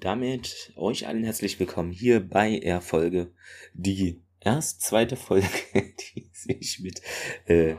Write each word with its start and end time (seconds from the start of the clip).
damit 0.00 0.72
euch 0.76 1.06
allen 1.06 1.24
herzlich 1.24 1.58
willkommen 1.58 1.90
hier 1.92 2.20
bei 2.20 2.58
Erfolge, 2.58 3.32
die 3.74 4.22
erst 4.40 4.82
zweite 4.82 5.16
Folge, 5.16 5.48
die 6.14 6.30
sich 6.32 6.80
mit 6.80 7.02
äh, 7.46 7.76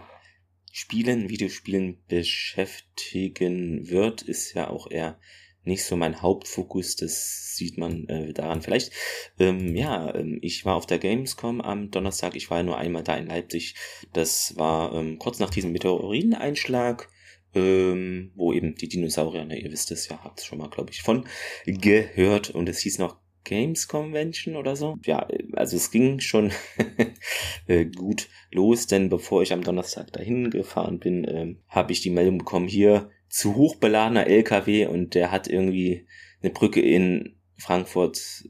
Spielen, 0.71 1.29
Videospielen 1.29 2.03
beschäftigen 2.07 3.89
wird, 3.89 4.21
ist 4.21 4.53
ja 4.53 4.69
auch 4.69 4.89
eher 4.89 5.19
nicht 5.63 5.83
so 5.83 5.95
mein 5.95 6.21
Hauptfokus, 6.21 6.95
das 6.95 7.55
sieht 7.55 7.77
man 7.77 8.07
äh, 8.07 8.33
daran 8.33 8.61
vielleicht. 8.61 8.91
Ähm, 9.39 9.75
ja, 9.75 10.13
ähm, 10.15 10.39
ich 10.41 10.65
war 10.65 10.75
auf 10.75 10.85
der 10.85 10.99
Gamescom 10.99 11.61
am 11.61 11.91
Donnerstag, 11.91 12.35
ich 12.35 12.49
war 12.49 12.63
nur 12.63 12.77
einmal 12.77 13.03
da 13.03 13.15
in 13.17 13.27
Leipzig. 13.27 13.75
Das 14.13 14.57
war 14.57 14.93
ähm, 14.93 15.19
kurz 15.19 15.39
nach 15.39 15.49
diesem 15.49 15.71
Meteoriteneinschlag, 15.71 17.09
ähm, 17.55 18.31
wo 18.35 18.53
eben 18.53 18.75
die 18.75 18.87
Dinosaurier, 18.87 19.45
ne, 19.45 19.59
ihr 19.59 19.71
wisst 19.71 19.91
es 19.91 20.07
ja, 20.07 20.23
habt 20.23 20.39
es 20.39 20.45
schon 20.45 20.59
mal, 20.59 20.69
glaube 20.69 20.91
ich, 20.91 21.01
von 21.01 21.25
gehört 21.65 22.49
und 22.49 22.69
es 22.69 22.79
hieß 22.79 22.99
noch 22.99 23.17
Games 23.43 23.87
Convention 23.87 24.55
oder 24.55 24.75
so. 24.75 24.97
Ja, 25.05 25.27
also 25.53 25.77
es 25.77 25.91
ging 25.91 26.19
schon 26.19 26.51
äh, 27.67 27.85
gut 27.85 28.29
los, 28.51 28.87
denn 28.87 29.09
bevor 29.09 29.41
ich 29.41 29.53
am 29.53 29.63
Donnerstag 29.63 30.11
dahin 30.13 30.51
gefahren 30.51 30.99
bin, 30.99 31.25
äh, 31.25 31.55
habe 31.67 31.91
ich 31.91 32.01
die 32.01 32.11
Meldung 32.11 32.39
bekommen, 32.39 32.67
hier 32.67 33.09
zu 33.29 33.55
hochbeladener 33.55 34.27
LKW 34.27 34.87
und 34.87 35.15
der 35.15 35.31
hat 35.31 35.47
irgendwie 35.47 36.07
eine 36.41 36.51
Brücke 36.51 36.81
in 36.81 37.37
Frankfurt 37.57 38.43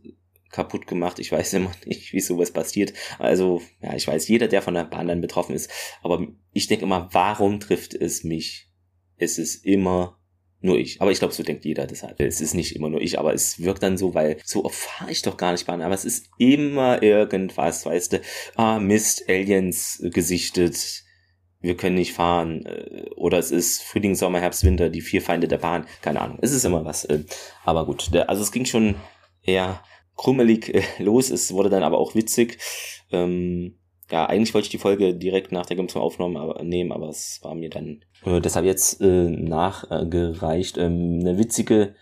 kaputt 0.52 0.88
gemacht. 0.88 1.20
Ich 1.20 1.32
weiß 1.32 1.54
immer 1.54 1.72
nicht, 1.86 2.14
wie 2.14 2.22
sowas 2.22 2.52
passiert. 2.52 2.94
Also, 3.20 3.62
ja, 3.82 3.96
ich 3.96 4.08
weiß, 4.08 4.28
jeder, 4.28 4.48
der 4.48 4.62
von 4.62 4.74
der 4.74 4.86
Bahn 4.86 5.08
dann 5.08 5.22
betroffen 5.22 5.56
ist. 5.56 5.72
Aber 6.02 6.28
ich 6.54 6.68
denke 6.68 6.86
immer, 6.86 7.10
warum 7.12 7.60
trifft 7.60 7.94
es 7.94 8.24
mich? 8.24 8.69
Es 9.20 9.38
ist 9.38 9.66
immer 9.66 10.18
nur 10.62 10.78
ich. 10.78 11.02
Aber 11.02 11.12
ich 11.12 11.20
glaube, 11.20 11.34
so 11.34 11.44
denkt 11.44 11.64
jeder 11.64 11.88
deshalb. 11.88 12.20
Es 12.20 12.42
ist 12.42 12.54
nicht 12.54 12.76
immer 12.76 12.90
nur 12.90 13.02
ich, 13.02 13.18
aber 13.20 13.34
es 13.34 13.60
wirkt 13.62 13.84
dann 13.84 13.98
so, 13.98 14.14
weil 14.14 14.38
so 14.44 14.66
oft 14.66 14.76
fahre 14.76 15.12
ich 15.12 15.22
doch 15.22 15.38
gar 15.38 15.52
nicht 15.52 15.66
Bahn. 15.66 15.82
Aber 15.82 15.94
es 15.94 16.06
ist 16.06 16.30
immer 16.38 17.02
irgendwas, 17.02 17.86
weißt 17.86 18.14
du. 18.14 18.22
Ah, 18.56 18.80
Mist, 18.80 19.30
Aliens 19.30 20.02
gesichtet 20.12 21.04
wir 21.62 21.76
können 21.76 21.96
nicht 21.96 22.14
fahren 22.14 22.66
äh, 22.66 23.10
oder 23.16 23.38
es 23.38 23.52
ist 23.52 23.84
Frühling, 23.84 24.16
Sommer, 24.16 24.40
Herbst, 24.40 24.64
Winter, 24.64 24.90
die 24.90 25.02
vier 25.02 25.22
Feinde 25.22 25.48
der 25.48 25.58
Bahn, 25.58 25.86
keine 26.02 26.22
Ahnung, 26.22 26.40
es 26.42 26.52
ist 26.52 26.66
immer 26.66 26.86
was. 26.86 27.06
Äh, 27.06 27.24
aber 27.64 27.86
gut, 27.86 28.16
also 28.16 28.42
es 28.42 28.52
ging 28.52 28.66
schon 28.66 28.96
eher 29.42 29.84
krummelig 30.16 30.74
äh, 30.74 30.84
los, 31.00 31.30
es 31.30 31.52
wurde 31.54 31.70
dann 31.70 31.84
aber 31.84 31.98
auch 31.98 32.16
witzig. 32.16 32.60
Ähm, 33.12 33.78
ja, 34.12 34.26
eigentlich 34.26 34.54
wollte 34.54 34.66
ich 34.66 34.72
die 34.72 34.78
Folge 34.78 35.16
direkt 35.16 35.52
nach 35.52 35.66
der 35.66 35.76
Gamescom 35.78 36.02
aufnehmen, 36.02 36.38
aber, 36.38 36.64
nehmen, 36.64 36.92
aber 36.92 37.10
es 37.10 37.40
war 37.44 37.56
mir 37.56 37.70
dann 37.70 38.04
äh, 38.26 38.42
deshalb 38.42 38.66
jetzt 38.66 39.02
äh, 39.02 39.30
nachgereicht. 39.30 40.78
Ähm, 40.78 41.20
eine 41.22 41.38
witzige 41.38 41.96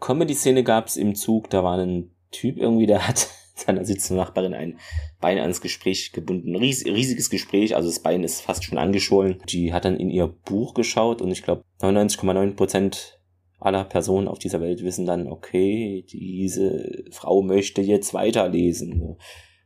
Comedy-Szene 0.00 0.64
gab 0.64 0.86
es 0.86 0.96
im 0.96 1.14
Zug, 1.14 1.50
da 1.50 1.62
war 1.62 1.78
ein 1.78 2.10
Typ 2.30 2.56
irgendwie, 2.56 2.86
der 2.86 3.06
hat 3.06 3.28
seiner 3.54 3.84
sitzenden 3.84 4.24
Nachbarin 4.24 4.54
ein 4.54 4.78
Bein 5.20 5.38
ans 5.38 5.60
Gespräch 5.60 6.12
gebunden. 6.12 6.56
Ries 6.56 6.84
riesiges 6.86 7.30
Gespräch, 7.30 7.76
also 7.76 7.88
das 7.88 8.00
Bein 8.00 8.24
ist 8.24 8.40
fast 8.40 8.64
schon 8.64 8.78
angeschwollen. 8.78 9.42
Die 9.48 9.72
hat 9.72 9.84
dann 9.84 9.96
in 9.96 10.10
ihr 10.10 10.26
Buch 10.26 10.74
geschaut 10.74 11.20
und 11.20 11.30
ich 11.30 11.42
glaube 11.42 11.64
99,9 11.80 12.54
Prozent 12.54 13.18
aller 13.60 13.84
Personen 13.84 14.26
auf 14.26 14.40
dieser 14.40 14.60
Welt 14.60 14.82
wissen 14.82 15.06
dann, 15.06 15.28
okay, 15.28 16.04
diese 16.10 17.04
Frau 17.10 17.42
möchte 17.42 17.80
jetzt 17.80 18.12
weiterlesen. 18.12 19.16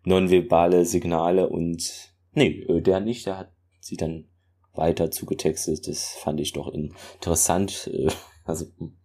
Nonverbale 0.06 0.84
Signale 0.84 1.48
und 1.48 2.14
nee, 2.32 2.64
äh, 2.68 2.80
der 2.80 3.00
nicht, 3.00 3.26
der 3.26 3.38
hat 3.38 3.52
sie 3.80 3.96
dann 3.96 4.28
weiter 4.72 5.10
zugetextet. 5.10 5.88
Das 5.88 6.14
fand 6.14 6.40
ich 6.40 6.52
doch 6.52 6.72
interessant. 6.72 7.90
Äh, 7.92 8.08
also 8.44 8.66
ein 8.80 8.96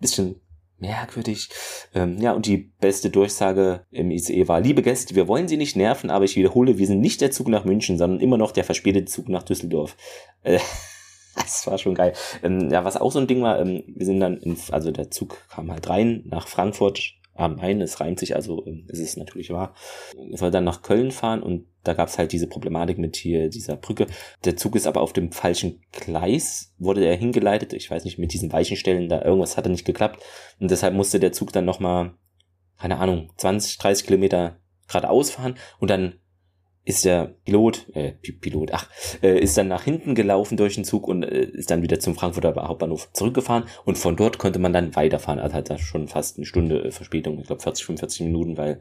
bisschen 0.00 0.40
merkwürdig. 0.78 1.50
Ähm, 1.94 2.16
ja, 2.18 2.32
und 2.32 2.46
die 2.46 2.72
beste 2.80 3.10
Durchsage 3.10 3.84
im 3.90 4.10
ICE 4.10 4.48
war, 4.48 4.60
liebe 4.62 4.80
Gäste, 4.80 5.14
wir 5.14 5.28
wollen 5.28 5.46
Sie 5.46 5.58
nicht 5.58 5.76
nerven, 5.76 6.08
aber 6.08 6.24
ich 6.24 6.36
wiederhole, 6.36 6.78
wir 6.78 6.86
sind 6.86 7.00
nicht 7.00 7.20
der 7.20 7.30
Zug 7.30 7.48
nach 7.48 7.64
München, 7.64 7.98
sondern 7.98 8.20
immer 8.20 8.38
noch 8.38 8.52
der 8.52 8.64
verspätete 8.64 9.04
Zug 9.04 9.28
nach 9.28 9.42
Düsseldorf. 9.42 9.94
Äh, 10.42 10.58
das 11.34 11.66
war 11.66 11.76
schon 11.76 11.94
geil. 11.94 12.14
Ähm, 12.42 12.70
ja, 12.70 12.82
was 12.82 12.96
auch 12.96 13.12
so 13.12 13.18
ein 13.18 13.26
Ding 13.26 13.42
war, 13.42 13.60
ähm, 13.60 13.84
wir 13.88 14.06
sind 14.06 14.20
dann, 14.20 14.38
ins, 14.38 14.70
also 14.70 14.90
der 14.90 15.10
Zug 15.10 15.36
kam 15.50 15.70
halt 15.70 15.86
rein 15.90 16.24
nach 16.26 16.48
Frankfurt 16.48 17.12
am 17.36 17.56
Main, 17.56 17.80
es 17.80 18.00
reimt 18.00 18.18
sich, 18.18 18.34
also 18.34 18.64
ähm, 18.66 18.86
ist 18.88 19.00
es 19.00 19.16
natürlich 19.16 19.50
wahr. 19.50 19.74
Soll 20.32 20.50
dann 20.50 20.64
nach 20.64 20.82
Köln 20.82 21.10
fahren 21.10 21.42
und 21.42 21.66
da 21.84 21.94
gab 21.94 22.08
es 22.08 22.18
halt 22.18 22.32
diese 22.32 22.48
Problematik 22.48 22.98
mit 22.98 23.16
hier 23.16 23.48
dieser 23.48 23.76
Brücke. 23.76 24.06
Der 24.44 24.56
Zug 24.56 24.74
ist 24.74 24.86
aber 24.86 25.00
auf 25.00 25.12
dem 25.12 25.32
falschen 25.32 25.82
Gleis, 25.92 26.74
wurde 26.78 27.04
er 27.04 27.16
hingeleitet. 27.16 27.72
Ich 27.72 27.90
weiß 27.90 28.04
nicht, 28.04 28.18
mit 28.18 28.32
diesen 28.32 28.52
Weichenstellen, 28.52 29.08
da 29.08 29.22
irgendwas 29.22 29.56
hatte 29.56 29.70
nicht 29.70 29.84
geklappt. 29.84 30.22
Und 30.58 30.70
deshalb 30.70 30.94
musste 30.94 31.20
der 31.20 31.32
Zug 31.32 31.52
dann 31.52 31.64
nochmal, 31.64 32.14
keine 32.78 32.98
Ahnung, 32.98 33.32
20, 33.36 33.78
30 33.78 34.06
Kilometer 34.06 34.58
geradeaus 34.88 35.30
fahren 35.30 35.56
und 35.78 35.90
dann 35.90 36.20
ist 36.86 37.04
der 37.04 37.34
Pilot, 37.44 37.88
äh, 37.94 38.12
Pilot, 38.12 38.70
ach, 38.72 38.88
äh, 39.20 39.38
ist 39.40 39.58
dann 39.58 39.66
nach 39.66 39.82
hinten 39.82 40.14
gelaufen 40.14 40.56
durch 40.56 40.76
den 40.76 40.84
Zug 40.84 41.08
und 41.08 41.24
äh, 41.24 41.42
ist 41.42 41.70
dann 41.70 41.82
wieder 41.82 41.98
zum 41.98 42.14
Frankfurter 42.14 42.54
Hauptbahnhof 42.54 43.12
zurückgefahren 43.12 43.64
und 43.84 43.98
von 43.98 44.16
dort 44.16 44.38
konnte 44.38 44.60
man 44.60 44.72
dann 44.72 44.94
weiterfahren. 44.94 45.40
Also 45.40 45.56
hat 45.56 45.68
da 45.68 45.78
schon 45.78 46.06
fast 46.06 46.36
eine 46.36 46.46
Stunde 46.46 46.84
äh, 46.84 46.90
Verspätung, 46.92 47.40
ich 47.40 47.48
glaube 47.48 47.60
40, 47.60 47.84
45 47.84 48.20
Minuten, 48.22 48.56
weil 48.56 48.78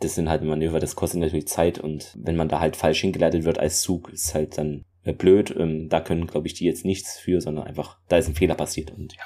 das 0.00 0.16
sind 0.16 0.28
halt 0.28 0.42
Manöver, 0.42 0.80
das 0.80 0.96
kostet 0.96 1.20
natürlich 1.20 1.46
Zeit 1.46 1.78
und 1.78 2.12
wenn 2.18 2.34
man 2.34 2.48
da 2.48 2.58
halt 2.58 2.74
falsch 2.74 3.02
hingeleitet 3.02 3.44
wird 3.44 3.60
als 3.60 3.82
Zug, 3.82 4.12
ist 4.12 4.34
halt 4.34 4.58
dann 4.58 4.84
äh, 5.04 5.12
blöd. 5.12 5.54
Ähm, 5.56 5.88
da 5.88 6.00
können, 6.00 6.26
glaube 6.26 6.48
ich, 6.48 6.54
die 6.54 6.64
jetzt 6.64 6.84
nichts 6.84 7.18
für, 7.18 7.40
sondern 7.40 7.68
einfach, 7.68 7.98
da 8.08 8.16
ist 8.16 8.28
ein 8.28 8.34
Fehler 8.34 8.56
passiert 8.56 8.90
und 8.90 9.12
ja. 9.14 9.22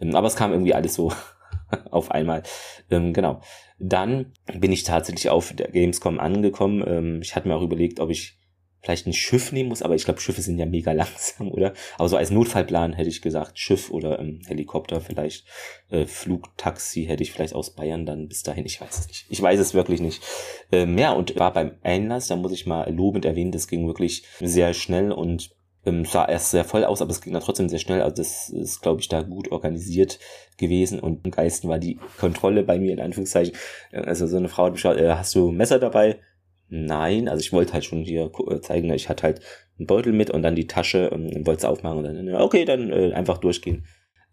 Ähm, 0.00 0.16
aber 0.16 0.28
es 0.28 0.36
kam 0.36 0.52
irgendwie 0.52 0.72
alles 0.72 0.94
so 0.94 1.12
auf 1.90 2.10
einmal. 2.10 2.42
Ähm, 2.90 3.12
genau. 3.12 3.42
Dann 3.78 4.32
bin 4.58 4.72
ich 4.72 4.84
tatsächlich 4.84 5.28
auf 5.28 5.52
der 5.52 5.68
Gamescom 5.68 6.18
angekommen. 6.18 6.84
Ähm, 6.86 7.20
ich 7.22 7.36
hatte 7.36 7.48
mir 7.48 7.56
auch 7.56 7.62
überlegt, 7.62 8.00
ob 8.00 8.10
ich 8.10 8.38
vielleicht 8.86 9.06
ein 9.08 9.12
Schiff 9.12 9.50
nehmen 9.50 9.68
muss, 9.68 9.82
aber 9.82 9.96
ich 9.96 10.04
glaube, 10.04 10.20
Schiffe 10.20 10.40
sind 10.40 10.58
ja 10.58 10.66
mega 10.66 10.92
langsam, 10.92 11.50
oder? 11.50 11.74
Aber 11.98 12.08
so 12.08 12.16
als 12.16 12.30
Notfallplan 12.30 12.92
hätte 12.92 13.08
ich 13.08 13.20
gesagt, 13.20 13.58
Schiff 13.58 13.90
oder 13.90 14.20
ähm, 14.20 14.40
Helikopter 14.46 15.00
vielleicht, 15.00 15.44
äh, 15.90 16.06
Flugtaxi 16.06 17.04
hätte 17.04 17.22
ich 17.22 17.32
vielleicht 17.32 17.54
aus 17.54 17.74
Bayern 17.74 18.06
dann 18.06 18.28
bis 18.28 18.44
dahin, 18.44 18.64
ich 18.64 18.80
weiß 18.80 19.00
es 19.00 19.08
nicht. 19.08 19.26
Ich 19.28 19.42
weiß 19.42 19.58
es 19.58 19.74
wirklich 19.74 20.00
nicht. 20.00 20.22
Ähm, 20.70 20.96
ja, 20.96 21.12
und 21.12 21.36
war 21.36 21.52
beim 21.52 21.72
Einlass, 21.82 22.28
da 22.28 22.36
muss 22.36 22.52
ich 22.52 22.66
mal 22.66 22.90
lobend 22.92 23.24
erwähnen, 23.24 23.52
das 23.52 23.66
ging 23.66 23.86
wirklich 23.86 24.24
sehr 24.40 24.72
schnell 24.72 25.10
und 25.10 25.55
ähm, 25.86 26.04
sah 26.04 26.26
erst 26.26 26.50
sehr 26.50 26.64
voll 26.64 26.84
aus, 26.84 27.00
aber 27.00 27.12
es 27.12 27.20
ging 27.20 27.32
dann 27.32 27.42
trotzdem 27.42 27.68
sehr 27.68 27.78
schnell. 27.78 28.02
Also 28.02 28.16
das 28.16 28.50
ist, 28.50 28.82
glaube 28.82 29.00
ich, 29.00 29.08
da 29.08 29.22
gut 29.22 29.50
organisiert 29.52 30.18
gewesen 30.58 31.00
und 31.00 31.24
im 31.24 31.30
Geisten 31.30 31.68
war 31.68 31.78
die 31.78 31.98
Kontrolle 32.18 32.64
bei 32.64 32.78
mir 32.78 32.92
in 32.92 33.00
Anführungszeichen. 33.00 33.54
Also 33.92 34.26
so 34.26 34.36
eine 34.36 34.48
Frau 34.48 34.66
hat 34.66 34.74
geschaut, 34.74 34.98
äh, 34.98 35.14
hast 35.14 35.34
du 35.34 35.52
Messer 35.52 35.78
dabei? 35.78 36.20
Nein, 36.68 37.28
also 37.28 37.40
ich 37.40 37.52
wollte 37.52 37.72
halt 37.72 37.84
schon 37.84 38.02
hier 38.02 38.30
äh, 38.48 38.60
zeigen, 38.60 38.92
ich 38.92 39.08
hatte 39.08 39.22
halt 39.22 39.40
einen 39.78 39.86
Beutel 39.86 40.12
mit 40.12 40.30
und 40.30 40.42
dann 40.42 40.56
die 40.56 40.66
Tasche 40.66 41.10
und 41.10 41.34
ähm, 41.34 41.46
wollte 41.46 41.60
es 41.60 41.64
aufmachen 41.64 41.98
und 41.98 42.04
dann, 42.04 42.34
okay, 42.34 42.64
dann 42.64 42.90
äh, 42.90 43.12
einfach 43.12 43.38
durchgehen. 43.38 43.86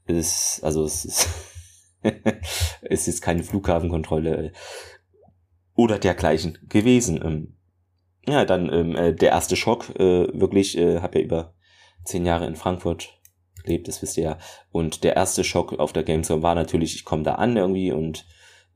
Es 0.05 0.17
ist, 0.17 0.63
also 0.63 0.83
es 0.83 1.05
ist, 1.05 1.29
es 2.81 3.07
ist 3.07 3.21
keine 3.21 3.43
Flughafenkontrolle 3.43 4.51
oder 5.75 5.99
dergleichen 5.99 6.57
gewesen. 6.67 7.55
Ja, 8.27 8.45
dann 8.45 8.71
ähm, 8.71 8.95
äh, 8.95 9.13
der 9.13 9.31
erste 9.31 9.55
Schock, 9.55 9.89
äh, 9.99 10.27
wirklich, 10.33 10.77
äh, 10.77 11.01
habe 11.01 11.19
ja 11.19 11.25
über 11.25 11.53
zehn 12.05 12.25
Jahre 12.25 12.45
in 12.47 12.55
Frankfurt 12.55 13.19
gelebt, 13.63 13.87
das 13.87 14.01
wisst 14.01 14.17
ihr 14.17 14.23
ja. 14.23 14.37
Und 14.71 15.03
der 15.03 15.15
erste 15.15 15.43
Schock 15.43 15.77
auf 15.79 15.93
der 15.93 16.03
Gamescom 16.03 16.41
war 16.41 16.55
natürlich, 16.55 16.95
ich 16.95 17.05
komme 17.05 17.23
da 17.23 17.35
an 17.35 17.57
irgendwie 17.57 17.91
und 17.91 18.25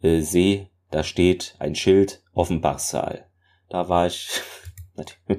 äh, 0.02 0.22
sehe, 0.22 0.69
da 0.91 1.03
steht 1.03 1.56
ein 1.59 1.75
Schild 1.75 2.24
Offenbachsaal. 2.34 3.25
Da 3.69 3.90
war 3.90 4.08
ich 4.08 4.30
schon 5.28 5.38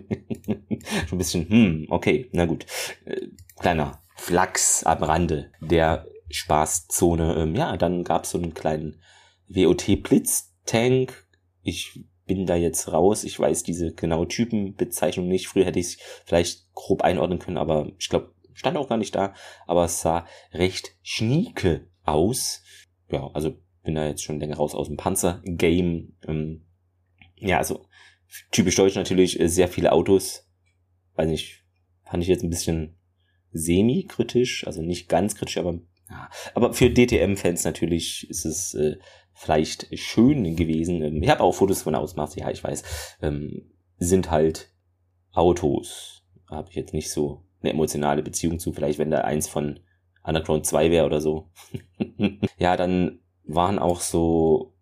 ein 1.13 1.19
bisschen, 1.19 1.49
hm, 1.49 1.87
okay, 1.91 2.29
na 2.33 2.47
gut. 2.47 2.67
Äh, 3.05 3.29
kleiner 3.59 4.03
Flachs 4.17 4.85
am 4.85 5.03
Rande 5.03 5.53
der 5.61 6.07
Spaßzone. 6.31 7.37
Ähm, 7.37 7.55
ja, 7.55 7.77
dann 7.77 8.05
gab's 8.05 8.31
so 8.31 8.39
einen 8.39 8.55
kleinen 8.55 9.01
WOT-Blitztank. 9.49 11.27
Ich 11.63 12.05
bin 12.29 12.47
da 12.47 12.55
jetzt 12.55 12.93
raus. 12.93 13.25
Ich 13.25 13.41
weiß 13.41 13.65
diese 13.65 13.93
genaue 13.93 14.29
Typenbezeichnung 14.29 15.27
nicht. 15.27 15.49
Früher 15.49 15.65
hätte 15.65 15.81
ich 15.81 15.87
es 15.87 15.99
vielleicht 16.25 16.73
grob 16.75 17.03
einordnen 17.03 17.41
können, 17.41 17.57
aber 17.57 17.91
ich 17.99 18.09
glaube, 18.09 18.33
stand 18.55 18.77
auch 18.77 18.89
gar 18.89 18.99
nicht 18.99 19.17
da. 19.17 19.35
Aber 19.67 19.87
es 19.87 20.01
sah 20.01 20.27
recht 20.53 20.95
schnieke 21.03 21.89
aus. 22.05 22.63
Ja, 23.11 23.29
also 23.33 23.57
bin 23.83 23.97
da 23.97 24.07
jetzt 24.07 24.23
schon 24.23 24.39
länger 24.39 24.57
raus 24.57 24.75
aus 24.75 24.87
dem 24.87 24.97
Panzer-Game. 24.97 26.17
Ähm, 26.29 26.67
ja, 27.37 27.59
also 27.59 27.87
typisch 28.53 28.77
deutsch 28.77 28.95
natürlich, 28.95 29.41
äh, 29.41 29.49
sehr 29.49 29.69
viele 29.69 29.93
Autos. 29.93 30.47
Weiß 31.15 31.29
nicht, 31.29 31.65
fand 32.05 32.23
ich 32.23 32.29
jetzt 32.29 32.45
ein 32.45 32.51
bisschen 32.51 32.97
semi-kritisch, 33.53 34.67
also 34.67 34.83
nicht 34.83 35.09
ganz 35.09 35.35
kritisch, 35.35 35.57
aber 35.57 35.81
ja. 36.11 36.31
Aber 36.55 36.73
für 36.73 36.91
DTM-Fans 36.91 37.65
natürlich 37.65 38.29
ist 38.31 38.45
es 38.45 38.75
äh, 38.75 38.97
vielleicht 39.39 39.97
schön 39.99 40.57
gewesen. 40.57 41.03
Ähm, 41.03 41.23
ich 41.23 41.31
habe 41.31 41.43
auch 41.43 41.53
Fotos 41.53 41.83
von 41.83 41.95
Ausmaß, 41.95 42.35
ja, 42.37 42.51
ich 42.51 42.63
weiß. 42.63 43.17
Ähm, 43.23 43.71
sind 43.97 44.31
halt 44.31 44.73
Autos. 45.33 46.23
Habe 46.51 46.69
ich 46.71 46.77
jetzt 46.77 46.93
nicht 46.93 47.11
so 47.11 47.45
eine 47.63 47.73
emotionale 47.73 48.23
Beziehung 48.23 48.59
zu. 48.59 48.73
Vielleicht, 48.73 48.99
wenn 48.99 49.11
da 49.11 49.21
eins 49.21 49.49
von 49.49 49.81
Underground 50.25 50.67
2 50.67 50.91
wäre 50.91 51.07
oder 51.07 51.21
so. 51.21 51.51
ja, 52.59 52.77
dann 52.77 53.21
waren 53.45 53.79
auch 53.79 54.01
so 54.01 54.75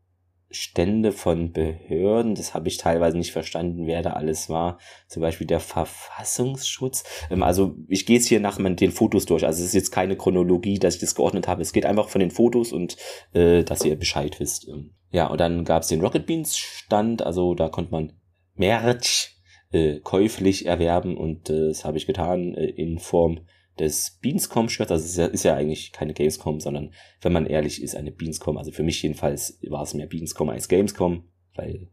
Stände 0.57 1.13
von 1.13 1.53
Behörden, 1.53 2.35
das 2.35 2.55
habe 2.55 2.69
ich 2.69 2.77
teilweise 2.77 3.17
nicht 3.17 3.33
verstanden, 3.33 3.87
wer 3.87 4.03
da 4.03 4.15
alles 4.15 4.49
war. 4.49 4.79
Zum 5.09 5.23
Beispiel 5.23 5.47
der 5.47 5.61
Verfassungsschutz. 5.61 7.05
Ähm, 7.31 7.43
also 7.43 7.77
ich 7.89 8.07
gehe 8.07 8.17
jetzt 8.17 8.29
hier 8.29 8.41
nach 8.41 8.59
den 8.59 8.91
Fotos 8.91 9.27
durch. 9.27 9.45
Also 9.45 9.61
es 9.61 9.69
ist 9.69 9.75
jetzt 9.75 9.91
keine 9.91 10.17
Chronologie, 10.17 10.79
dass 10.79 10.95
ich 10.95 11.01
das 11.01 11.15
geordnet 11.15 11.49
habe. 11.49 11.63
Es 11.63 11.73
geht 11.73 11.87
einfach 11.87 12.09
von 12.09 12.21
den 12.21 12.31
Fotos 12.31 12.73
und 12.73 12.97
äh, 13.33 13.63
dass 13.63 13.85
ihr 13.85 13.97
Bescheid 13.97 14.41
wisst. 14.41 14.69
Ähm, 14.69 14.95
ja, 15.11 15.27
und 15.29 15.41
dann 15.41 15.65
gab 15.65 15.83
es 15.83 15.89
den 15.89 16.01
Rocket 16.01 16.27
Beans 16.27 16.57
Stand, 16.57 17.23
also 17.23 17.55
da 17.55 17.69
konnte 17.69 17.93
man 17.93 18.13
Merch 18.55 19.37
äh, 19.71 20.01
käuflich 20.01 20.67
erwerben 20.67 21.17
und 21.17 21.51
äh, 21.51 21.69
das 21.69 21.85
habe 21.85 21.97
ich 21.97 22.07
getan 22.07 22.55
äh, 22.55 22.67
in 22.67 22.99
Form 22.99 23.41
des 23.79 24.19
Beanscom-Shirts. 24.23 24.91
Also 24.91 25.05
es 25.05 25.11
ist 25.11 25.17
ja, 25.19 25.27
ist 25.27 25.45
ja 25.45 25.55
eigentlich 25.55 25.93
keine 25.93 26.15
Gamescom, 26.15 26.61
sondern 26.61 26.93
wenn 27.21 27.33
man 27.33 27.47
ehrlich 27.47 27.83
ist, 27.83 27.95
eine 27.95 28.13
Beanscom. 28.13 28.59
Also 28.59 28.73
für 28.73 28.83
mich 28.83 29.03
jedenfalls 29.03 29.59
war 29.69 29.83
es 29.83 29.95
mehr 29.95 30.07
Beanscom 30.07 30.49
als 30.49 30.69
Gamescom, 30.69 31.29
weil 31.55 31.91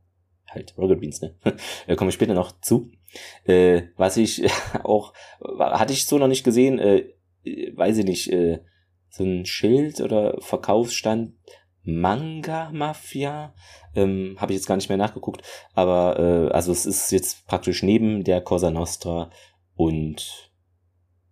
halt 0.48 0.78
Rocket 0.78 1.02
Beans, 1.02 1.22
ne? 1.22 1.36
da 1.88 1.96
komme 1.96 2.10
ich 2.10 2.16
später 2.16 2.34
noch 2.34 2.60
zu. 2.62 2.92
Äh, 3.46 3.84
was 3.98 4.18
ich 4.18 4.44
auch, 4.84 5.14
hatte 5.60 5.94
ich 5.94 6.06
so 6.06 6.18
noch 6.18 6.28
nicht 6.28 6.44
gesehen, 6.44 6.80
äh, 6.80 7.06
weiß 7.76 7.98
ich 7.98 8.06
nicht, 8.06 8.32
äh, 8.32 8.60
so 9.10 9.24
ein 9.24 9.46
Schild 9.46 10.02
oder 10.02 10.38
Verkaufsstand 10.40 11.34
Manga 11.84 12.72
Mafia. 12.72 13.54
Ähm, 13.94 14.38
Habe 14.40 14.54
ich 14.54 14.58
jetzt 14.58 14.68
gar 14.68 14.76
nicht 14.76 14.90
mehr 14.90 14.98
nachgeguckt. 14.98 15.44
Aber 15.74 16.18
äh, 16.20 16.54
also 16.54 16.72
es 16.72 16.86
ist 16.86 17.12
jetzt 17.12 17.46
praktisch 17.46 17.84
neben 17.84 18.24
der 18.24 18.42
Cosa 18.42 18.72
Nostra 18.72 19.30
und 19.76 20.53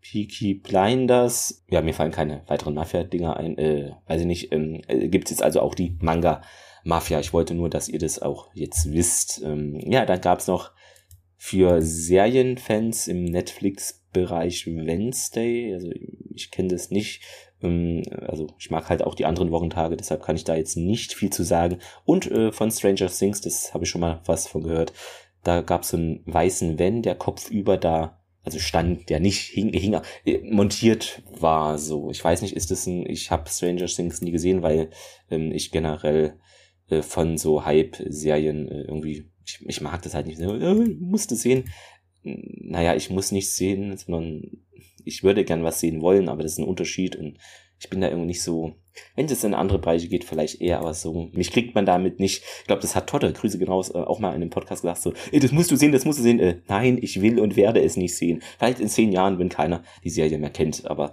Peaky 0.01 0.55
Blinders. 0.55 1.63
Ja, 1.69 1.81
mir 1.81 1.93
fallen 1.93 2.11
keine 2.11 2.43
weiteren 2.47 2.73
Mafia-Dinger 2.73 3.37
ein. 3.37 3.57
Äh, 3.57 3.91
weiß 4.07 4.21
ich 4.21 4.27
nicht. 4.27 4.51
Ähm, 4.51 4.81
äh, 4.87 5.07
Gibt 5.07 5.25
es 5.25 5.31
jetzt 5.31 5.43
also 5.43 5.61
auch 5.61 5.75
die 5.75 5.97
Manga 6.01 6.41
Mafia. 6.83 7.19
Ich 7.19 7.33
wollte 7.33 7.53
nur, 7.53 7.69
dass 7.69 7.89
ihr 7.89 7.99
das 7.99 8.21
auch 8.21 8.49
jetzt 8.53 8.91
wisst. 8.91 9.41
Ähm, 9.43 9.79
ja, 9.79 10.05
dann 10.05 10.21
gab's 10.21 10.47
noch 10.47 10.71
für 11.37 11.81
Serienfans 11.81 13.07
im 13.07 13.25
Netflix-Bereich 13.25 14.67
Wednesday. 14.67 15.73
Also 15.73 15.89
ich 16.33 16.51
kenne 16.51 16.69
das 16.69 16.91
nicht. 16.91 17.23
Ähm, 17.63 18.03
also 18.27 18.47
ich 18.59 18.71
mag 18.71 18.89
halt 18.89 19.03
auch 19.03 19.15
die 19.15 19.25
anderen 19.25 19.51
Wochentage, 19.51 19.97
deshalb 19.97 20.23
kann 20.23 20.35
ich 20.35 20.43
da 20.43 20.55
jetzt 20.55 20.77
nicht 20.77 21.13
viel 21.13 21.29
zu 21.29 21.43
sagen. 21.43 21.79
Und 22.05 22.29
äh, 22.29 22.51
von 22.51 22.71
Stranger 22.71 23.07
Things, 23.07 23.41
das 23.41 23.73
habe 23.73 23.83
ich 23.83 23.89
schon 23.89 24.01
mal 24.01 24.21
was 24.25 24.47
von 24.47 24.63
gehört. 24.63 24.93
Da 25.43 25.61
gab 25.61 25.83
es 25.83 25.89
so 25.89 25.97
einen 25.97 26.21
weißen 26.25 26.77
Wenn, 26.77 27.01
der 27.01 27.15
Kopf 27.15 27.49
über 27.49 27.77
da, 27.77 28.20
also 28.43 28.59
stand, 28.59 29.09
der 29.09 29.19
nicht 29.19 29.41
hing, 29.41 29.71
hing 29.73 29.99
äh, 30.25 30.39
montiert 30.43 31.21
war 31.39 31.77
so. 31.77 32.09
Ich 32.09 32.23
weiß 32.23 32.41
nicht, 32.41 32.55
ist 32.55 32.71
das 32.71 32.87
ein, 32.87 33.05
ich 33.07 33.29
habe 33.29 33.49
Stranger 33.49 33.85
Things 33.85 34.21
nie 34.21 34.31
gesehen, 34.31 34.61
weil 34.63 34.89
ähm, 35.29 35.51
ich 35.51 35.71
generell 35.71 36.39
äh, 36.89 37.01
von 37.01 37.37
so 37.37 37.65
Hype-Serien 37.65 38.67
äh, 38.67 38.81
irgendwie, 38.81 39.29
ich, 39.45 39.63
ich 39.67 39.81
mag 39.81 40.01
das 40.01 40.13
halt 40.13 40.27
nicht, 40.27 40.39
äh, 40.39 40.73
musste 40.99 41.35
sehen. 41.35 41.69
Naja, 42.23 42.95
ich 42.95 43.09
muss 43.09 43.31
nicht 43.31 43.51
sehen, 43.51 43.95
sondern 43.97 44.43
ich 45.03 45.23
würde 45.23 45.43
gern 45.45 45.63
was 45.63 45.79
sehen 45.79 46.01
wollen, 46.01 46.29
aber 46.29 46.43
das 46.43 46.53
ist 46.53 46.59
ein 46.59 46.67
Unterschied 46.67 47.15
und 47.15 47.37
ich 47.81 47.89
bin 47.89 47.99
da 47.99 48.09
irgendwie 48.09 48.27
nicht 48.27 48.43
so, 48.43 48.75
wenn 49.15 49.25
es 49.25 49.43
in 49.43 49.55
andere 49.55 49.79
Bereiche 49.79 50.07
geht, 50.07 50.23
vielleicht 50.23 50.61
eher, 50.61 50.79
aber 50.79 50.93
so, 50.93 51.29
mich 51.33 51.49
kriegt 51.49 51.73
man 51.73 51.87
damit 51.87 52.19
nicht. 52.19 52.43
Ich 52.59 52.67
glaube, 52.67 52.83
das 52.83 52.95
hat 52.95 53.07
Totte, 53.07 53.33
Grüße 53.33 53.57
genau, 53.57 53.79
auch 53.79 54.19
mal 54.19 54.29
in 54.29 54.35
einem 54.35 54.51
Podcast 54.51 54.83
gesagt, 54.83 55.01
so, 55.01 55.13
ey, 55.31 55.39
das 55.39 55.51
musst 55.51 55.71
du 55.71 55.75
sehen, 55.75 55.91
das 55.91 56.05
musst 56.05 56.19
du 56.19 56.23
sehen. 56.23 56.39
Äh, 56.39 56.61
nein, 56.67 56.99
ich 57.01 57.21
will 57.21 57.39
und 57.39 57.55
werde 57.55 57.83
es 57.83 57.97
nicht 57.97 58.15
sehen. 58.15 58.43
Vielleicht 58.59 58.79
in 58.79 58.87
zehn 58.87 59.11
Jahren, 59.11 59.39
wenn 59.39 59.49
keiner 59.49 59.83
die 60.03 60.11
Serie 60.11 60.37
mehr 60.37 60.51
kennt, 60.51 60.85
aber 60.85 61.11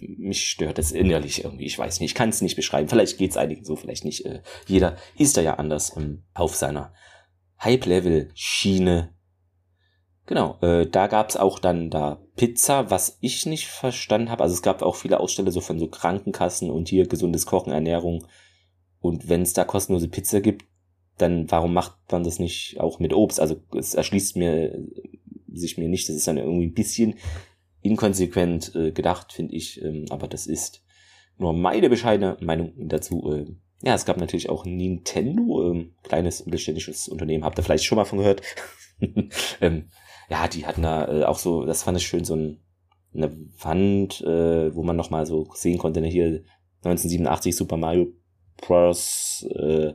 mich 0.00 0.50
stört 0.50 0.76
das 0.76 0.92
innerlich 0.92 1.44
irgendwie. 1.44 1.64
Ich 1.64 1.78
weiß 1.78 2.00
nicht, 2.00 2.10
ich 2.10 2.14
kann 2.14 2.28
es 2.28 2.42
nicht 2.42 2.56
beschreiben. 2.56 2.88
Vielleicht 2.88 3.16
geht 3.16 3.30
es 3.30 3.38
einigen 3.38 3.64
so, 3.64 3.74
vielleicht 3.74 4.04
nicht. 4.04 4.26
Äh, 4.26 4.42
jeder 4.66 4.98
ist 5.16 5.38
da 5.38 5.40
ja 5.40 5.54
anders 5.54 5.96
ähm, 5.96 6.24
auf 6.34 6.54
seiner 6.56 6.92
Hype-Level-Schiene 7.58 9.14
Genau, 10.28 10.58
äh, 10.60 10.86
da 10.86 11.06
gab's 11.06 11.38
auch 11.38 11.58
dann 11.58 11.88
da 11.88 12.20
Pizza, 12.38 12.90
was 12.90 13.18
ich 13.20 13.44
nicht 13.44 13.66
verstanden 13.66 14.30
habe. 14.30 14.42
Also 14.42 14.54
es 14.54 14.62
gab 14.62 14.80
auch 14.80 14.96
viele 14.96 15.20
Aussteller 15.20 15.50
so 15.50 15.60
von 15.60 15.78
so 15.78 15.88
Krankenkassen 15.88 16.70
und 16.70 16.88
hier 16.88 17.06
gesundes 17.06 17.44
Kochen, 17.44 17.72
Ernährung. 17.72 18.26
Und 19.00 19.28
wenn 19.28 19.42
es 19.42 19.52
da 19.52 19.64
kostenlose 19.64 20.08
Pizza 20.08 20.40
gibt, 20.40 20.64
dann 21.18 21.50
warum 21.50 21.74
macht 21.74 21.96
man 22.10 22.24
das 22.24 22.38
nicht 22.38 22.80
auch 22.80 23.00
mit 23.00 23.12
Obst? 23.12 23.40
Also 23.40 23.60
es 23.76 23.94
erschließt 23.94 24.36
mir 24.36 24.86
sich 25.52 25.76
mir 25.76 25.88
nicht. 25.88 26.08
Das 26.08 26.16
ist 26.16 26.28
dann 26.28 26.38
irgendwie 26.38 26.66
ein 26.66 26.74
bisschen 26.74 27.16
inkonsequent 27.82 28.74
äh, 28.74 28.92
gedacht, 28.92 29.32
finde 29.32 29.54
ich. 29.54 29.82
Ähm, 29.82 30.06
aber 30.10 30.28
das 30.28 30.46
ist 30.46 30.84
nur 31.36 31.52
meine 31.52 31.90
bescheidene 31.90 32.36
Meinung 32.40 32.72
dazu. 32.76 33.32
Äh, 33.32 33.46
ja, 33.82 33.94
es 33.94 34.04
gab 34.04 34.16
natürlich 34.16 34.48
auch 34.48 34.64
Nintendo, 34.64 35.70
ähm, 35.70 35.94
kleines 36.02 36.44
mittelständisches 36.46 37.08
Unternehmen. 37.08 37.44
Habt 37.44 37.58
ihr 37.58 37.64
vielleicht 37.64 37.84
schon 37.84 37.96
mal 37.96 38.04
von 38.04 38.18
gehört? 38.18 38.42
ähm, 39.60 39.90
ja, 40.28 40.48
die 40.48 40.66
hatten 40.66 40.82
da 40.82 41.08
äh, 41.08 41.24
auch 41.24 41.38
so, 41.38 41.64
das 41.64 41.82
fand 41.82 41.98
ich 41.98 42.06
schön, 42.06 42.24
so 42.24 42.34
ein, 42.34 42.60
eine 43.14 43.34
Wand, 43.60 44.20
äh, 44.20 44.74
wo 44.74 44.82
man 44.82 44.96
nochmal 44.96 45.26
so 45.26 45.48
sehen 45.54 45.78
konnte, 45.78 46.00
ne, 46.00 46.08
hier 46.08 46.42
1987 46.84 47.56
Super 47.56 47.76
Mario 47.76 48.08
Bros. 48.56 49.46
Äh, 49.54 49.94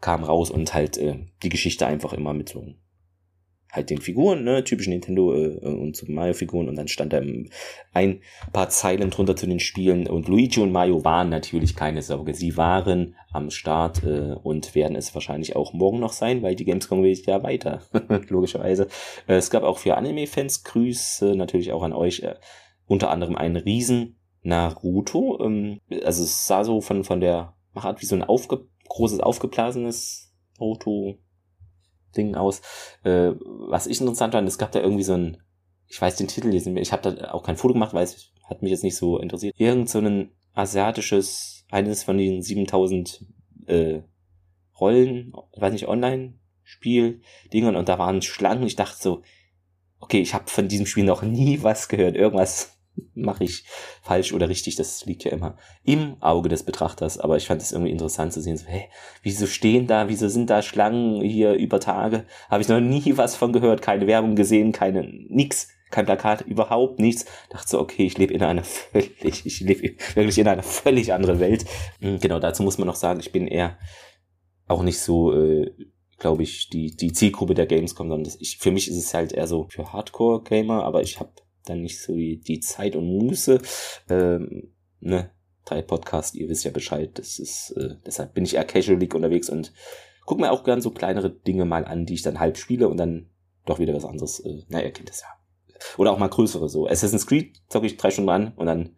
kam 0.00 0.24
raus 0.24 0.50
und 0.50 0.74
halt 0.74 0.98
äh, 0.98 1.26
die 1.42 1.48
Geschichte 1.48 1.86
einfach 1.86 2.12
immer 2.12 2.32
mit 2.32 2.48
so 2.48 2.64
halt 3.76 3.90
den 3.90 4.00
Figuren, 4.00 4.42
ne, 4.42 4.64
typischen 4.64 4.92
Nintendo 4.92 5.34
äh, 5.34 5.58
und 5.58 5.94
Super 5.96 6.12
Mario 6.12 6.34
Figuren 6.34 6.68
und 6.68 6.76
dann 6.76 6.88
stand 6.88 7.12
da 7.12 7.20
ein 7.92 8.20
paar 8.52 8.68
Zeilen 8.70 9.10
drunter 9.10 9.36
zu 9.36 9.46
den 9.46 9.60
Spielen 9.60 10.08
und 10.08 10.28
Luigi 10.28 10.60
und 10.60 10.72
Mario 10.72 11.04
waren 11.04 11.28
natürlich 11.28 11.76
keine 11.76 12.02
Sorge. 12.02 12.34
Sie 12.34 12.56
waren 12.56 13.14
am 13.32 13.50
Start 13.50 14.02
äh, 14.02 14.34
und 14.42 14.74
werden 14.74 14.96
es 14.96 15.14
wahrscheinlich 15.14 15.54
auch 15.54 15.72
morgen 15.72 16.00
noch 16.00 16.12
sein, 16.12 16.42
weil 16.42 16.56
die 16.56 16.64
Gamescom 16.64 17.02
geht 17.02 17.26
ja 17.26 17.42
weiter, 17.42 17.82
logischerweise. 18.28 18.88
Äh, 19.28 19.34
es 19.34 19.50
gab 19.50 19.62
auch 19.62 19.78
für 19.78 19.96
Anime-Fans 19.96 20.64
Grüße 20.64 21.36
natürlich 21.36 21.72
auch 21.72 21.82
an 21.82 21.92
euch, 21.92 22.20
äh, 22.20 22.34
unter 22.86 23.10
anderem 23.10 23.36
einen 23.36 23.56
Riesen 23.56 24.18
Naruto. 24.42 25.38
Ähm, 25.42 25.80
also 26.04 26.22
es 26.22 26.46
sah 26.46 26.64
so 26.64 26.80
von, 26.80 27.04
von 27.04 27.20
der 27.20 27.54
Machart 27.74 28.00
wie 28.00 28.06
so 28.06 28.16
ein 28.16 28.22
aufge 28.22 28.66
großes 28.88 29.20
aufgeblasenes 29.20 30.32
Auto 30.58 31.18
Ding 32.16 32.34
aus. 32.34 32.62
Äh, 33.04 33.32
was 33.68 33.86
ich 33.86 34.00
interessant 34.00 34.34
fand, 34.34 34.48
es 34.48 34.58
gab 34.58 34.72
da 34.72 34.80
irgendwie 34.80 35.04
so 35.04 35.14
ein, 35.14 35.42
ich 35.86 36.00
weiß 36.00 36.16
den 36.16 36.28
Titel 36.28 36.48
nicht 36.48 36.66
mehr, 36.66 36.82
ich 36.82 36.92
habe 36.92 37.12
da 37.12 37.32
auch 37.32 37.42
kein 37.42 37.56
Foto 37.56 37.74
gemacht, 37.74 37.94
weil 37.94 38.04
es 38.04 38.32
hat 38.48 38.62
mich 38.62 38.70
jetzt 38.70 38.84
nicht 38.84 38.96
so 38.96 39.18
interessiert. 39.18 39.54
Irgend 39.58 39.88
so 39.88 39.98
ein 39.98 40.30
asiatisches, 40.54 41.64
eines 41.70 42.04
von 42.04 42.18
den 42.18 42.42
7000 42.42 43.24
äh, 43.66 44.00
Rollen, 44.78 45.32
ich 45.52 45.60
weiß 45.60 45.72
nicht, 45.72 45.88
Online-Spiel-Dingern 45.88 47.76
und 47.76 47.88
da 47.88 47.98
waren 47.98 48.22
Schlangen. 48.22 48.66
Ich 48.66 48.76
dachte 48.76 48.96
so, 49.00 49.22
okay, 50.00 50.20
ich 50.20 50.34
habe 50.34 50.48
von 50.48 50.68
diesem 50.68 50.86
Spiel 50.86 51.04
noch 51.04 51.22
nie 51.22 51.62
was 51.62 51.88
gehört. 51.88 52.14
Irgendwas 52.14 52.75
mache 53.14 53.44
ich 53.44 53.64
falsch 54.02 54.32
oder 54.32 54.48
richtig, 54.48 54.76
das 54.76 55.04
liegt 55.06 55.24
ja 55.24 55.32
immer 55.32 55.56
im 55.84 56.16
Auge 56.20 56.48
des 56.48 56.62
Betrachters, 56.62 57.18
aber 57.18 57.36
ich 57.36 57.46
fand 57.46 57.62
es 57.62 57.72
irgendwie 57.72 57.92
interessant 57.92 58.32
zu 58.32 58.40
sehen, 58.40 58.56
so, 58.56 58.66
hä, 58.66 58.88
wieso 59.22 59.46
stehen 59.46 59.86
da, 59.86 60.08
wieso 60.08 60.28
sind 60.28 60.50
da 60.50 60.62
Schlangen 60.62 61.20
hier 61.22 61.54
über 61.54 61.80
Tage? 61.80 62.24
Habe 62.48 62.62
ich 62.62 62.68
noch 62.68 62.80
nie 62.80 63.12
was 63.16 63.36
von 63.36 63.52
gehört, 63.52 63.82
keine 63.82 64.06
Werbung 64.06 64.36
gesehen, 64.36 64.72
keine, 64.72 65.02
nix, 65.28 65.68
kein 65.90 66.04
Plakat, 66.06 66.42
überhaupt 66.42 66.98
nichts. 66.98 67.26
Dachte 67.50 67.68
so, 67.68 67.80
okay, 67.80 68.04
ich 68.04 68.18
lebe 68.18 68.34
in 68.34 68.42
einer 68.42 68.64
völlig, 68.64 69.46
ich 69.46 69.60
lebe 69.60 69.94
wirklich 70.14 70.38
in 70.38 70.48
einer 70.48 70.62
völlig 70.62 71.12
anderen 71.12 71.40
Welt. 71.40 71.64
Hm, 72.00 72.18
genau, 72.20 72.38
dazu 72.38 72.62
muss 72.62 72.78
man 72.78 72.86
noch 72.86 72.96
sagen, 72.96 73.20
ich 73.20 73.32
bin 73.32 73.46
eher 73.46 73.78
auch 74.66 74.82
nicht 74.82 74.98
so, 74.98 75.32
äh, 75.32 75.70
glaube 76.18 76.42
ich, 76.42 76.70
die, 76.70 76.96
die 76.96 77.12
Zielgruppe 77.12 77.54
der 77.54 77.66
Gamescom, 77.66 78.08
sondern 78.08 78.24
das, 78.24 78.40
ich, 78.40 78.58
für 78.58 78.70
mich 78.70 78.88
ist 78.88 78.96
es 78.96 79.14
halt 79.14 79.32
eher 79.32 79.46
so 79.46 79.66
für 79.68 79.92
Hardcore-Gamer, 79.92 80.82
aber 80.82 81.02
ich 81.02 81.20
habe 81.20 81.30
dann 81.68 81.82
nicht 81.82 82.00
so 82.00 82.14
die, 82.14 82.40
die 82.40 82.60
Zeit 82.60 82.96
und 82.96 83.06
Muße. 83.06 83.60
Ähm, 84.08 84.72
ne, 85.00 85.30
drei 85.64 85.82
Podcast, 85.82 86.34
ihr 86.34 86.48
wisst 86.48 86.64
ja 86.64 86.70
Bescheid. 86.70 87.18
Das 87.18 87.38
ist, 87.38 87.70
äh, 87.72 87.96
deshalb 88.06 88.34
bin 88.34 88.44
ich 88.44 88.54
eher 88.54 88.64
casually 88.64 89.08
unterwegs 89.12 89.50
und 89.50 89.72
guck 90.24 90.40
mir 90.40 90.50
auch 90.50 90.64
gern 90.64 90.80
so 90.80 90.90
kleinere 90.90 91.30
Dinge 91.30 91.64
mal 91.64 91.84
an, 91.84 92.06
die 92.06 92.14
ich 92.14 92.22
dann 92.22 92.40
halb 92.40 92.56
spiele 92.56 92.88
und 92.88 92.96
dann 92.96 93.30
doch 93.64 93.78
wieder 93.78 93.94
was 93.94 94.04
anderes. 94.04 94.40
Äh, 94.40 94.62
na, 94.68 94.82
ihr 94.82 94.92
kennt 94.92 95.08
das 95.08 95.20
ja. 95.20 95.28
Oder 95.98 96.12
auch 96.12 96.18
mal 96.18 96.28
größere 96.28 96.68
so. 96.68 96.86
Assassin's 96.86 97.26
Creed 97.26 97.60
zocke 97.68 97.86
ich 97.86 97.96
drei 97.96 98.10
Stunden 98.10 98.30
an 98.30 98.52
und 98.56 98.66
dann 98.66 98.96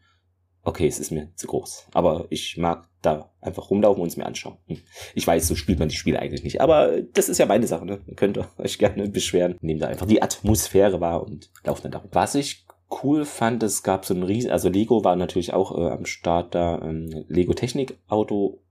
okay, 0.68 0.87
es 0.87 0.98
ist 0.98 1.10
mir 1.10 1.34
zu 1.34 1.46
groß. 1.46 1.87
Aber 1.92 2.26
ich 2.30 2.56
mag 2.58 2.88
da 3.00 3.30
einfach 3.40 3.70
rumlaufen 3.70 4.02
und 4.02 4.08
es 4.08 4.16
mir 4.16 4.26
anschauen. 4.26 4.58
Hm. 4.66 4.78
Ich 5.14 5.26
weiß, 5.26 5.48
so 5.48 5.54
spielt 5.54 5.78
man 5.78 5.88
die 5.88 5.96
Spiele 5.96 6.18
eigentlich 6.18 6.44
nicht. 6.44 6.60
Aber 6.60 7.00
das 7.00 7.28
ist 7.28 7.38
ja 7.38 7.46
meine 7.46 7.66
Sache, 7.66 7.87
ne? 7.87 8.00
Ihr 8.06 8.14
könnt 8.14 8.38
euch 8.58 8.78
gerne 8.78 9.08
beschweren. 9.08 9.56
Nehmt 9.60 9.82
da 9.82 9.88
einfach 9.88 10.06
die 10.06 10.22
Atmosphäre 10.22 11.00
wahr 11.00 11.22
und 11.22 11.50
lauft 11.64 11.84
dann 11.84 11.92
darum. 11.92 12.10
Was 12.12 12.34
ich 12.34 12.66
cool 13.02 13.25
fand, 13.25 13.62
es 13.62 13.82
gab 13.82 14.04
so 14.04 14.14
ein 14.14 14.22
riesen, 14.22 14.50
also 14.50 14.68
Lego 14.68 15.04
war 15.04 15.16
natürlich 15.16 15.52
auch 15.52 15.76
äh, 15.76 15.90
am 15.90 16.06
Start 16.06 16.54
da. 16.54 16.80
Ähm, 16.82 17.25
Lego 17.28 17.54
Technik 17.54 17.98
Auto 18.06 18.62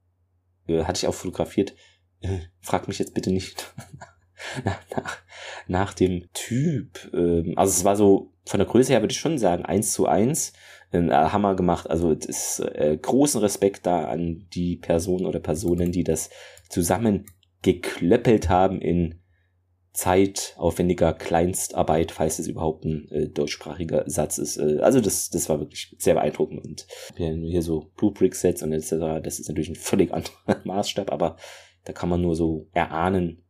äh, 0.67 0.83
hatte 0.83 0.99
ich 0.99 1.07
auch 1.07 1.13
fotografiert. 1.13 1.73
Äh, 2.21 2.39
frag 2.61 2.87
mich 2.87 2.99
jetzt 2.99 3.13
bitte 3.13 3.31
nicht 3.31 3.73
nach, 4.63 4.79
nach, 4.95 5.17
nach 5.67 5.93
dem 5.93 6.25
Typ. 6.33 7.09
Ähm, 7.13 7.53
also 7.55 7.71
es 7.71 7.85
war 7.85 7.95
so 7.95 8.33
von 8.47 8.59
der 8.59 8.67
Größe 8.67 8.93
her 8.93 9.01
würde 9.01 9.11
ich 9.11 9.19
schon 9.19 9.37
sagen, 9.37 9.65
eins 9.65 9.93
zu 9.93 10.07
eins. 10.07 10.53
Äh, 10.91 11.09
Hammer 11.09 11.55
gemacht. 11.55 11.89
Also 11.89 12.11
ist 12.11 12.59
äh, 12.59 12.97
großen 13.01 13.41
Respekt 13.41 13.85
da 13.85 14.05
an 14.05 14.47
die 14.53 14.77
Person 14.77 15.25
oder 15.25 15.39
Personen, 15.39 15.91
die 15.91 16.03
das 16.03 16.29
zusammen 16.69 17.25
geklöppelt 17.61 18.49
haben 18.49 18.81
in 18.81 19.21
zeitaufwendiger 19.91 21.11
Kleinstarbeit, 21.13 22.11
falls 22.11 22.37
es 22.37 22.47
überhaupt 22.47 22.85
ein 22.85 23.09
äh, 23.09 23.27
deutschsprachiger 23.29 24.03
Satz 24.07 24.37
ist. 24.37 24.57
Äh, 24.57 24.79
also 24.79 25.01
das, 25.01 25.29
das 25.29 25.49
war 25.49 25.59
wirklich 25.59 25.95
sehr 25.97 26.13
beeindruckend 26.13 26.63
und 26.63 26.87
hier 27.15 27.61
so 27.63 27.91
Blue 27.97 28.13
Brick 28.13 28.35
Sets 28.35 28.61
und 28.61 28.71
etc. 28.71 29.23
Das 29.23 29.39
ist 29.39 29.49
natürlich 29.49 29.69
ein 29.69 29.75
völlig 29.75 30.13
anderer 30.13 30.61
Maßstab, 30.63 31.11
aber 31.11 31.35
da 31.83 31.93
kann 31.93 32.09
man 32.09 32.21
nur 32.21 32.35
so 32.35 32.69
erahnen, 32.73 33.43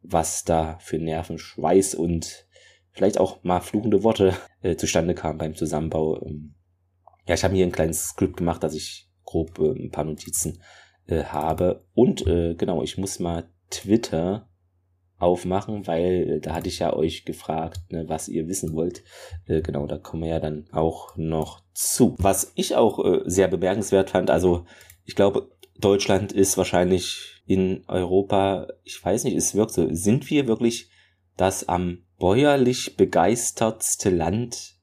was 0.00 0.44
da 0.44 0.78
für 0.80 0.98
Nervenschweiß 0.98 1.94
und 1.94 2.46
vielleicht 2.92 3.18
auch 3.18 3.42
mal 3.42 3.60
fluchende 3.60 4.02
Worte 4.02 4.34
äh, 4.62 4.76
zustande 4.76 5.14
kam 5.14 5.38
beim 5.38 5.54
Zusammenbau. 5.54 6.20
Ähm, 6.22 6.54
ja, 7.26 7.34
ich 7.34 7.44
habe 7.44 7.54
hier 7.54 7.66
ein 7.66 7.72
kleines 7.72 8.08
Skript 8.08 8.36
gemacht, 8.36 8.62
dass 8.62 8.74
ich 8.74 9.08
grob 9.24 9.58
äh, 9.58 9.72
ein 9.72 9.90
paar 9.90 10.04
Notizen 10.04 10.62
äh, 11.06 11.24
habe. 11.24 11.84
Und 11.94 12.26
äh, 12.26 12.54
genau, 12.54 12.82
ich 12.82 12.98
muss 12.98 13.18
mal 13.18 13.48
Twitter 13.70 14.48
aufmachen, 15.18 15.86
weil 15.86 16.30
äh, 16.30 16.40
da 16.40 16.54
hatte 16.54 16.68
ich 16.68 16.80
ja 16.80 16.92
euch 16.92 17.24
gefragt, 17.24 17.80
ne, 17.90 18.08
was 18.08 18.28
ihr 18.28 18.48
wissen 18.48 18.74
wollt. 18.74 19.04
Äh, 19.46 19.62
genau, 19.62 19.86
da 19.86 19.98
kommen 19.98 20.24
wir 20.24 20.30
ja 20.30 20.40
dann 20.40 20.66
auch 20.72 21.16
noch 21.16 21.62
zu. 21.72 22.16
Was 22.18 22.52
ich 22.56 22.74
auch 22.74 23.04
äh, 23.04 23.20
sehr 23.24 23.48
bemerkenswert 23.48 24.10
fand, 24.10 24.30
also 24.30 24.66
ich 25.04 25.14
glaube, 25.14 25.50
Deutschland 25.78 26.32
ist 26.32 26.58
wahrscheinlich 26.58 27.42
in 27.46 27.84
Europa, 27.88 28.68
ich 28.84 29.02
weiß 29.02 29.24
nicht, 29.24 29.36
es 29.36 29.54
wirkt 29.54 29.72
so, 29.72 29.88
sind 29.92 30.28
wir 30.30 30.46
wirklich 30.46 30.90
das 31.42 31.68
am 31.68 32.04
bäuerlich 32.20 32.96
begeistertste 32.96 34.10
Land 34.10 34.76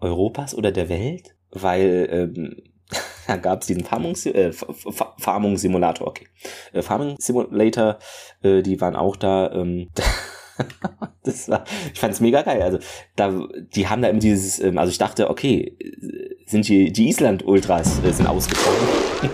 Europas 0.00 0.52
oder 0.52 0.72
der 0.72 0.88
Welt? 0.88 1.36
Weil 1.52 2.08
ähm, 2.10 2.56
da 3.28 3.36
gab 3.36 3.60
es 3.60 3.68
diesen 3.68 3.84
Farmung, 3.84 4.16
äh, 4.24 4.52
Farmung 4.52 5.56
Simulator, 5.56 6.08
okay. 6.08 6.26
Äh, 6.72 6.82
Farming 6.82 7.14
Simulator, 7.18 7.98
äh, 8.42 8.62
die 8.62 8.80
waren 8.80 8.96
auch 8.96 9.14
da. 9.14 9.52
Ähm, 9.52 9.90
das 11.22 11.48
war, 11.48 11.64
ich 11.94 12.00
fand 12.00 12.14
es 12.14 12.20
mega 12.20 12.42
geil. 12.42 12.62
Also 12.62 12.80
da, 13.14 13.46
die 13.74 13.86
haben 13.86 14.02
da 14.02 14.08
immer 14.08 14.18
dieses, 14.18 14.58
ähm, 14.58 14.78
also 14.78 14.90
ich 14.90 14.98
dachte, 14.98 15.30
okay, 15.30 15.78
sind 16.46 16.66
die, 16.66 16.92
die 16.92 17.10
Island-Ultras 17.10 18.02
äh, 18.04 18.12
sind 18.12 18.26
ausgebrochen. 18.26 19.30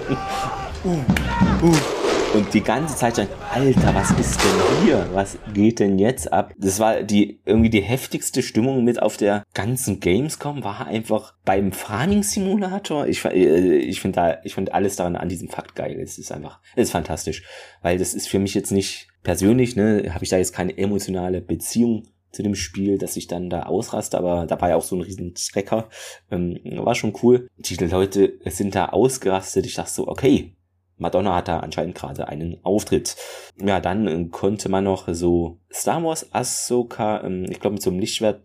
uh, 0.85 1.67
uh. 1.67 1.98
Und 2.35 2.53
die 2.53 2.61
ganze 2.61 2.95
Zeit 2.95 3.15
stand, 3.15 3.31
Alter, 3.51 3.95
was 3.95 4.11
ist 4.13 4.39
denn 4.43 4.85
hier? 4.85 5.09
Was 5.15 5.39
geht 5.55 5.81
denn 5.81 5.99
jetzt 5.99 6.31
ab? 6.31 6.53
Das 6.59 6.79
war 6.79 7.03
die, 7.03 7.41
irgendwie 7.47 7.71
die 7.71 7.81
heftigste 7.81 8.43
Stimmung 8.43 8.85
mit 8.85 9.01
auf 9.01 9.17
der 9.17 9.45
ganzen 9.55 9.99
Gamescom, 9.99 10.63
war 10.63 10.87
einfach 10.87 11.35
beim 11.47 11.73
Farming 11.73 12.23
Simulator. 12.23 13.07
Ich, 13.07 13.25
äh, 13.25 13.79
ich 13.79 14.03
finde 14.03 14.17
da, 14.17 14.39
ich 14.45 14.55
finde 14.55 14.75
alles 14.75 14.97
daran 14.97 15.17
an 15.17 15.31
diesem 15.31 15.49
Fakt 15.49 15.75
geil. 15.75 15.99
Es 16.01 16.19
ist 16.19 16.31
einfach, 16.31 16.61
es 16.77 16.85
ist 16.85 16.93
fantastisch. 16.93 17.45
Weil 17.81 17.99
das 17.99 18.13
ist 18.13 18.29
für 18.29 18.39
mich 18.39 18.53
jetzt 18.53 18.73
nicht 18.73 19.09
persönlich, 19.23 19.75
ne, 19.75 20.13
habe 20.13 20.25
ich 20.25 20.31
da 20.31 20.37
jetzt 20.37 20.53
keine 20.53 20.77
emotionale 20.77 21.41
Beziehung 21.41 22.05
zu 22.31 22.43
dem 22.43 22.55
Spiel, 22.55 22.99
dass 22.99 23.17
ich 23.17 23.27
dann 23.27 23.49
da 23.49 23.63
ausraste, 23.63 24.19
aber 24.19 24.45
da 24.47 24.61
war 24.61 24.69
ja 24.69 24.77
auch 24.77 24.83
so 24.83 24.97
ein 24.97 25.03
riesen 25.03 25.35
Strecker. 25.35 25.89
Ähm, 26.31 26.61
war 26.77 26.95
schon 26.95 27.15
cool. 27.23 27.49
Die 27.57 27.75
Leute 27.77 28.35
sind 28.45 28.75
da 28.75 28.91
ausgerastet. 28.91 29.65
Ich 29.65 29.77
dachte 29.77 29.91
so, 29.91 30.09
okay, 30.09 30.55
Madonna 30.99 31.37
hat 31.37 31.49
da 31.49 31.61
anscheinend 31.61 31.95
gerade 31.95 32.29
einen 32.29 32.59
Auftritt. 32.65 33.17
Ja, 33.61 33.81
dann 33.81 34.07
äh, 34.07 34.29
konnte 34.31 34.69
man 34.69 34.85
noch 34.85 35.09
so 35.13 35.59
Star 35.73 36.03
Wars 36.03 36.33
Ahsoka, 36.33 37.25
ähm, 37.25 37.47
ich 37.49 37.61
glaube 37.61 37.75
mit 37.75 37.83
so 37.83 37.91
einem 37.91 38.01
Lichtschwert 38.01 38.43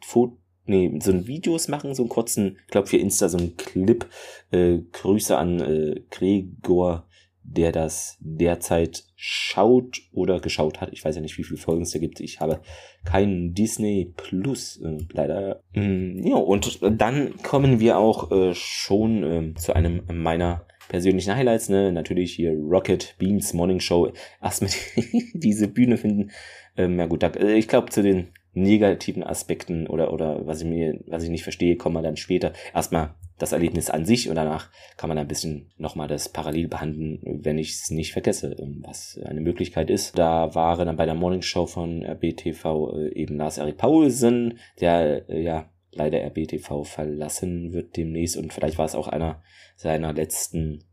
nee, 0.65 0.97
so 1.01 1.11
ein 1.11 1.27
Videos 1.27 1.67
machen, 1.67 1.93
so 1.93 2.03
einen 2.03 2.09
kurzen, 2.09 2.57
ich 2.65 2.71
glaube 2.71 2.87
für 2.87 2.97
Insta 2.97 3.29
so 3.29 3.37
ein 3.37 3.57
Clip. 3.57 4.05
Äh, 4.51 4.79
Grüße 4.91 5.37
an 5.37 5.59
äh, 5.59 6.01
Gregor, 6.09 7.07
der 7.43 7.71
das 7.71 8.17
derzeit 8.19 9.03
schaut 9.15 10.01
oder 10.13 10.39
geschaut 10.39 10.79
hat. 10.79 10.89
Ich 10.93 11.03
weiß 11.03 11.15
ja 11.15 11.21
nicht, 11.21 11.37
wie 11.37 11.43
viele 11.43 11.59
Folgen 11.59 11.83
es 11.83 11.91
da 11.91 11.99
gibt. 11.99 12.19
Ich 12.19 12.39
habe 12.39 12.61
keinen 13.03 13.53
Disney 13.53 14.13
Plus, 14.15 14.77
äh, 14.81 14.97
leider. 15.11 15.61
Mm, 15.73 16.25
ja, 16.25 16.35
und 16.35 16.79
dann 16.81 17.35
kommen 17.41 17.79
wir 17.79 17.97
auch 17.97 18.31
äh, 18.31 18.53
schon 18.53 19.23
äh, 19.23 19.53
zu 19.55 19.75
einem 19.75 20.03
meiner 20.13 20.65
persönlichen 20.89 21.35
Highlights, 21.35 21.69
ne, 21.69 21.91
natürlich 21.91 22.33
hier 22.33 22.53
Rocket 22.53 23.15
Beans 23.17 23.53
Morning 23.53 23.79
Show, 23.79 24.11
erstmal 24.41 24.71
diese 25.33 25.67
Bühne 25.67 25.97
finden. 25.97 26.31
Ähm, 26.77 26.99
ja 26.99 27.05
gut, 27.05 27.23
da, 27.23 27.29
äh, 27.29 27.55
ich 27.55 27.67
glaube 27.67 27.89
zu 27.89 28.01
den 28.01 28.29
negativen 28.53 29.23
Aspekten 29.23 29.87
oder 29.87 30.13
oder 30.13 30.45
was 30.45 30.61
ich 30.61 30.67
mir, 30.67 30.99
was 31.07 31.23
ich 31.23 31.29
nicht 31.29 31.43
verstehe, 31.43 31.75
kommen 31.75 31.95
wir 31.95 32.01
dann 32.01 32.17
später. 32.17 32.53
Erstmal 32.73 33.15
das 33.39 33.51
Erlebnis 33.51 33.89
an 33.89 34.05
sich 34.05 34.29
und 34.29 34.35
danach 34.35 34.69
kann 34.95 35.09
man 35.09 35.17
ein 35.17 35.27
bisschen 35.27 35.71
nochmal 35.77 36.07
das 36.07 36.29
parallel 36.29 36.67
behandeln, 36.67 37.19
wenn 37.23 37.57
ich 37.57 37.71
es 37.71 37.89
nicht 37.89 38.13
vergesse, 38.13 38.55
ähm, 38.59 38.83
was 38.85 39.19
eine 39.25 39.41
Möglichkeit 39.41 39.89
ist. 39.89 40.17
Da 40.17 40.53
waren 40.53 40.85
dann 40.85 40.95
bei 40.95 41.05
der 41.05 41.15
Morning 41.15 41.41
Show 41.41 41.65
von 41.65 42.03
RBTV 42.03 42.93
äh, 42.95 43.13
eben 43.13 43.37
Lars 43.37 43.57
Erik 43.57 43.77
Paulsen, 43.77 44.59
der 44.79 45.29
äh, 45.29 45.41
ja 45.41 45.69
leider 45.95 46.23
RBTV 46.23 46.83
verlassen 46.83 47.73
wird 47.73 47.97
demnächst 47.97 48.37
und 48.37 48.53
vielleicht 48.53 48.77
war 48.77 48.85
es 48.85 48.95
auch 48.95 49.07
einer 49.07 49.41
seiner 49.75 50.13
letzten 50.13 50.83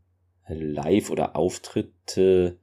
Live- 0.47 1.09
oder 1.09 1.35
Auftritte 1.35 2.59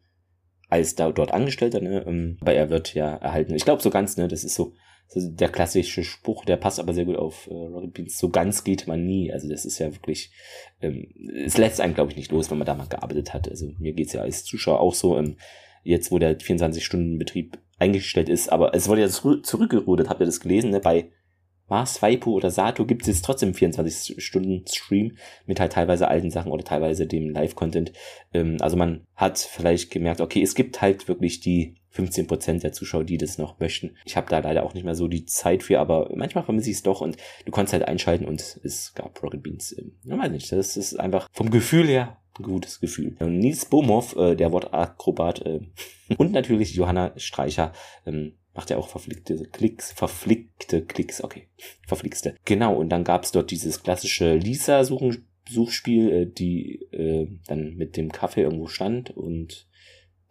als 0.68 0.94
da 0.94 1.10
dort 1.10 1.32
Angestellter, 1.32 1.80
ne? 1.80 2.04
Ähm, 2.06 2.36
aber 2.40 2.52
er 2.52 2.70
wird 2.70 2.94
ja 2.94 3.14
erhalten. 3.16 3.54
Ich 3.54 3.64
glaube 3.64 3.82
so 3.82 3.90
ganz, 3.90 4.16
ne, 4.16 4.28
das 4.28 4.44
ist 4.44 4.54
so, 4.54 4.74
so 5.06 5.20
der 5.30 5.48
klassische 5.48 6.04
Spruch, 6.04 6.44
der 6.44 6.56
passt 6.56 6.78
aber 6.78 6.92
sehr 6.92 7.06
gut 7.06 7.16
auf 7.16 7.46
äh, 7.46 7.54
Rocket 7.54 7.94
Beans. 7.94 8.18
So 8.18 8.28
ganz 8.28 8.64
geht 8.64 8.86
man 8.86 9.06
nie. 9.06 9.32
Also 9.32 9.48
das 9.48 9.64
ist 9.64 9.78
ja 9.78 9.94
wirklich, 9.94 10.30
ähm, 10.82 11.06
es 11.44 11.56
lässt 11.56 11.80
einen, 11.80 11.94
glaube 11.94 12.10
ich, 12.10 12.16
nicht 12.18 12.30
los, 12.30 12.50
wenn 12.50 12.58
man 12.58 12.66
da 12.66 12.74
mal 12.74 12.86
gearbeitet 12.86 13.32
hat. 13.32 13.48
Also 13.48 13.72
mir 13.78 13.94
geht's 13.94 14.12
ja 14.12 14.20
als 14.20 14.44
Zuschauer 14.44 14.80
auch 14.80 14.94
so, 14.94 15.16
ähm, 15.16 15.38
jetzt 15.84 16.12
wo 16.12 16.18
der 16.18 16.38
24-Stunden-Betrieb 16.38 17.58
eingestellt 17.78 18.28
ist, 18.28 18.52
aber 18.52 18.74
es 18.74 18.88
wurde 18.88 19.02
ja 19.02 19.08
zurückgerudert, 19.08 20.10
habt 20.10 20.20
ihr 20.20 20.26
das 20.26 20.40
gelesen, 20.40 20.70
ne? 20.70 20.80
Bei 20.80 21.10
Mars, 21.68 22.00
Waipu 22.02 22.32
oder 22.32 22.50
Sato 22.50 22.86
gibt 22.86 23.02
es 23.02 23.08
jetzt 23.08 23.24
trotzdem 23.24 23.54
24 23.54 24.22
Stunden 24.22 24.64
Stream 24.66 25.16
mit 25.46 25.60
halt 25.60 25.72
teilweise 25.72 26.08
alten 26.08 26.30
Sachen 26.30 26.52
oder 26.52 26.64
teilweise 26.64 27.06
dem 27.06 27.30
Live-Content. 27.30 27.92
Ähm, 28.32 28.56
also 28.60 28.76
man 28.76 29.06
hat 29.14 29.38
vielleicht 29.38 29.90
gemerkt, 29.90 30.20
okay, 30.20 30.42
es 30.42 30.54
gibt 30.54 30.80
halt 30.80 31.08
wirklich 31.08 31.40
die 31.40 31.76
15% 31.94 32.60
der 32.60 32.72
Zuschauer, 32.72 33.04
die 33.04 33.18
das 33.18 33.38
noch 33.38 33.58
möchten. 33.60 33.96
Ich 34.04 34.16
habe 34.16 34.28
da 34.28 34.38
leider 34.38 34.64
auch 34.64 34.74
nicht 34.74 34.84
mehr 34.84 34.94
so 34.94 35.08
die 35.08 35.24
Zeit 35.24 35.62
für, 35.62 35.80
aber 35.80 36.10
manchmal 36.14 36.44
vermisse 36.44 36.70
ich 36.70 36.76
es 36.76 36.82
doch 36.82 37.00
und 37.00 37.16
du 37.44 37.50
konntest 37.50 37.72
halt 37.72 37.88
einschalten 37.88 38.26
und 38.26 38.60
es 38.62 38.94
gab 38.94 39.22
Rocket 39.22 39.42
Beans. 39.42 39.76
Ähm, 39.78 39.92
ich 40.04 40.10
weiß 40.10 40.30
nicht, 40.30 40.52
das 40.52 40.76
ist 40.76 40.98
einfach 40.98 41.28
vom 41.32 41.50
Gefühl 41.50 41.86
her 41.86 42.18
ein 42.38 42.44
gutes 42.44 42.80
Gefühl. 42.80 43.16
Und 43.18 43.38
Nils 43.38 43.64
Bomhoff, 43.66 44.16
äh, 44.16 44.36
der 44.36 44.52
Wortakrobat 44.52 45.44
äh, 45.44 45.60
und 46.16 46.32
natürlich 46.32 46.74
Johanna 46.74 47.12
Streicher, 47.16 47.72
ähm, 48.06 48.34
macht 48.58 48.70
ja 48.70 48.76
auch 48.76 48.88
verflickte 48.88 49.36
Klicks, 49.52 49.92
verflickte 49.92 50.82
Klicks, 50.82 51.22
okay, 51.22 51.46
verflixte. 51.86 52.34
Genau, 52.44 52.74
und 52.74 52.88
dann 52.88 53.04
gab's 53.04 53.30
dort 53.30 53.52
dieses 53.52 53.84
klassische 53.84 54.34
Lisa-Suchspiel, 54.34 56.10
äh, 56.10 56.26
die 56.26 56.82
äh, 56.90 57.28
dann 57.46 57.76
mit 57.76 57.96
dem 57.96 58.10
Kaffee 58.10 58.42
irgendwo 58.42 58.66
stand 58.66 59.16
und 59.16 59.68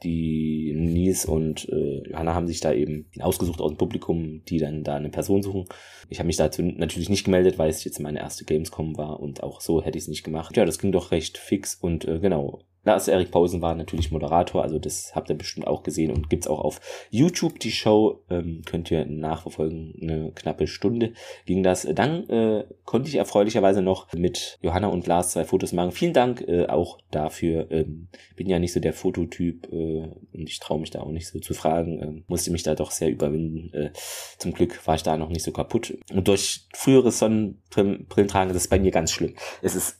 die 0.04 0.74
Nies 0.76 1.26
und 1.26 1.70
äh, 1.70 2.10
Johanna 2.10 2.34
haben 2.34 2.48
sich 2.48 2.60
da 2.60 2.74
eben 2.74 3.10
ausgesucht 3.18 3.62
aus 3.62 3.72
dem 3.72 3.78
Publikum, 3.78 4.44
die 4.44 4.58
dann 4.58 4.84
da 4.84 4.96
eine 4.96 5.10
Person 5.10 5.42
suchen. 5.42 5.64
Ich 6.10 6.20
habe 6.20 6.28
mich 6.28 6.36
dazu 6.36 6.62
natürlich 6.62 7.08
nicht 7.08 7.24
gemeldet, 7.24 7.58
weil 7.58 7.70
es 7.70 7.86
jetzt 7.86 8.02
meine 8.02 8.20
erste 8.20 8.44
Gamescom 8.44 8.98
war 8.98 9.22
und 9.22 9.42
auch 9.42 9.62
so 9.62 9.82
hätte 9.82 9.98
ich 9.98 10.04
es 10.04 10.10
nicht 10.10 10.26
gemacht. 10.26 10.58
Ja, 10.58 10.66
das 10.66 10.80
ging 10.80 10.92
doch 10.92 11.12
recht 11.12 11.38
fix 11.38 11.76
und 11.76 12.04
äh, 12.04 12.20
genau, 12.20 12.60
Lars 12.88 13.10
Erik 13.10 13.32
Pausen 13.32 13.62
war 13.62 13.76
natürlich 13.76 14.12
Moderator, 14.12 14.64
also 14.64 14.80
das 14.80 15.14
habt 15.14 15.30
ihr 15.30 15.38
bestimmt 15.38 15.68
auch 15.68 15.84
gesehen 15.84 16.10
und 16.10 16.30
gibt's 16.30 16.48
auch 16.48 16.62
auf 16.62 16.80
YouTube 17.12 17.60
die 17.60 17.72
Show, 17.72 18.22
ähm, 18.30 18.62
könnt 18.66 18.90
ihr 18.92 19.06
nachverfolgen, 19.06 19.94
eine 20.02 20.32
knappe 20.32 20.68
Stunde 20.68 21.12
ging 21.46 21.64
das. 21.64 21.86
Dann 21.94 22.30
äh, 22.30 22.64
konnte 22.86 23.10
ich 23.10 23.16
erfreulicherweise 23.16 23.82
noch 23.82 24.12
mit 24.14 24.58
Johanna 24.62 24.88
und 24.88 25.06
Lars 25.06 25.32
zwei 25.32 25.44
Fotos 25.44 25.74
machen. 25.74 25.92
Vielen 25.92 26.14
Dank 26.14 26.42
äh, 26.48 26.68
auch 26.68 27.00
dafür. 27.12 27.70
Ähm, 27.72 28.08
bin 28.38 28.48
ja 28.48 28.58
nicht 28.58 28.72
so 28.72 28.80
der 28.80 28.94
Fototyp 28.94 29.68
äh, 29.72 30.08
und 30.34 30.50
ich 30.50 30.60
traue 30.60 30.80
mich 30.80 30.92
da 30.92 31.02
auch 31.02 31.12
nicht 31.12 31.28
so 31.28 31.40
zu 31.40 31.54
fragen. 31.54 32.02
Ähm, 32.02 32.24
musste 32.28 32.52
mich 32.52 32.64
da 32.64 32.74
doch 32.74 32.92
sehr 32.92 33.10
überwinden. 33.10 33.74
Äh, 33.74 33.92
zum 34.38 34.54
Glück 34.54 34.88
war 34.88 34.96
ich 34.96 35.04
da 35.04 35.18
noch 35.18 35.30
nicht 35.30 35.44
so 35.44 35.52
kaputt. 35.52 35.98
Und 36.14 36.30
durch 36.30 36.68
früheres 36.74 37.20
Sonnenbrillen 37.20 38.28
tragen, 38.30 38.54
das 38.54 38.64
ist 38.64 38.70
bei 38.70 38.80
mir 38.80 38.92
ganz 38.92 39.12
schlimm. 39.12 39.36
Es 39.62 39.76
ist 39.76 40.00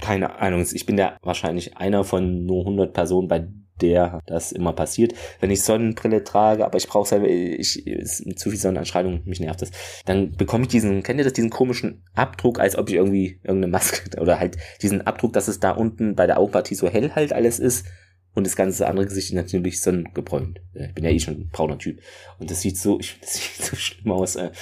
keine 0.00 0.38
Ahnung, 0.38 0.66
ich 0.70 0.86
bin 0.86 0.96
da 0.96 1.16
wahrscheinlich 1.22 1.76
einer 1.76 2.04
von 2.04 2.44
nur 2.44 2.60
100 2.60 2.92
Personen, 2.92 3.28
bei 3.28 3.48
der 3.80 4.20
das 4.26 4.52
immer 4.52 4.72
passiert. 4.72 5.14
Wenn 5.40 5.50
ich 5.50 5.62
Sonnenbrille 5.62 6.24
trage, 6.24 6.64
aber 6.64 6.78
ich 6.78 6.88
brauche 6.88 7.08
selber, 7.08 7.28
ich, 7.28 7.86
ist 7.86 8.38
zu 8.38 8.50
viel 8.50 8.58
Sonnenanstrahlung, 8.58 9.22
mich 9.24 9.40
nervt 9.40 9.62
das, 9.62 9.70
dann 10.04 10.32
bekomme 10.32 10.64
ich 10.64 10.68
diesen, 10.68 11.02
kennt 11.02 11.18
ihr 11.18 11.24
das, 11.24 11.34
diesen 11.34 11.50
komischen 11.50 12.02
Abdruck, 12.14 12.58
als 12.58 12.76
ob 12.76 12.88
ich 12.88 12.94
irgendwie 12.94 13.40
irgendeine 13.42 13.72
Maske, 13.72 14.20
oder 14.20 14.38
halt 14.38 14.56
diesen 14.82 15.02
Abdruck, 15.06 15.32
dass 15.32 15.48
es 15.48 15.60
da 15.60 15.72
unten 15.72 16.14
bei 16.14 16.26
der 16.26 16.38
Augenpartie 16.38 16.74
so 16.74 16.88
hell 16.88 17.12
halt 17.14 17.32
alles 17.32 17.58
ist 17.58 17.86
und 18.34 18.46
das 18.46 18.56
ganze 18.56 18.86
andere 18.86 19.06
Gesicht 19.06 19.30
ist 19.30 19.34
natürlich 19.34 19.80
sonnengebräunt. 19.80 20.60
Ich 20.74 20.94
bin 20.94 21.04
ja 21.04 21.10
eh 21.10 21.18
schon 21.18 21.34
ein 21.34 21.48
brauner 21.50 21.78
Typ. 21.78 22.00
Und 22.38 22.50
das 22.50 22.60
sieht 22.60 22.78
so, 22.78 23.00
ich, 23.00 23.18
das 23.20 23.34
sieht 23.34 23.64
so 23.64 23.76
schlimm 23.76 24.12
aus. 24.12 24.36
Äh, 24.36 24.52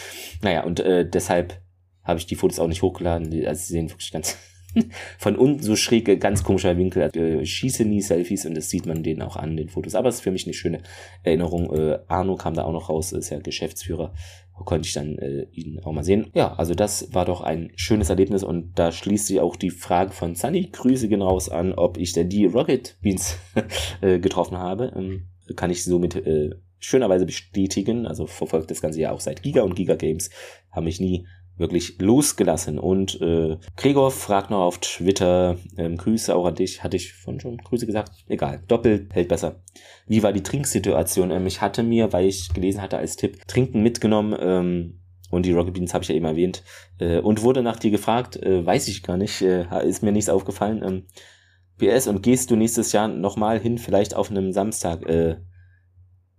naja, 0.43 0.65
und 0.65 0.81
äh, 0.81 1.09
deshalb 1.09 1.61
habe 2.05 2.19
ich 2.19 2.27
die 2.27 2.37
Fotos 2.37 2.61
auch 2.61 2.69
nicht 2.69 2.83
hochgeladen. 2.83 3.27
Also 3.47 3.63
sie 3.65 3.73
sehen 3.73 3.91
wirklich 3.91 4.13
ganz 4.13 4.37
von 5.19 5.37
unten 5.37 5.63
so 5.63 5.77
schräg, 5.77 6.21
ganz 6.21 6.43
komischer 6.43 6.77
Winkel. 6.77 7.11
Äh, 7.15 7.45
schieße 7.45 7.85
nie 7.85 8.01
Selfies 8.01 8.47
und 8.47 8.57
das 8.57 8.71
sieht 8.71 8.87
man 8.87 9.03
denen 9.03 9.23
auch 9.23 9.37
an 9.37 9.57
den 9.57 9.69
Fotos. 9.69 9.95
Aber 9.95 10.09
es 10.09 10.17
ist 10.17 10.21
für 10.23 10.31
mich 10.31 10.47
eine 10.47 10.55
schöne 10.55 10.81
Erinnerung. 11.23 11.73
Äh, 11.75 11.99
Arno 12.09 12.37
kam 12.37 12.55
da 12.55 12.65
auch 12.65 12.73
noch 12.73 12.89
raus, 12.89 13.13
ist 13.13 13.31
ja 13.31 13.39
Geschäftsführer. 13.39 14.15
Konnte 14.53 14.87
ich 14.87 14.95
dann 14.95 15.19
äh, 15.19 15.47
ihn 15.53 15.81
auch 15.81 15.93
mal 15.93 16.05
sehen. 16.05 16.31
Ja, 16.33 16.55
also 16.55 16.75
das 16.75 17.13
war 17.13 17.25
doch 17.25 17.41
ein 17.41 17.73
schönes 17.75 18.09
Erlebnis 18.09 18.45
und 18.45 18.79
da 18.79 18.93
schließt 18.93 19.27
sich 19.27 19.41
auch 19.41 19.57
die 19.57 19.71
Frage 19.71 20.13
von 20.13 20.37
Sunny. 20.37 20.69
Grüße 20.71 21.09
gehen 21.09 21.23
an, 21.23 21.73
ob 21.75 21.99
ich 21.99 22.13
denn 22.13 22.29
die 22.29 22.47
Rocket 22.47 22.97
Beans 23.03 23.37
äh, 24.01 24.21
getroffen 24.21 24.57
habe. 24.57 24.93
Ähm, 24.95 25.27
kann 25.57 25.71
ich 25.71 25.83
somit 25.83 26.15
äh, 26.15 26.51
schönerweise 26.79 27.27
bestätigen. 27.27 28.07
Also 28.07 28.27
verfolgt 28.27 28.71
das 28.71 28.81
ganze 28.81 29.01
Jahr 29.01 29.13
auch 29.13 29.21
seit 29.21 29.43
Giga 29.43 29.63
und 29.63 29.75
Giga 29.75 29.97
Games. 29.97 30.31
Haben 30.71 30.85
mich 30.85 31.01
nie 31.01 31.27
wirklich 31.57 32.01
losgelassen. 32.01 32.79
Und 32.79 33.21
äh, 33.21 33.57
Gregor 33.77 34.11
fragt 34.11 34.51
noch 34.51 34.63
auf 34.63 34.79
Twitter, 34.79 35.57
ähm, 35.77 35.97
Grüße 35.97 36.35
auch 36.35 36.47
an 36.47 36.55
dich, 36.55 36.83
hatte 36.83 36.97
ich 36.97 37.13
von 37.13 37.41
schon 37.41 37.59
Grüße 37.59 37.87
gesagt? 37.87 38.13
Egal, 38.27 38.63
doppelt 38.67 39.15
hält 39.15 39.29
besser. 39.29 39.63
Wie 40.07 40.23
war 40.23 40.33
die 40.33 40.43
Trinksituation? 40.43 41.31
Ähm, 41.31 41.47
ich 41.47 41.61
hatte 41.61 41.83
mir, 41.83 42.13
weil 42.13 42.27
ich 42.27 42.53
gelesen 42.53 42.83
hatte 42.83 42.99
als 42.99 43.17
Tipp, 43.17 43.47
Trinken 43.47 43.83
mitgenommen, 43.83 44.37
ähm, 44.39 45.01
und 45.31 45.47
die 45.47 45.53
Rocket 45.53 45.75
Beans 45.75 45.95
habe 45.95 46.05
ich 46.05 46.09
ja 46.09 46.15
eben 46.15 46.27
erwähnt, 46.27 46.63
äh, 46.99 47.19
und 47.19 47.43
wurde 47.43 47.63
nach 47.63 47.79
dir 47.79 47.91
gefragt, 47.91 48.37
äh, 48.37 48.65
weiß 48.65 48.89
ich 48.89 49.03
gar 49.03 49.17
nicht, 49.17 49.43
äh, 49.43 49.67
ist 49.87 50.03
mir 50.03 50.13
nichts 50.13 50.31
aufgefallen. 50.31 50.83
Ähm, 50.85 51.07
PS, 51.79 52.07
und 52.07 52.23
gehst 52.23 52.51
du 52.51 52.57
nächstes 52.57 52.93
Jahr 52.93 53.09
nochmal 53.09 53.59
hin, 53.59 53.79
vielleicht 53.79 54.15
auf 54.15 54.31
einem 54.31 54.53
Samstag? 54.53 55.05
Äh, 55.09 55.39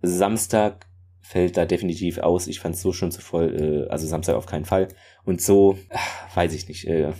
Samstag 0.02 0.86
fällt 1.26 1.56
da 1.56 1.64
definitiv 1.64 2.18
aus. 2.18 2.46
Ich 2.46 2.60
fand 2.60 2.76
es 2.76 2.82
so 2.82 2.92
schon 2.92 3.10
zu 3.10 3.20
voll, 3.20 3.86
äh, 3.86 3.90
also 3.90 4.06
Samstag 4.06 4.36
auf 4.36 4.46
keinen 4.46 4.64
Fall. 4.64 4.88
Und 5.24 5.42
so, 5.42 5.76
ach, 5.90 6.36
weiß 6.36 6.54
ich 6.54 6.68
nicht, 6.68 6.86
äh, 6.86 7.12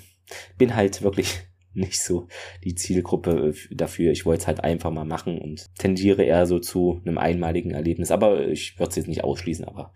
bin 0.57 0.77
halt 0.77 1.03
wirklich 1.03 1.29
nicht 1.75 2.01
so 2.01 2.29
die 2.63 2.77
Zielgruppe 2.77 3.53
äh, 3.53 3.75
dafür. 3.75 4.13
Ich 4.13 4.25
wollte 4.25 4.43
es 4.43 4.47
halt 4.47 4.63
einfach 4.63 4.93
mal 4.93 5.05
machen 5.05 5.41
und 5.41 5.67
tendiere 5.77 6.23
eher 6.23 6.47
so 6.47 6.61
zu 6.61 7.03
einem 7.05 7.19
einmaligen 7.19 7.73
Erlebnis. 7.73 8.13
Aber 8.13 8.47
ich 8.47 8.79
würde 8.79 8.91
es 8.91 8.97
jetzt 8.97 9.09
nicht 9.09 9.25
ausschließen, 9.25 9.65
aber 9.65 9.93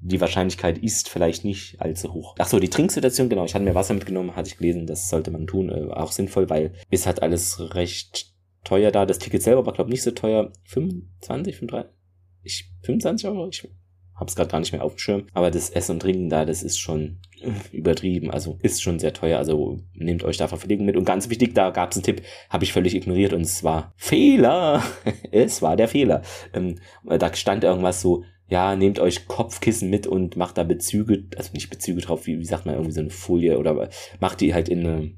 die 0.00 0.20
Wahrscheinlichkeit 0.20 0.78
ist 0.78 1.08
vielleicht 1.08 1.44
nicht 1.44 1.80
allzu 1.80 2.12
hoch. 2.12 2.36
Ach 2.38 2.46
so, 2.46 2.60
die 2.60 2.70
Trinksituation, 2.70 3.28
genau. 3.28 3.44
Ich 3.44 3.54
hatte 3.54 3.64
mir 3.64 3.74
Wasser 3.74 3.94
mitgenommen, 3.94 4.36
hatte 4.36 4.48
ich 4.48 4.56
gelesen, 4.56 4.86
das 4.86 5.08
sollte 5.08 5.32
man 5.32 5.48
tun. 5.48 5.68
Äh, 5.68 5.92
auch 5.92 6.12
sinnvoll, 6.12 6.48
weil 6.48 6.74
ist 6.90 7.06
halt 7.06 7.22
alles 7.22 7.74
recht 7.74 8.32
teuer 8.62 8.92
da. 8.92 9.04
Das 9.04 9.18
Ticket 9.18 9.42
selber 9.42 9.66
war, 9.66 9.72
glaube 9.72 9.90
ich, 9.90 9.94
nicht 9.94 10.02
so 10.02 10.12
teuer. 10.12 10.52
25, 10.64 11.56
35? 11.56 12.01
Ich 12.42 12.70
25 12.82 13.28
Euro, 13.28 13.48
ich 13.48 13.68
hab's 14.14 14.36
gerade 14.36 14.50
gar 14.50 14.60
nicht 14.60 14.72
mehr 14.72 14.84
auf 14.84 14.94
dem 14.94 14.98
Schirm, 14.98 15.26
aber 15.32 15.50
das 15.50 15.70
Essen 15.70 15.92
und 15.92 16.00
Trinken 16.00 16.28
da, 16.28 16.44
das 16.44 16.62
ist 16.62 16.78
schon 16.78 17.18
übertrieben, 17.72 18.30
also 18.30 18.58
ist 18.62 18.82
schon 18.82 18.98
sehr 18.98 19.12
teuer, 19.12 19.38
also 19.38 19.80
nehmt 19.94 20.22
euch 20.24 20.36
da 20.36 20.48
Verpflegung 20.48 20.86
mit. 20.86 20.96
Und 20.96 21.04
ganz 21.04 21.28
wichtig, 21.28 21.54
da 21.54 21.70
gab's 21.70 21.96
einen 21.96 22.04
Tipp, 22.04 22.22
habe 22.50 22.64
ich 22.64 22.72
völlig 22.72 22.94
ignoriert. 22.94 23.32
Und 23.32 23.42
es 23.42 23.64
war 23.64 23.92
Fehler, 23.96 24.82
es 25.30 25.62
war 25.62 25.76
der 25.76 25.88
Fehler. 25.88 26.22
Ähm, 26.52 26.78
da 27.04 27.34
stand 27.34 27.64
irgendwas 27.64 28.00
so, 28.00 28.24
ja, 28.48 28.76
nehmt 28.76 28.98
euch 28.98 29.26
Kopfkissen 29.26 29.88
mit 29.88 30.06
und 30.06 30.36
macht 30.36 30.58
da 30.58 30.62
Bezüge, 30.62 31.24
also 31.36 31.52
nicht 31.54 31.70
Bezüge 31.70 32.02
drauf, 32.02 32.26
wie, 32.26 32.38
wie 32.38 32.44
sagt 32.44 32.66
man, 32.66 32.74
irgendwie 32.74 32.92
so 32.92 33.00
eine 33.00 33.10
Folie 33.10 33.58
oder 33.58 33.88
macht 34.20 34.40
die 34.40 34.52
halt 34.52 34.68
in 34.68 34.86
eine 34.86 35.12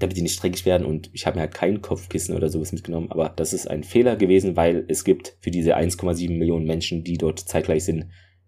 damit 0.00 0.16
die 0.16 0.22
nicht 0.22 0.42
dreckig 0.42 0.66
werden. 0.66 0.86
Und 0.86 1.10
ich 1.12 1.26
habe 1.26 1.36
mir 1.36 1.42
halt 1.42 1.54
kein 1.54 1.80
Kopfkissen 1.80 2.34
oder 2.34 2.48
sowas 2.48 2.72
mitgenommen, 2.72 3.10
aber 3.10 3.28
das 3.28 3.52
ist 3.52 3.70
ein 3.70 3.84
Fehler 3.84 4.16
gewesen, 4.16 4.56
weil 4.56 4.84
es 4.88 5.04
gibt 5.04 5.36
für 5.40 5.50
diese 5.50 5.76
1,7 5.76 6.36
Millionen 6.36 6.66
Menschen, 6.66 7.04
die 7.04 7.18
dort 7.18 7.38
zeitgleich 7.38 7.84
sind, 7.84 8.06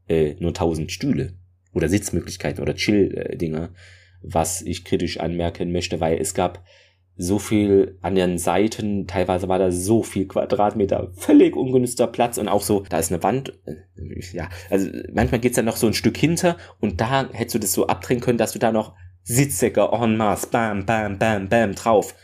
äh, 0.08 0.34
nur 0.40 0.50
1000 0.50 0.90
Stühle 0.90 1.34
oder 1.72 1.88
Sitzmöglichkeiten 1.88 2.62
oder 2.62 2.74
Chill-Dinger, 2.74 3.70
was 4.22 4.62
ich 4.62 4.84
kritisch 4.84 5.20
anmerken 5.20 5.72
möchte, 5.72 6.00
weil 6.00 6.18
es 6.18 6.34
gab 6.34 6.64
so 7.16 7.38
viel 7.38 7.98
an 8.00 8.14
den 8.14 8.38
Seiten, 8.38 9.06
teilweise 9.06 9.48
war 9.48 9.58
da 9.58 9.70
so 9.70 10.02
viel 10.02 10.26
Quadratmeter, 10.26 11.12
völlig 11.14 11.56
ungünstiger 11.56 12.06
Platz 12.06 12.38
und 12.38 12.48
auch 12.48 12.62
so, 12.62 12.84
da 12.88 12.98
ist 12.98 13.12
eine 13.12 13.22
Wand, 13.22 13.52
äh, 13.66 13.76
ja, 14.32 14.48
also 14.70 14.88
manchmal 15.12 15.40
geht's 15.40 15.56
dann 15.56 15.66
noch 15.66 15.76
so 15.76 15.86
ein 15.86 15.94
Stück 15.94 16.16
hinter 16.16 16.56
und 16.80 17.00
da 17.00 17.28
hättest 17.32 17.54
du 17.54 17.58
das 17.58 17.72
so 17.74 17.86
abdrehen 17.86 18.20
können, 18.20 18.38
dass 18.38 18.52
du 18.52 18.58
da 18.58 18.72
noch 18.72 18.94
Sitzsäcke 19.24 19.82
en 19.92 20.16
masse, 20.16 20.48
bam, 20.48 20.86
bam, 20.86 21.18
bam, 21.18 21.48
bam, 21.48 21.74
drauf. 21.74 22.14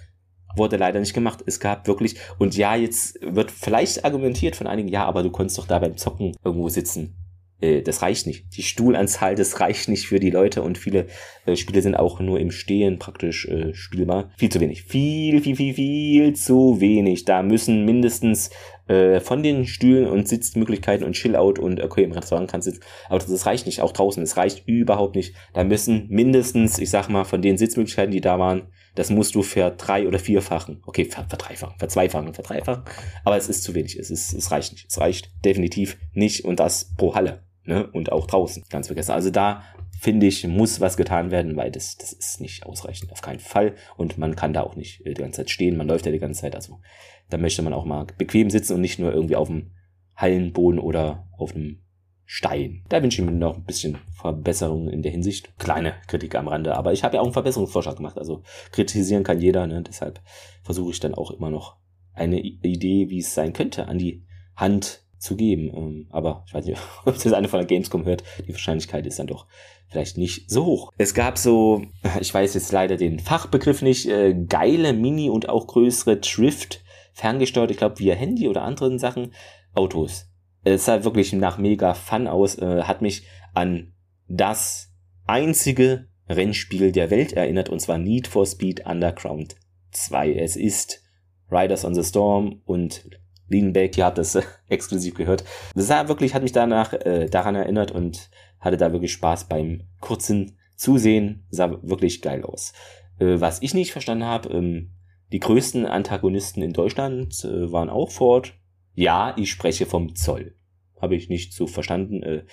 Wurde 0.56 0.76
leider 0.76 0.98
nicht 1.00 1.14
gemacht. 1.14 1.42
Es 1.46 1.60
gab 1.60 1.86
wirklich, 1.86 2.16
und 2.38 2.56
ja, 2.56 2.74
jetzt 2.74 3.18
wird 3.22 3.50
vielleicht 3.50 4.04
argumentiert 4.04 4.56
von 4.56 4.66
einigen, 4.66 4.88
ja, 4.88 5.04
aber 5.04 5.22
du 5.22 5.30
konntest 5.30 5.58
doch 5.58 5.66
da 5.66 5.78
beim 5.78 5.96
Zocken 5.96 6.36
irgendwo 6.44 6.68
sitzen. 6.68 7.14
Äh, 7.60 7.82
das 7.82 8.02
reicht 8.02 8.26
nicht. 8.26 8.46
Die 8.56 8.62
Stuhlanzahl, 8.62 9.34
das 9.34 9.60
reicht 9.60 9.88
nicht 9.88 10.06
für 10.06 10.20
die 10.20 10.30
Leute 10.30 10.62
und 10.62 10.78
viele 10.78 11.06
äh, 11.46 11.56
Spiele 11.56 11.82
sind 11.82 11.94
auch 11.94 12.20
nur 12.20 12.40
im 12.40 12.50
Stehen 12.50 12.98
praktisch 12.98 13.46
äh, 13.46 13.74
spielbar. 13.74 14.30
Viel 14.36 14.50
zu 14.50 14.60
wenig. 14.60 14.84
Viel, 14.84 15.40
viel, 15.40 15.56
viel, 15.56 15.74
viel 15.74 16.34
zu 16.34 16.80
wenig. 16.80 17.24
Da 17.24 17.42
müssen 17.42 17.84
mindestens 17.84 18.50
äh, 18.88 19.20
von 19.20 19.42
den 19.42 19.66
Stühlen 19.66 20.06
und 20.06 20.28
Sitzmöglichkeiten 20.28 21.06
und 21.06 21.12
Chillout 21.12 21.60
und 21.60 21.82
okay, 21.82 22.04
im 22.04 22.12
Restaurant 22.12 22.50
kannst 22.50 22.66
du 22.66 22.72
sitzen, 22.72 22.84
aber 23.08 23.18
das, 23.18 23.28
das 23.28 23.46
reicht 23.46 23.66
nicht, 23.66 23.82
auch 23.82 23.92
draußen, 23.92 24.22
es 24.22 24.36
reicht 24.36 24.66
überhaupt 24.66 25.14
nicht. 25.14 25.34
Da 25.52 25.62
müssen 25.62 26.06
mindestens, 26.08 26.78
ich 26.78 26.90
sag 26.90 27.08
mal, 27.08 27.24
von 27.24 27.42
den 27.42 27.58
Sitzmöglichkeiten, 27.58 28.12
die 28.12 28.20
da 28.20 28.38
waren, 28.38 28.68
das 28.94 29.10
musst 29.10 29.34
du 29.34 29.42
für 29.42 29.70
drei 29.70 30.08
oder 30.08 30.18
vierfachen, 30.18 30.82
okay, 30.86 31.04
ver, 31.04 31.26
verdreifachen, 31.28 31.78
verzweifachen, 31.78 32.34
verdreifachen, 32.34 32.82
aber 33.24 33.36
es 33.36 33.48
ist 33.48 33.62
zu 33.62 33.74
wenig, 33.74 33.98
es 33.98 34.10
ist, 34.10 34.32
es 34.32 34.50
reicht 34.50 34.72
nicht, 34.72 34.86
es 34.88 34.98
reicht 34.98 35.30
definitiv 35.44 35.98
nicht 36.14 36.44
und 36.44 36.58
das 36.58 36.94
pro 36.96 37.14
Halle, 37.14 37.42
ne, 37.68 37.86
und 37.86 38.10
auch 38.10 38.26
draußen, 38.26 38.64
ganz 38.70 38.86
vergessen. 38.86 39.12
Also 39.12 39.30
da 39.30 39.62
finde 40.00 40.26
ich, 40.26 40.46
muss 40.46 40.80
was 40.80 40.96
getan 40.96 41.30
werden, 41.30 41.56
weil 41.56 41.70
das, 41.70 41.96
das 41.96 42.12
ist 42.12 42.40
nicht 42.40 42.64
ausreichend, 42.64 43.12
auf 43.12 43.20
keinen 43.20 43.40
Fall. 43.40 43.74
Und 43.96 44.18
man 44.18 44.34
kann 44.34 44.52
da 44.52 44.62
auch 44.62 44.74
nicht 44.74 45.04
äh, 45.06 45.14
die 45.14 45.20
ganze 45.20 45.42
Zeit 45.42 45.50
stehen, 45.50 45.76
man 45.76 45.86
läuft 45.86 46.06
ja 46.06 46.12
die 46.12 46.18
ganze 46.18 46.40
Zeit, 46.40 46.54
also 46.54 46.80
da 47.28 47.36
möchte 47.36 47.62
man 47.62 47.74
auch 47.74 47.84
mal 47.84 48.06
bequem 48.16 48.48
sitzen 48.48 48.74
und 48.74 48.80
nicht 48.80 48.98
nur 48.98 49.12
irgendwie 49.12 49.36
auf 49.36 49.48
dem 49.48 49.72
Hallenboden 50.16 50.80
oder 50.80 51.28
auf 51.36 51.54
einem 51.54 51.82
Stein. 52.24 52.84
Da 52.88 53.02
wünsche 53.02 53.22
ich 53.22 53.28
mir 53.28 53.34
noch 53.34 53.56
ein 53.56 53.64
bisschen 53.64 53.98
Verbesserung 54.14 54.88
in 54.88 55.02
der 55.02 55.12
Hinsicht. 55.12 55.56
Kleine 55.58 55.94
Kritik 56.06 56.34
am 56.34 56.48
Rande, 56.48 56.76
aber 56.76 56.92
ich 56.92 57.04
habe 57.04 57.16
ja 57.16 57.20
auch 57.20 57.26
einen 57.26 57.32
Verbesserungsvorschlag 57.32 57.96
gemacht. 57.96 58.18
Also 58.18 58.42
kritisieren 58.72 59.24
kann 59.24 59.40
jeder, 59.40 59.66
ne? 59.66 59.82
deshalb 59.82 60.20
versuche 60.62 60.90
ich 60.90 61.00
dann 61.00 61.14
auch 61.14 61.30
immer 61.30 61.50
noch 61.50 61.76
eine 62.14 62.40
Idee, 62.40 63.10
wie 63.10 63.20
es 63.20 63.34
sein 63.34 63.52
könnte, 63.52 63.88
an 63.88 63.98
die 63.98 64.24
Hand 64.56 65.07
zu 65.18 65.36
geben. 65.36 65.70
Ähm, 65.74 66.06
aber 66.10 66.44
ich 66.46 66.54
weiß 66.54 66.66
nicht, 66.66 66.80
ob 67.04 67.14
das 67.14 67.32
eine 67.32 67.48
von 67.48 67.60
der 67.60 67.66
Gamescom 67.66 68.04
hört. 68.04 68.22
Die 68.46 68.52
Wahrscheinlichkeit 68.52 69.06
ist 69.06 69.18
dann 69.18 69.26
doch 69.26 69.46
vielleicht 69.88 70.18
nicht 70.18 70.50
so 70.50 70.64
hoch. 70.64 70.92
Es 70.98 71.14
gab 71.14 71.38
so, 71.38 71.82
ich 72.20 72.32
weiß 72.32 72.54
jetzt 72.54 72.72
leider 72.72 72.96
den 72.96 73.18
Fachbegriff 73.18 73.82
nicht, 73.82 74.06
äh, 74.08 74.34
geile 74.34 74.92
Mini- 74.92 75.30
und 75.30 75.48
auch 75.48 75.66
größere 75.66 76.16
Drift- 76.18 76.82
ferngesteuert, 77.18 77.72
ich 77.72 77.76
glaube 77.76 77.98
via 77.98 78.14
Handy 78.14 78.48
oder 78.48 78.62
anderen 78.62 78.98
Sachen, 78.98 79.32
Autos. 79.74 80.30
Es 80.64 80.84
sah 80.84 81.04
wirklich 81.04 81.32
nach 81.32 81.58
mega 81.58 81.94
Fun 81.94 82.26
aus, 82.28 82.58
äh, 82.58 82.82
hat 82.82 83.02
mich 83.02 83.26
an 83.54 83.92
das 84.28 84.92
einzige 85.26 86.08
Rennspiel 86.28 86.92
der 86.92 87.10
Welt 87.10 87.32
erinnert, 87.32 87.68
und 87.70 87.80
zwar 87.80 87.98
Need 87.98 88.28
for 88.28 88.46
Speed 88.46 88.86
Underground 88.86 89.56
2. 89.90 90.34
Es 90.34 90.56
ist 90.56 91.02
Riders 91.50 91.84
on 91.84 91.94
the 91.94 92.04
Storm 92.04 92.62
und 92.66 93.08
Lean 93.48 93.72
Back, 93.72 93.96
ihr 93.96 94.04
habt 94.04 94.18
das 94.18 94.34
äh, 94.34 94.42
exklusiv 94.68 95.14
gehört. 95.14 95.44
Das 95.74 95.86
sah 95.86 96.08
wirklich, 96.08 96.34
hat 96.34 96.42
mich 96.42 96.52
danach 96.52 96.92
äh, 96.92 97.26
daran 97.26 97.54
erinnert 97.54 97.90
und 97.90 98.30
hatte 98.60 98.76
da 98.76 98.92
wirklich 98.92 99.12
Spaß 99.12 99.48
beim 99.48 99.82
kurzen 100.00 100.56
Zusehen. 100.76 101.46
Sah 101.50 101.78
wirklich 101.82 102.22
geil 102.22 102.44
aus. 102.44 102.72
Äh, 103.18 103.40
was 103.40 103.62
ich 103.62 103.74
nicht 103.74 103.92
verstanden 103.92 104.24
habe, 104.24 104.50
ähm, 104.50 104.90
die 105.32 105.40
größten 105.40 105.86
Antagonisten 105.86 106.62
in 106.62 106.72
Deutschland 106.72 107.44
äh, 107.44 107.70
waren 107.70 107.90
auch 107.90 108.10
Ford. 108.10 108.54
Ja, 108.94 109.34
ich 109.36 109.50
spreche 109.50 109.86
vom 109.86 110.14
Zoll. 110.14 110.54
Habe 111.00 111.14
ich 111.14 111.28
nicht 111.28 111.52
so 111.52 111.66
verstanden, 111.66 112.22
äh, 112.22 112.44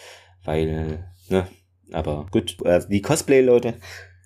weil, 0.44 1.10
ne, 1.30 1.48
aber 1.92 2.28
gut. 2.32 2.58
Äh, 2.64 2.82
die 2.90 3.02
Cosplay-Leute 3.02 3.76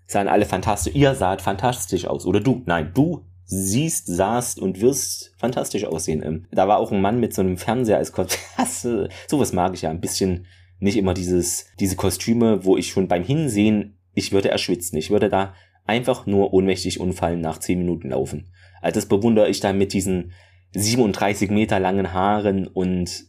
sahen 0.06 0.28
alle 0.28 0.46
fantastisch. 0.46 0.96
Ihr 0.96 1.16
saht 1.16 1.42
fantastisch 1.42 2.06
aus. 2.06 2.26
Oder 2.26 2.40
du, 2.40 2.64
nein, 2.66 2.92
du 2.94 3.26
siehst, 3.50 4.06
sahst 4.06 4.60
und 4.60 4.80
wirst 4.80 5.34
fantastisch 5.38 5.86
aussehen. 5.86 6.22
Ähm, 6.24 6.46
da 6.52 6.68
war 6.68 6.78
auch 6.78 6.92
ein 6.92 7.02
Mann 7.02 7.20
mit 7.20 7.34
so 7.34 7.42
einem 7.42 7.58
Fernseher 7.58 7.98
als 7.98 8.12
Cosplay. 8.12 9.10
Sowas 9.28 9.54
mag 9.54 9.74
ich 9.74 9.82
ja. 9.82 9.90
Ein 9.90 10.02
bisschen 10.02 10.46
nicht 10.80 10.98
immer 10.98 11.16
dieses, 11.16 11.66
diese 11.80 11.96
Kostüme, 11.96 12.64
wo 12.64 12.78
ich 12.78 12.90
schon 12.90 13.08
beim 13.08 13.24
Hinsehen, 13.24 13.98
ich 14.14 14.32
würde 14.32 14.50
erschwitzen. 14.50 14.98
Ich 14.98 15.10
würde 15.10 15.30
da 15.30 15.56
einfach 15.86 16.28
nur 16.28 16.54
ohnmächtig 16.54 17.00
umfallen 17.00 17.42
nach 17.42 17.58
10 17.58 17.80
Minuten 17.80 18.10
laufen. 18.10 18.54
Also 18.82 19.00
das 19.00 19.08
bewundere 19.08 19.50
ich 19.50 19.60
dann 19.60 19.80
mit 19.80 19.94
diesen 19.94 20.32
37 20.76 21.50
Meter 21.50 21.80
langen 21.80 22.14
Haaren 22.14 22.68
und 22.68 23.26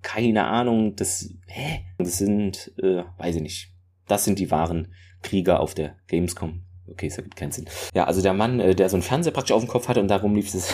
keine 0.00 0.44
Ahnung, 0.44 0.96
das, 0.96 1.28
hä? 1.46 1.84
Das 1.98 2.18
sind, 2.18 2.72
äh, 2.82 3.04
weiß 3.18 3.36
ich 3.36 3.42
nicht. 3.42 3.72
Das 4.08 4.24
sind 4.24 4.38
die 4.38 4.50
wahren 4.50 4.92
Krieger 5.22 5.60
auf 5.60 5.74
der 5.74 5.96
Gamescom. 6.08 6.64
Okay, 6.92 7.08
das 7.08 7.18
ergibt 7.18 7.36
keinen 7.36 7.52
Sinn. 7.52 7.66
Ja, 7.94 8.04
also 8.04 8.22
der 8.22 8.34
Mann, 8.34 8.60
äh, 8.60 8.74
der 8.74 8.88
so 8.88 8.96
einen 8.96 9.02
Fernseher 9.02 9.32
praktisch 9.32 9.52
auf 9.52 9.62
dem 9.62 9.68
Kopf 9.68 9.88
hatte 9.88 10.00
und 10.00 10.08
darum 10.08 10.34
lief 10.34 10.54
es, 10.54 10.72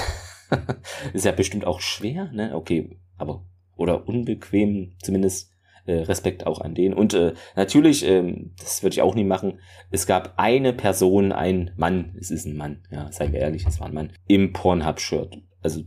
ist 1.12 1.24
ja 1.24 1.32
bestimmt 1.32 1.66
auch 1.66 1.80
schwer, 1.80 2.30
ne? 2.32 2.54
Okay, 2.54 2.98
aber, 3.16 3.44
oder 3.76 4.06
unbequem 4.06 4.96
zumindest 5.02 5.52
Äh, 5.88 6.04
Respekt 6.04 6.46
auch 6.46 6.60
an 6.60 6.74
den. 6.74 6.92
Und 6.92 7.14
äh, 7.14 7.32
natürlich, 7.56 8.04
ähm, 8.04 8.52
das 8.58 8.82
würde 8.82 8.92
ich 8.92 9.00
auch 9.00 9.14
nie 9.14 9.24
machen, 9.24 9.60
es 9.90 10.06
gab 10.06 10.34
eine 10.36 10.74
Person, 10.74 11.32
ein 11.32 11.70
Mann, 11.78 12.14
es 12.20 12.30
ist 12.30 12.44
ein 12.44 12.58
Mann, 12.58 12.82
ja, 12.90 13.10
seien 13.10 13.32
wir 13.32 13.40
ehrlich, 13.40 13.64
es 13.66 13.80
war 13.80 13.86
ein 13.86 13.94
Mann, 13.94 14.12
im 14.26 14.52
Pornhub-Shirt. 14.52 15.38
Also 15.62 15.84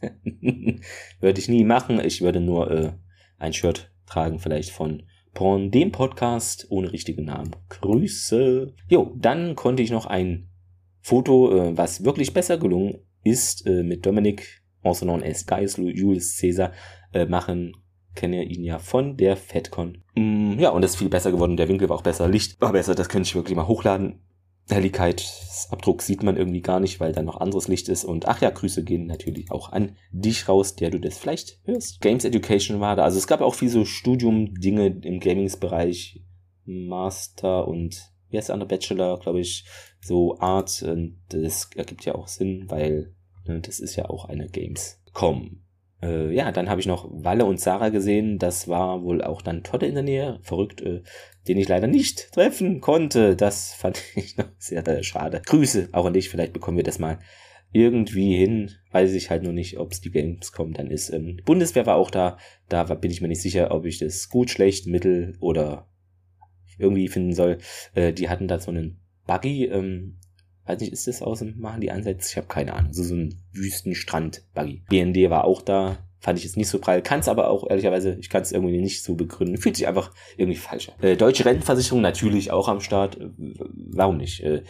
würde 1.20 1.40
ich 1.40 1.48
nie 1.48 1.64
machen. 1.64 1.98
Ich 1.98 2.20
würde 2.22 2.38
nur 2.38 2.70
äh, 2.70 2.92
ein 3.36 3.52
Shirt 3.52 3.90
tragen, 4.06 4.38
vielleicht 4.38 4.70
von 4.70 5.02
Porn, 5.34 5.70
dem 5.70 5.92
Podcast 5.92 6.66
ohne 6.70 6.92
richtigen 6.92 7.24
Namen. 7.24 7.54
Grüße. 7.68 8.72
Jo, 8.88 9.12
dann 9.16 9.54
konnte 9.56 9.82
ich 9.82 9.90
noch 9.90 10.06
ein 10.06 10.48
Foto, 11.00 11.52
äh, 11.54 11.76
was 11.76 12.04
wirklich 12.04 12.32
besser 12.32 12.56
gelungen 12.56 12.98
ist, 13.24 13.66
äh, 13.66 13.82
mit 13.82 14.06
Dominik, 14.06 14.62
also 14.82 15.04
known 15.04 15.22
as 15.22 15.44
Gaius 15.44 15.76
Julius 15.76 16.38
Caesar, 16.40 16.72
äh, 17.12 17.26
machen 17.26 17.74
kenne 18.14 18.44
ihn 18.44 18.64
ja 18.64 18.78
von 18.78 19.16
der 19.16 19.36
FedCon. 19.36 19.98
Mm, 20.14 20.58
ja, 20.58 20.70
und 20.70 20.82
das 20.82 20.92
ist 20.92 20.98
viel 20.98 21.08
besser 21.08 21.32
geworden. 21.32 21.56
Der 21.56 21.68
Winkel 21.68 21.88
war 21.88 21.96
auch 21.96 22.02
besser. 22.02 22.28
Licht 22.28 22.60
war 22.60 22.72
besser. 22.72 22.94
Das 22.94 23.08
könnte 23.08 23.26
ich 23.26 23.34
wirklich 23.34 23.56
mal 23.56 23.66
hochladen. 23.66 24.20
Helligkeitsabdruck 24.68 26.02
sieht 26.02 26.22
man 26.22 26.36
irgendwie 26.36 26.62
gar 26.62 26.80
nicht, 26.80 26.98
weil 27.00 27.12
da 27.12 27.22
noch 27.22 27.40
anderes 27.40 27.68
Licht 27.68 27.88
ist. 27.88 28.04
Und 28.04 28.26
ach 28.26 28.40
ja, 28.40 28.50
Grüße 28.50 28.82
gehen 28.82 29.06
natürlich 29.06 29.50
auch 29.50 29.72
an 29.72 29.96
dich 30.10 30.48
raus, 30.48 30.74
der 30.74 30.90
du 30.90 30.98
das 30.98 31.18
vielleicht 31.18 31.60
hörst. 31.64 32.00
Games 32.00 32.24
Education 32.24 32.80
war 32.80 32.96
da. 32.96 33.04
Also 33.04 33.18
es 33.18 33.26
gab 33.26 33.40
auch 33.40 33.54
viel 33.54 33.68
so 33.68 33.84
Studium-Dinge 33.84 35.00
im 35.02 35.20
Gamingsbereich. 35.20 36.22
Master 36.66 37.68
und 37.68 38.10
wie 38.30 38.38
heißt 38.38 38.48
der 38.48 38.54
andere 38.54 38.68
Bachelor, 38.68 39.18
glaube 39.20 39.40
ich, 39.40 39.64
so 40.00 40.38
Art. 40.38 40.82
Und 40.82 41.20
das 41.28 41.70
ergibt 41.74 42.04
ja 42.04 42.14
auch 42.14 42.28
Sinn, 42.28 42.64
weil 42.68 43.14
ne, 43.46 43.60
das 43.60 43.80
ist 43.80 43.96
ja 43.96 44.08
auch 44.08 44.24
eine 44.24 44.48
Gamescom. 44.48 45.60
Äh, 46.02 46.34
ja, 46.34 46.50
dann 46.52 46.68
habe 46.68 46.80
ich 46.80 46.86
noch 46.86 47.08
Walle 47.10 47.44
und 47.44 47.60
Sarah 47.60 47.90
gesehen. 47.90 48.38
Das 48.38 48.68
war 48.68 49.02
wohl 49.02 49.22
auch 49.22 49.42
dann 49.42 49.62
Totte 49.62 49.86
in 49.86 49.94
der 49.94 50.02
Nähe. 50.02 50.38
Verrückt, 50.42 50.80
äh, 50.80 51.02
den 51.48 51.58
ich 51.58 51.68
leider 51.68 51.86
nicht 51.86 52.32
treffen 52.32 52.80
konnte. 52.80 53.36
Das 53.36 53.74
fand 53.78 54.02
ich 54.16 54.36
noch 54.36 54.48
sehr 54.58 54.86
äh, 54.86 55.02
schade. 55.02 55.42
Grüße 55.44 55.88
auch 55.92 56.06
an 56.06 56.14
dich. 56.14 56.28
Vielleicht 56.28 56.52
bekommen 56.52 56.76
wir 56.76 56.84
das 56.84 56.98
mal 56.98 57.18
irgendwie 57.72 58.36
hin. 58.36 58.70
Weiß 58.92 59.12
ich 59.12 59.30
halt 59.30 59.42
nur 59.42 59.52
nicht, 59.52 59.78
ob 59.78 59.92
es 59.92 60.00
die 60.00 60.10
Gamescom 60.10 60.72
dann 60.72 60.90
ist. 60.90 61.10
Ähm, 61.10 61.40
Bundeswehr 61.44 61.86
war 61.86 61.96
auch 61.96 62.10
da. 62.10 62.38
Da 62.68 62.84
bin 62.84 63.10
ich 63.10 63.20
mir 63.20 63.28
nicht 63.28 63.42
sicher, 63.42 63.72
ob 63.72 63.84
ich 63.84 63.98
das 63.98 64.28
gut, 64.28 64.50
schlecht, 64.50 64.86
mittel 64.86 65.36
oder 65.40 65.88
irgendwie 66.78 67.08
finden 67.08 67.34
soll. 67.34 67.58
Äh, 67.94 68.12
die 68.12 68.28
hatten 68.28 68.48
da 68.48 68.58
so 68.58 68.70
einen 68.70 69.00
Buggy. 69.26 69.66
Ähm, 69.66 70.18
weiß 70.66 70.80
nicht, 70.80 70.92
ist 70.92 71.06
das 71.06 71.22
aus 71.22 71.40
dem 71.40 71.58
machen 71.58 71.80
die 71.80 71.90
Ansätze? 71.90 72.30
Ich 72.30 72.36
habe 72.36 72.46
keine 72.46 72.74
Ahnung. 72.74 72.92
So, 72.92 73.02
so 73.02 73.14
ein 73.14 73.42
Wüstenstrand-Buggy. 73.52 74.84
BND 74.88 75.30
war 75.30 75.44
auch 75.44 75.62
da. 75.62 75.98
Fand 76.24 76.38
ich 76.38 76.46
jetzt 76.46 76.56
nicht 76.56 76.70
so 76.70 76.78
prall. 76.78 77.02
Kann 77.02 77.20
es 77.20 77.28
aber 77.28 77.50
auch, 77.50 77.68
ehrlicherweise, 77.68 78.16
ich 78.18 78.30
kann 78.30 78.40
es 78.40 78.50
irgendwie 78.50 78.80
nicht 78.80 79.02
so 79.02 79.14
begründen. 79.14 79.58
Fühlt 79.58 79.76
sich 79.76 79.86
einfach 79.86 80.10
irgendwie 80.38 80.56
falsch 80.56 80.88
an. 80.88 80.94
Äh, 81.04 81.18
Deutsche 81.18 81.44
Rentenversicherung 81.44 82.00
natürlich 82.00 82.50
auch 82.50 82.68
am 82.68 82.80
Start. 82.80 83.20
Äh, 83.20 83.28
warum 83.90 84.16
nicht? 84.16 84.42
Äh, 84.42 84.62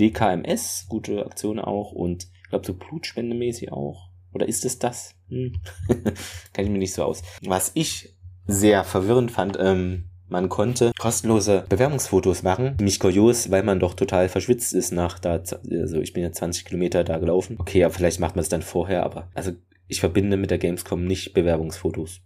DKMS, 0.00 0.86
gute 0.88 1.24
Aktion 1.24 1.60
auch. 1.60 1.92
Und 1.92 2.26
ich 2.42 2.48
glaube 2.48 2.66
so 2.66 2.74
blutspendemäßig 2.74 3.70
auch. 3.70 4.10
Oder 4.32 4.48
ist 4.48 4.64
es 4.64 4.80
das? 4.80 5.14
Hm. 5.28 5.52
kann 6.52 6.64
ich 6.64 6.70
mir 6.72 6.78
nicht 6.78 6.92
so 6.92 7.04
aus. 7.04 7.22
Was 7.44 7.70
ich 7.74 8.16
sehr 8.48 8.82
verwirrend 8.82 9.30
fand, 9.30 9.56
ähm, 9.60 10.06
man 10.28 10.48
konnte 10.48 10.90
kostenlose 10.98 11.66
Bewerbungsfotos 11.68 12.42
machen. 12.42 12.76
Mich 12.80 12.98
kurios, 12.98 13.50
weil 13.52 13.62
man 13.62 13.78
doch 13.78 13.94
total 13.94 14.28
verschwitzt 14.28 14.74
ist 14.74 14.92
nach 14.92 15.20
da, 15.20 15.40
also 15.70 16.00
ich 16.00 16.12
bin 16.12 16.24
ja 16.24 16.32
20 16.32 16.64
Kilometer 16.64 17.04
da 17.04 17.18
gelaufen. 17.18 17.56
Okay, 17.60 17.84
aber 17.84 17.94
vielleicht 17.94 18.18
macht 18.18 18.34
man 18.34 18.42
es 18.42 18.48
dann 18.48 18.62
vorher, 18.62 19.04
aber 19.04 19.28
also 19.34 19.52
ich 19.88 20.00
verbinde 20.00 20.36
mit 20.36 20.50
der 20.50 20.58
Gamescom 20.58 21.04
nicht 21.04 21.34
Bewerbungsfotos. 21.34 22.20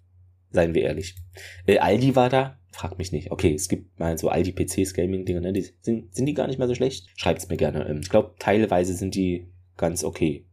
Seien 0.50 0.74
wir 0.74 0.82
ehrlich. 0.82 1.16
Äh, 1.66 1.78
Aldi 1.78 2.16
war 2.16 2.28
da, 2.28 2.58
frag 2.72 2.98
mich 2.98 3.12
nicht. 3.12 3.30
Okay, 3.30 3.54
es 3.54 3.68
gibt 3.68 3.98
mal 3.98 4.18
so 4.18 4.28
Aldi 4.28 4.52
PCs 4.52 4.94
Gaming 4.94 5.24
Dinger, 5.24 5.40
ne? 5.40 5.52
Die 5.52 5.66
sind, 5.80 6.14
sind 6.14 6.26
die 6.26 6.34
gar 6.34 6.46
nicht 6.46 6.58
mehr 6.58 6.68
so 6.68 6.74
schlecht? 6.74 7.08
Schreibt's 7.16 7.48
mir 7.48 7.56
gerne. 7.56 7.86
Ähm, 7.88 8.00
ich 8.02 8.08
glaube, 8.08 8.34
teilweise 8.38 8.94
sind 8.94 9.14
die 9.14 9.46
ganz 9.76 10.04
okay. 10.04 10.46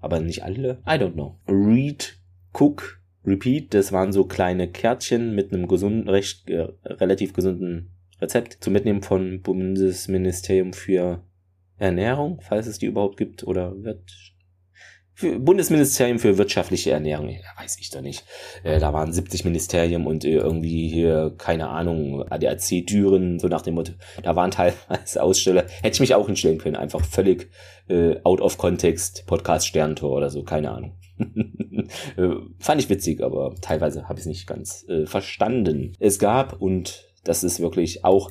Aber 0.00 0.20
nicht 0.20 0.42
alle. 0.42 0.82
I 0.86 0.92
don't 0.92 1.12
know. 1.12 1.38
Read 1.46 2.18
Cook 2.52 3.02
Repeat, 3.24 3.72
das 3.72 3.92
waren 3.92 4.12
so 4.12 4.24
kleine 4.24 4.68
Kärtchen 4.68 5.34
mit 5.34 5.52
einem 5.52 5.68
gesunden, 5.68 6.08
recht 6.08 6.50
äh, 6.50 6.68
relativ 6.84 7.32
gesunden 7.32 7.90
Rezept 8.20 8.58
zum 8.60 8.72
Mitnehmen 8.72 9.02
von 9.02 9.42
Bundesministerium 9.42 10.72
für 10.72 11.22
Ernährung, 11.78 12.40
falls 12.40 12.66
es 12.66 12.78
die 12.78 12.86
überhaupt 12.86 13.16
gibt, 13.16 13.44
oder 13.44 13.82
wird 13.82 14.31
für 15.22 15.38
Bundesministerium 15.38 16.18
für 16.18 16.36
wirtschaftliche 16.36 16.90
Ernährung, 16.90 17.28
ja, 17.28 17.38
weiß 17.56 17.78
ich 17.78 17.90
doch 17.90 18.00
nicht. 18.00 18.24
Äh, 18.64 18.80
da 18.80 18.92
waren 18.92 19.12
70 19.12 19.44
Ministerien 19.44 20.04
und 20.04 20.24
äh, 20.24 20.32
irgendwie 20.32 20.88
hier, 20.88 21.32
keine 21.38 21.68
Ahnung, 21.68 22.24
ADAC 22.28 22.84
Düren, 22.84 23.38
so 23.38 23.46
nach 23.46 23.62
dem 23.62 23.74
Motto. 23.74 23.92
Da 24.24 24.34
waren 24.34 24.50
teilweise 24.50 25.22
Aussteller. 25.22 25.64
Hätte 25.80 25.94
ich 25.94 26.00
mich 26.00 26.16
auch 26.16 26.26
hinstellen 26.26 26.58
können, 26.58 26.74
einfach 26.74 27.04
völlig 27.04 27.50
äh, 27.88 28.16
out 28.24 28.40
of 28.40 28.58
context, 28.58 29.24
Podcast 29.28 29.68
Sterntor 29.68 30.10
oder 30.10 30.28
so, 30.28 30.42
keine 30.42 30.72
Ahnung. 30.72 30.98
Äh, 32.16 32.28
fand 32.58 32.80
ich 32.80 32.88
witzig, 32.88 33.22
aber 33.22 33.54
teilweise 33.60 34.08
habe 34.08 34.14
ich 34.14 34.20
es 34.20 34.26
nicht 34.26 34.46
ganz 34.46 34.86
äh, 34.88 35.04
verstanden. 35.04 35.94
Es 35.98 36.18
gab, 36.18 36.60
und 36.60 37.08
das 37.24 37.44
ist 37.44 37.60
wirklich 37.60 38.04
auch 38.04 38.30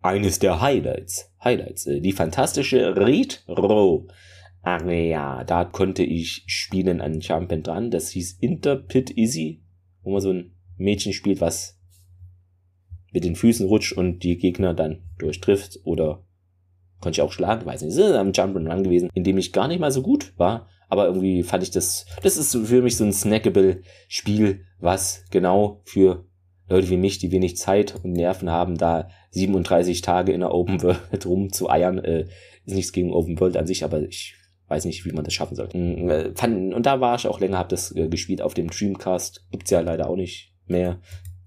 eines 0.00 0.38
der 0.38 0.60
Highlights, 0.60 1.30
Highlights, 1.42 1.86
äh, 1.86 2.00
die 2.00 2.12
fantastische 2.12 2.96
Retro 2.96 4.08
Area. 4.68 5.44
Da 5.44 5.64
konnte 5.64 6.02
ich 6.02 6.44
spielen 6.46 7.00
an 7.00 7.22
Champion 7.22 7.62
dran. 7.62 7.90
Das 7.90 8.10
hieß 8.10 8.38
Interpit 8.40 9.16
Easy, 9.16 9.62
wo 10.02 10.12
man 10.12 10.20
so 10.20 10.32
ein 10.32 10.52
Mädchen 10.76 11.12
spielt, 11.12 11.40
was 11.40 11.78
mit 13.12 13.24
den 13.24 13.36
Füßen 13.36 13.66
rutscht 13.66 13.92
und 13.92 14.22
die 14.22 14.36
Gegner 14.36 14.74
dann 14.74 15.02
durchtrifft 15.18 15.80
oder 15.84 16.24
konnte 17.00 17.18
ich 17.18 17.22
auch 17.22 17.32
schlagen, 17.32 17.64
weiß 17.64 17.82
nicht. 17.82 17.96
Das 17.96 18.10
ist 18.10 18.14
am 18.14 18.32
Jump 18.32 18.56
Run 18.56 18.82
gewesen, 18.82 19.08
in 19.14 19.24
dem 19.24 19.38
ich 19.38 19.52
gar 19.52 19.68
nicht 19.68 19.80
mal 19.80 19.90
so 19.90 20.02
gut 20.02 20.34
war, 20.36 20.68
aber 20.88 21.06
irgendwie 21.06 21.42
fand 21.42 21.62
ich 21.62 21.70
das, 21.70 22.06
das 22.22 22.36
ist 22.36 22.56
für 22.56 22.82
mich 22.82 22.96
so 22.96 23.04
ein 23.04 23.12
snackable 23.12 23.82
Spiel, 24.08 24.66
was 24.78 25.24
genau 25.30 25.80
für 25.84 26.26
Leute 26.68 26.90
wie 26.90 26.96
mich, 26.96 27.18
die 27.18 27.32
wenig 27.32 27.56
Zeit 27.56 27.94
und 28.02 28.12
Nerven 28.12 28.50
haben, 28.50 28.76
da 28.76 29.08
37 29.30 30.02
Tage 30.02 30.32
in 30.32 30.40
der 30.40 30.52
Open 30.52 30.82
World 30.82 31.24
rumzueiern, 31.24 31.98
äh, 31.98 32.26
ist 32.66 32.74
nichts 32.74 32.92
gegen 32.92 33.12
Open 33.12 33.40
World 33.40 33.56
an 33.56 33.66
sich, 33.66 33.84
aber 33.84 34.02
ich 34.02 34.34
weiß 34.68 34.84
nicht, 34.84 35.04
wie 35.04 35.12
man 35.12 35.24
das 35.24 35.34
schaffen 35.34 35.56
sollte. 35.56 35.76
Mm, 35.76 36.10
äh, 36.10 36.74
und 36.74 36.86
da 36.86 37.00
war 37.00 37.16
ich 37.16 37.26
auch 37.26 37.40
länger, 37.40 37.58
hab 37.58 37.68
das 37.68 37.94
äh, 37.94 38.08
gespielt 38.08 38.42
auf 38.42 38.54
dem 38.54 38.68
Dreamcast, 38.68 39.46
gibt's 39.50 39.70
ja 39.70 39.80
leider 39.80 40.08
auch 40.08 40.16
nicht 40.16 40.52
mehr. 40.66 41.00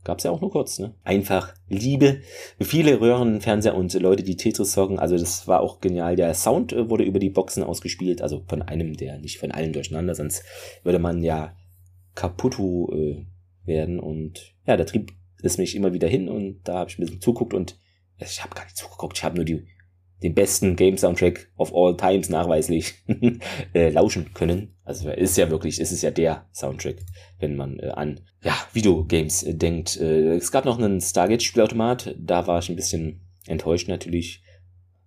Gab's 0.04 0.24
ja 0.24 0.32
auch 0.32 0.42
nur 0.42 0.50
kurz, 0.50 0.80
ne? 0.80 0.96
Einfach 1.04 1.54
Liebe. 1.70 2.22
Viele 2.60 3.00
Röhrenfernseher 3.00 3.76
und 3.76 3.94
Leute, 3.94 4.24
die 4.24 4.36
Tetris 4.36 4.72
sorgen. 4.72 4.98
Also 4.98 5.16
das 5.16 5.48
war 5.48 5.60
auch 5.60 5.80
genial. 5.80 6.16
Der 6.16 6.34
Sound 6.34 6.74
äh, 6.74 6.90
wurde 6.90 7.04
über 7.04 7.20
die 7.20 7.30
Boxen 7.30 7.62
ausgespielt. 7.62 8.24
Also 8.24 8.44
von 8.48 8.64
einem, 8.64 8.98
der 8.98 9.20
nicht 9.20 9.38
von 9.38 9.52
allen 9.52 9.74
durcheinander. 9.74 10.16
Sonst 10.16 10.44
würde 10.84 10.98
man 10.98 11.22
ja 11.22 11.56
kaputt 12.16 12.58
äh, 12.58 13.28
werden. 13.64 14.00
Und 14.00 14.56
ja, 14.66 14.76
da 14.76 14.86
trieb 14.86 15.14
es 15.44 15.60
mich 15.60 15.76
immer 15.76 15.94
wieder 15.94 16.08
hin. 16.08 16.30
Und 16.30 16.62
da 16.64 16.80
habe 16.80 16.90
ich 16.90 16.98
ein 16.98 17.02
bisschen 17.02 17.22
zuguckt. 17.22 17.54
Und 17.54 17.78
ich 18.18 18.44
habe 18.44 18.56
gar 18.56 18.64
nicht 18.64 18.78
zugeguckt. 18.78 19.20
Ich 19.20 19.24
habe 19.24 19.36
nur 19.36 19.46
die 19.46 19.68
den 20.24 20.34
besten 20.36 20.76
Game-Soundtrack 20.76 21.50
of 21.58 21.74
all 21.74 21.98
times 21.98 22.30
nachweislich 22.30 22.94
äh, 23.74 23.90
lauschen 23.90 24.34
können. 24.34 24.76
Also 24.84 25.10
ist 25.10 25.38
ja 25.38 25.50
wirklich, 25.50 25.80
ist 25.80 25.92
es 25.92 26.02
ja 26.02 26.12
der 26.12 26.46
Soundtrack, 26.54 26.98
wenn 27.40 27.56
man 27.56 27.80
äh, 27.80 27.90
an 27.90 28.22
ja, 28.44 28.56
Videogames 28.74 29.44
äh, 29.44 29.54
denkt. 29.54 29.98
Äh, 30.00 30.36
es 30.36 30.52
gab 30.52 30.66
noch 30.66 30.78
einen 30.78 31.02
Stargate-Spielautomat, 31.02 32.16
da 32.20 32.48
war 32.48 32.60
ich 32.60 32.70
ein 32.70 32.76
bisschen 32.76 33.22
enttäuscht 33.48 33.88
natürlich, 33.88 34.44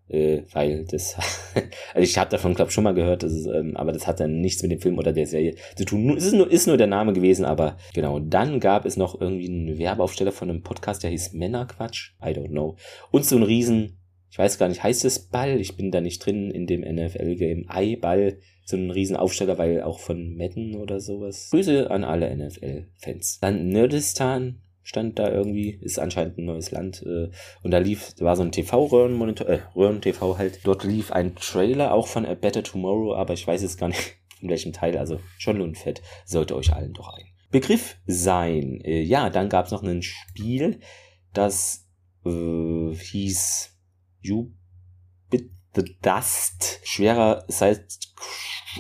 äh, 0.09 0.42
weil 0.53 0.85
das, 0.85 1.16
also 1.94 2.03
ich 2.03 2.18
habe 2.18 2.31
davon 2.31 2.55
glaube 2.55 2.70
schon 2.70 2.85
mal 2.85 2.94
gehört, 2.94 3.22
das 3.22 3.33
ist, 3.33 3.46
ähm, 3.46 3.77
aber 3.77 3.92
das 3.92 4.07
hat 4.07 4.20
dann 4.20 4.40
nichts 4.40 4.62
mit 4.62 4.72
dem 4.72 4.81
Film 4.81 4.98
oder 4.98 5.12
der 5.12 5.27
Serie 5.27 5.55
zu 5.77 5.85
tun. 5.85 6.16
Es 6.16 6.24
ist 6.24 6.35
nur, 6.35 6.50
ist 6.50 6.66
nur 6.66 6.77
der 6.77 6.87
Name 6.87 7.12
gewesen, 7.12 7.44
aber 7.44 7.77
genau. 7.94 8.18
Dann 8.18 8.61
gab 8.61 8.85
es 8.85 8.96
noch 8.96 9.20
irgendwie 9.20 9.48
einen 9.48 9.79
Werbeaufsteller 9.79 10.33
von 10.33 10.50
einem 10.50 10.62
Podcast, 10.62 11.03
der 11.03 11.11
hieß 11.11 11.33
Männerquatsch, 11.33 12.12
I 12.22 12.31
don't 12.31 12.50
know. 12.50 12.77
Und 13.11 13.24
so 13.24 13.37
ein 13.37 13.42
riesen 13.42 13.98
ich 14.35 14.38
weiß 14.38 14.59
gar 14.59 14.68
nicht, 14.68 14.83
heißt 14.83 15.05
es 15.05 15.29
Ball? 15.29 15.61
Ich 15.61 15.77
bin 15.77 15.92
da 15.92 16.01
nicht 16.01 16.18
drin 16.18 16.51
in 16.51 16.66
dem 16.66 16.81
NFL-Game. 16.81 17.66
Ei-Ball, 17.68 18.38
so 18.64 18.77
ein 18.77 18.90
Riesenaufsteller, 18.90 19.59
weil 19.59 19.81
auch 19.81 20.01
von 20.01 20.37
Madden 20.37 20.75
oder 20.75 20.99
sowas. 20.99 21.51
Grüße 21.51 21.88
an 21.88 22.03
alle 22.03 22.37
NFL-Fans. 22.37 23.38
Dann 23.40 23.68
Nerdistan 23.68 24.61
stand 24.83 25.20
da 25.20 25.31
irgendwie, 25.31 25.79
ist 25.81 26.01
anscheinend 26.01 26.38
ein 26.38 26.47
neues 26.47 26.73
Land. 26.73 27.05
Äh, 27.07 27.31
und 27.62 27.70
da 27.70 27.79
lief, 27.79 28.12
da 28.14 28.25
war 28.25 28.35
so 28.35 28.42
ein 28.42 28.51
TV-Röhrenmonitor, 28.51 29.47
äh, 29.47 29.61
Röhren-TV 29.77 30.37
halt. 30.37 30.59
Dort 30.64 30.83
lief 30.83 31.12
ein 31.12 31.37
Trailer 31.37 31.94
auch 31.94 32.09
von 32.09 32.27
A 32.27 32.35
Better 32.35 32.64
Tomorrow, 32.64 33.14
aber 33.14 33.35
ich 33.35 33.47
weiß 33.47 33.62
jetzt 33.62 33.79
gar 33.79 33.87
nicht, 33.87 34.16
in 34.40 34.49
welchem 34.49 34.73
Teil. 34.73 34.99
Also 34.99 35.20
schon 35.38 35.61
und 35.61 35.79
fett. 35.79 36.03
Sollte 36.25 36.57
euch 36.57 36.73
allen 36.73 36.92
doch 36.92 37.16
ein 37.16 37.27
Begriff 37.53 37.99
sein. 38.09 38.81
Äh, 38.83 39.03
ja, 39.03 39.31
dann 39.31 39.49
gab 39.49 39.66
es 39.66 39.70
noch 39.70 39.85
ein 39.85 40.03
Spiel, 40.03 40.81
das 41.33 41.87
äh, 42.27 42.92
hieß 42.97 43.74
Bit 45.31 45.51
the 45.75 45.97
Dust. 46.03 46.81
Schwerer 46.85 47.45
Side 47.49 47.85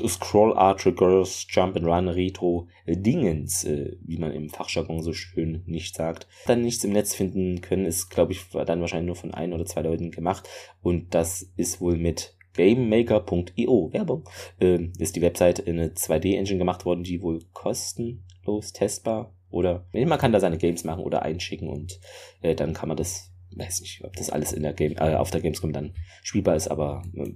Scroll 0.06 0.56
Art 0.56 0.82
Girls 0.96 1.46
Jump 1.48 1.76
and 1.76 1.86
Run 1.86 2.08
Retro 2.08 2.68
Dingens, 2.86 3.64
äh, 3.64 3.96
wie 4.00 4.18
man 4.18 4.32
im 4.32 4.48
Fachjargon 4.48 5.02
so 5.02 5.12
schön 5.12 5.62
nicht 5.66 5.94
sagt. 5.94 6.26
Dann 6.46 6.62
nichts 6.62 6.84
im 6.84 6.92
Netz 6.92 7.14
finden 7.14 7.60
können, 7.60 7.86
ist, 7.86 8.08
glaube 8.08 8.32
ich, 8.32 8.48
dann 8.50 8.80
wahrscheinlich 8.80 9.06
nur 9.06 9.16
von 9.16 9.32
ein 9.32 9.52
oder 9.52 9.66
zwei 9.66 9.82
Leuten 9.82 10.10
gemacht. 10.10 10.48
Und 10.82 11.14
das 11.14 11.42
ist 11.56 11.80
wohl 11.80 11.96
mit 11.96 12.36
GameMaker.io, 12.54 13.92
Werbung, 13.92 14.28
äh, 14.60 14.88
ist 14.98 15.16
die 15.16 15.22
Website 15.22 15.60
in 15.60 15.78
eine 15.78 15.88
2D-Engine 15.90 16.58
gemacht 16.58 16.84
worden, 16.84 17.04
die 17.04 17.22
wohl 17.22 17.40
kostenlos 17.52 18.72
testbar 18.72 19.34
oder 19.50 19.86
man 19.92 20.18
kann 20.18 20.32
da 20.32 20.40
seine 20.40 20.58
Games 20.58 20.82
machen 20.84 21.04
oder 21.04 21.22
einschicken 21.22 21.68
und 21.68 22.00
äh, 22.42 22.56
dann 22.56 22.74
kann 22.74 22.88
man 22.88 22.96
das, 22.96 23.32
weiß 23.56 23.80
nicht, 23.80 24.04
ob 24.04 24.14
das 24.16 24.30
alles 24.30 24.52
in 24.52 24.62
der 24.62 24.72
Game, 24.72 24.96
äh, 24.96 25.14
auf 25.14 25.30
der 25.30 25.40
Gamescom 25.40 25.72
dann 25.72 25.94
spielbar 26.22 26.56
ist, 26.56 26.68
aber 26.68 27.02
äh, 27.14 27.34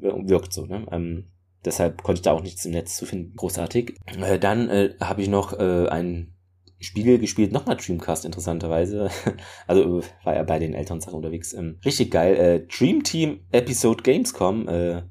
wirkt 0.00 0.52
so, 0.52 0.66
ne? 0.66 0.86
Ähm, 0.90 1.30
deshalb 1.64 2.02
konnte 2.02 2.20
ich 2.20 2.22
da 2.22 2.32
auch 2.32 2.42
nichts 2.42 2.64
im 2.64 2.72
Netz 2.72 2.96
zu 2.96 3.06
finden. 3.06 3.34
Großartig. 3.36 3.96
Äh, 4.06 4.38
dann 4.38 4.68
äh, 4.68 4.94
habe 5.00 5.22
ich 5.22 5.28
noch 5.28 5.58
äh, 5.58 5.88
ein 5.88 6.34
Spiel 6.82 7.18
gespielt, 7.18 7.52
nochmal 7.52 7.76
Dreamcast 7.76 8.24
interessanterweise. 8.24 9.10
Also 9.66 10.00
äh, 10.00 10.02
war 10.24 10.34
er 10.34 10.44
bei 10.44 10.58
den 10.58 10.74
älteren 10.74 11.00
Sachen 11.00 11.16
unterwegs. 11.16 11.52
Ähm, 11.52 11.78
richtig 11.84 12.10
geil. 12.10 12.36
Äh, 12.36 12.66
Dream 12.66 13.04
Team 13.04 13.40
Episode 13.52 14.02
Gamescom. 14.02 14.68
Äh, 14.68 15.02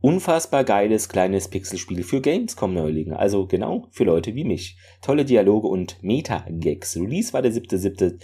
unfassbar 0.00 0.64
geiles 0.64 1.08
kleines 1.08 1.48
Pixelspiel 1.48 2.02
für 2.02 2.20
Gamescom 2.20 2.72
Neulinge. 2.72 3.18
Also 3.18 3.46
genau 3.46 3.88
für 3.90 4.04
Leute 4.04 4.34
wie 4.34 4.44
mich. 4.44 4.78
Tolle 5.02 5.24
Dialoge 5.24 5.68
und 5.68 6.02
Meta-Gags. 6.02 6.96
Release 6.96 7.32
war 7.32 7.42
der 7.42 7.52
7.7. 7.52 8.20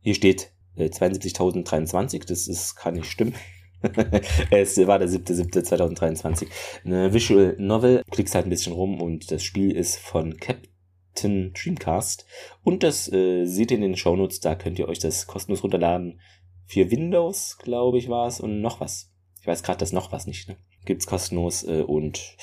Hier 0.00 0.14
steht 0.14 0.52
äh, 0.76 0.86
72.023. 0.86 2.26
Das 2.26 2.48
ist, 2.48 2.76
kann 2.76 2.94
nicht 2.94 3.10
stimmen. 3.10 3.34
es 4.50 4.76
war 4.86 4.98
der 4.98 5.08
7.7.2023. 5.08 6.46
Eine 6.84 7.12
Visual 7.12 7.56
Novel. 7.58 8.02
Klickst 8.10 8.34
halt 8.34 8.46
ein 8.46 8.50
bisschen 8.50 8.72
rum 8.72 9.00
und 9.00 9.30
das 9.30 9.42
Spiel 9.42 9.70
ist 9.72 9.96
von 9.96 10.36
Captain 10.38 11.52
Dreamcast. 11.52 12.26
Und 12.62 12.82
das 12.82 13.10
äh, 13.12 13.44
seht 13.44 13.70
ihr 13.70 13.76
in 13.76 13.82
den 13.82 13.96
Shownotes. 13.96 14.40
Da 14.40 14.54
könnt 14.54 14.78
ihr 14.78 14.88
euch 14.88 14.98
das 14.98 15.26
kostenlos 15.26 15.62
runterladen. 15.62 16.20
Für 16.66 16.90
Windows, 16.90 17.58
glaube 17.58 17.98
ich, 17.98 18.08
war 18.08 18.26
es. 18.26 18.40
Und 18.40 18.60
noch 18.60 18.80
was. 18.80 19.12
Ich 19.40 19.46
weiß 19.46 19.62
gerade 19.62 19.78
das 19.78 19.92
noch 19.92 20.12
was 20.12 20.26
nicht. 20.26 20.48
Ne? 20.48 20.56
Gibt's 20.84 21.06
kostenlos. 21.06 21.64
Äh, 21.64 21.82
und 21.82 22.36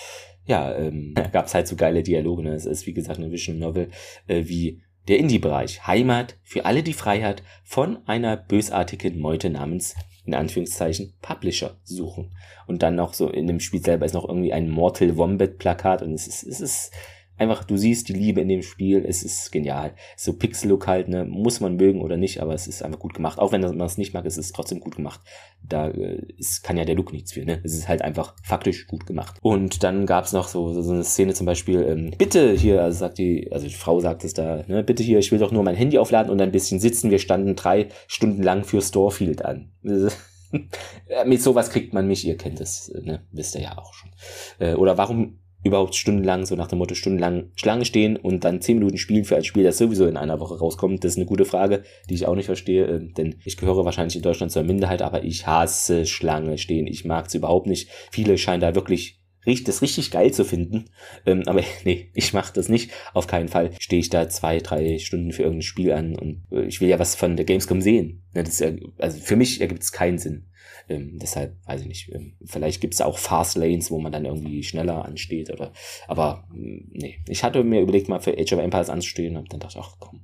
ja, 0.45 0.73
ähm, 0.75 1.13
gab 1.31 1.47
es 1.47 1.53
halt 1.53 1.67
so 1.67 1.75
geile 1.75 2.03
Dialoge. 2.03 2.43
Ne? 2.43 2.53
Es 2.53 2.65
ist, 2.65 2.85
wie 2.85 2.93
gesagt, 2.93 3.19
eine 3.19 3.31
Visual 3.31 3.57
Novel, 3.57 3.89
äh, 4.27 4.43
wie 4.45 4.81
der 5.07 5.19
Indie-Bereich. 5.19 5.85
Heimat 5.87 6.37
für 6.43 6.65
alle 6.65 6.83
die 6.83 6.93
Freiheit 6.93 7.43
von 7.63 7.99
einer 8.07 8.37
bösartigen 8.37 9.19
Meute 9.19 9.49
namens 9.49 9.95
in 10.25 10.33
Anführungszeichen 10.33 11.13
Publisher 11.21 11.77
suchen. 11.83 12.31
Und 12.65 12.81
dann 12.81 12.95
noch 12.95 13.13
so 13.13 13.29
in 13.29 13.47
dem 13.47 13.59
Spiel 13.59 13.81
selber 13.81 14.05
ist 14.05 14.13
noch 14.13 14.27
irgendwie 14.27 14.53
ein 14.53 14.69
Mortal 14.69 15.17
Wombat 15.17 15.57
Plakat 15.57 16.01
und 16.01 16.13
es 16.13 16.27
ist, 16.27 16.43
es 16.43 16.61
ist 16.61 16.91
einfach, 17.37 17.63
du 17.63 17.77
siehst 17.77 18.09
die 18.09 18.13
Liebe 18.13 18.41
in 18.41 18.47
dem 18.47 18.61
Spiel, 18.61 19.03
es 19.07 19.23
ist 19.23 19.51
genial. 19.51 19.93
So 20.15 20.33
Pixel-Look 20.33 20.87
halt, 20.87 21.07
ne, 21.07 21.25
muss 21.25 21.59
man 21.59 21.75
mögen 21.75 22.01
oder 22.01 22.17
nicht, 22.17 22.41
aber 22.41 22.53
es 22.53 22.67
ist 22.67 22.83
einfach 22.83 22.99
gut 22.99 23.13
gemacht. 23.13 23.39
Auch 23.39 23.51
wenn 23.51 23.61
man 23.61 23.81
es 23.81 23.97
nicht 23.97 24.13
mag, 24.13 24.25
es 24.25 24.37
ist 24.37 24.55
trotzdem 24.55 24.79
gut 24.79 24.95
gemacht. 24.95 25.21
Da 25.61 25.89
äh, 25.89 26.21
ist, 26.37 26.63
kann 26.63 26.77
ja 26.77 26.85
der 26.85 26.95
Look 26.95 27.13
nichts 27.13 27.33
für, 27.33 27.45
ne? 27.45 27.59
Es 27.63 27.73
ist 27.73 27.87
halt 27.87 28.01
einfach 28.01 28.35
faktisch 28.43 28.87
gut 28.87 29.05
gemacht. 29.05 29.37
Und 29.41 29.83
dann 29.83 30.05
gab's 30.05 30.33
noch 30.33 30.47
so, 30.47 30.81
so 30.81 30.91
eine 30.91 31.03
Szene 31.03 31.33
zum 31.33 31.45
Beispiel, 31.45 31.83
ähm, 31.83 32.11
bitte 32.17 32.53
hier, 32.53 32.83
also 32.83 32.99
sagt 32.99 33.17
die, 33.17 33.51
also 33.51 33.67
die 33.67 33.73
Frau 33.73 33.99
sagt 33.99 34.23
es 34.23 34.33
da, 34.33 34.63
ne, 34.67 34.83
bitte 34.83 35.03
hier, 35.03 35.19
ich 35.19 35.31
will 35.31 35.39
doch 35.39 35.51
nur 35.51 35.63
mein 35.63 35.75
Handy 35.75 35.97
aufladen 35.97 36.31
und 36.31 36.41
ein 36.41 36.51
bisschen 36.51 36.79
sitzen. 36.79 37.11
Wir 37.11 37.19
standen 37.19 37.55
drei 37.55 37.89
Stunden 38.07 38.43
lang 38.43 38.63
für 38.63 38.81
Storefield 38.81 39.43
an. 39.43 39.71
Mit 41.25 41.41
sowas 41.41 41.71
kriegt 41.71 41.93
man 41.93 42.07
mich, 42.07 42.25
ihr 42.27 42.37
kennt 42.37 42.61
es, 42.61 42.93
ne? 43.01 43.25
wisst 43.31 43.55
ihr 43.55 43.61
ja 43.61 43.77
auch 43.77 43.93
schon. 43.93 44.11
Äh, 44.59 44.75
oder 44.75 44.97
warum 44.97 45.39
überhaupt 45.63 45.95
stundenlang, 45.95 46.45
so 46.45 46.55
nach 46.55 46.67
dem 46.67 46.79
Motto 46.79 46.95
stundenlang 46.95 47.51
Schlange 47.55 47.85
stehen 47.85 48.17
und 48.17 48.43
dann 48.43 48.61
zehn 48.61 48.77
Minuten 48.77 48.97
spielen 48.97 49.23
für 49.23 49.35
ein 49.35 49.43
Spiel, 49.43 49.63
das 49.63 49.77
sowieso 49.77 50.05
in 50.07 50.17
einer 50.17 50.39
Woche 50.39 50.59
rauskommt. 50.59 51.03
Das 51.03 51.13
ist 51.13 51.17
eine 51.17 51.25
gute 51.25 51.45
Frage, 51.45 51.83
die 52.09 52.15
ich 52.15 52.25
auch 52.25 52.35
nicht 52.35 52.47
verstehe, 52.47 52.85
äh, 52.85 53.13
denn 53.13 53.35
ich 53.45 53.57
gehöre 53.57 53.85
wahrscheinlich 53.85 54.15
in 54.15 54.21
Deutschland 54.21 54.51
zur 54.51 54.63
Minderheit, 54.63 55.01
aber 55.01 55.23
ich 55.23 55.47
hasse 55.47 56.05
Schlange 56.05 56.57
stehen. 56.57 56.87
Ich 56.87 57.05
mag 57.05 57.27
es 57.27 57.35
überhaupt 57.35 57.67
nicht. 57.67 57.89
Viele 58.11 58.37
scheinen 58.37 58.61
da 58.61 58.75
wirklich 58.75 59.23
das 59.65 59.81
richtig 59.81 60.11
geil 60.11 60.31
zu 60.31 60.45
finden. 60.45 60.85
Ähm, 61.25 61.43
aber 61.45 61.61
nee, 61.83 62.09
ich 62.13 62.33
mache 62.33 62.53
das 62.53 62.69
nicht. 62.69 62.91
Auf 63.13 63.27
keinen 63.27 63.49
Fall 63.49 63.71
stehe 63.79 63.99
ich 63.99 64.09
da 64.09 64.29
zwei, 64.29 64.59
drei 64.59 64.99
Stunden 64.99 65.31
für 65.31 65.43
irgendein 65.43 65.63
Spiel 65.63 65.91
an 65.91 66.15
und 66.15 66.43
äh, 66.51 66.65
ich 66.65 66.81
will 66.81 66.89
ja 66.89 66.99
was 66.99 67.15
von 67.15 67.35
der 67.35 67.45
Gamescom 67.45 67.81
sehen. 67.81 68.23
Ne, 68.33 68.43
das 68.43 68.53
ist 68.53 68.59
ja, 68.59 68.71
also 68.99 69.19
für 69.19 69.35
mich 69.35 69.61
ergibt 69.61 69.83
es 69.83 69.91
keinen 69.91 70.17
Sinn. 70.17 70.47
Ähm, 70.89 71.17
deshalb, 71.21 71.55
weiß 71.65 71.81
ich 71.81 71.87
nicht, 71.87 72.11
ähm, 72.13 72.35
vielleicht 72.45 72.81
gibt 72.81 72.93
es 72.93 73.01
auch 73.01 73.17
Fast 73.17 73.55
Lanes, 73.55 73.89
wo 73.91 73.99
man 73.99 74.11
dann 74.11 74.25
irgendwie 74.25 74.63
schneller 74.63 75.05
ansteht 75.05 75.51
oder, 75.51 75.71
aber 76.07 76.45
mm, 76.49 76.89
nee. 76.91 77.19
Ich 77.27 77.43
hatte 77.43 77.63
mir 77.63 77.81
überlegt, 77.81 78.09
mal 78.09 78.19
für 78.19 78.37
Age 78.37 78.53
of 78.53 78.59
Empires 78.59 78.89
anzustehen 78.89 79.37
und 79.37 79.51
dann 79.53 79.59
dachte 79.59 79.77
ich, 79.79 79.83
ach 79.85 79.95
komm, 79.99 80.21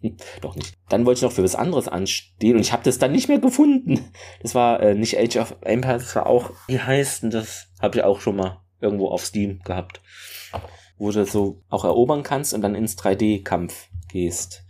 hm, 0.00 0.16
doch 0.40 0.56
nicht. 0.56 0.74
Dann 0.88 1.06
wollte 1.06 1.18
ich 1.18 1.22
noch 1.22 1.32
für 1.32 1.44
was 1.44 1.54
anderes 1.54 1.86
anstehen 1.86 2.56
und 2.56 2.62
ich 2.62 2.72
habe 2.72 2.82
das 2.82 2.98
dann 2.98 3.12
nicht 3.12 3.28
mehr 3.28 3.38
gefunden. 3.38 4.10
Das 4.42 4.54
war 4.54 4.80
äh, 4.80 4.94
nicht 4.94 5.18
Age 5.18 5.36
of 5.36 5.56
Empires, 5.60 6.04
das 6.04 6.16
war 6.16 6.26
auch, 6.26 6.50
wie 6.66 6.80
heißt 6.80 7.22
denn 7.22 7.30
das? 7.30 7.68
Habe 7.80 7.98
ich 7.98 8.04
auch 8.04 8.20
schon 8.20 8.36
mal 8.36 8.60
irgendwo 8.80 9.08
auf 9.08 9.24
Steam 9.24 9.60
gehabt. 9.60 10.00
Wo 10.98 11.10
du 11.10 11.24
so 11.24 11.62
auch 11.68 11.84
erobern 11.84 12.22
kannst 12.22 12.52
und 12.52 12.60
dann 12.60 12.74
ins 12.74 12.98
3D-Kampf 12.98 13.88
gehst. 14.08 14.64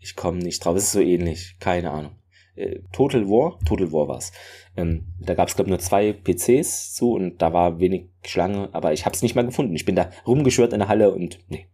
Ich 0.00 0.16
komme 0.16 0.38
nicht 0.38 0.64
drauf. 0.64 0.76
Es 0.76 0.84
ist 0.84 0.92
so 0.92 1.00
ähnlich. 1.00 1.56
Keine 1.60 1.90
Ahnung. 1.90 2.16
Äh, 2.56 2.80
Total 2.92 3.28
War, 3.28 3.58
Total 3.64 3.92
War 3.92 4.08
war's. 4.08 4.32
Ähm, 4.76 5.06
da 5.20 5.34
gab 5.34 5.48
es 5.48 5.56
glaube 5.56 5.70
nur 5.70 5.78
zwei 5.78 6.12
PCs 6.12 6.94
zu 6.94 7.12
und 7.12 7.40
da 7.40 7.52
war 7.52 7.80
wenig 7.80 8.08
Schlange, 8.24 8.68
aber 8.72 8.92
ich 8.92 9.06
habe 9.06 9.14
es 9.14 9.22
nicht 9.22 9.34
mal 9.34 9.46
gefunden. 9.46 9.74
Ich 9.74 9.84
bin 9.84 9.94
da 9.94 10.10
rumgeschwört 10.26 10.72
in 10.72 10.80
der 10.80 10.88
Halle 10.88 11.14
und 11.14 11.38
nee, 11.48 11.66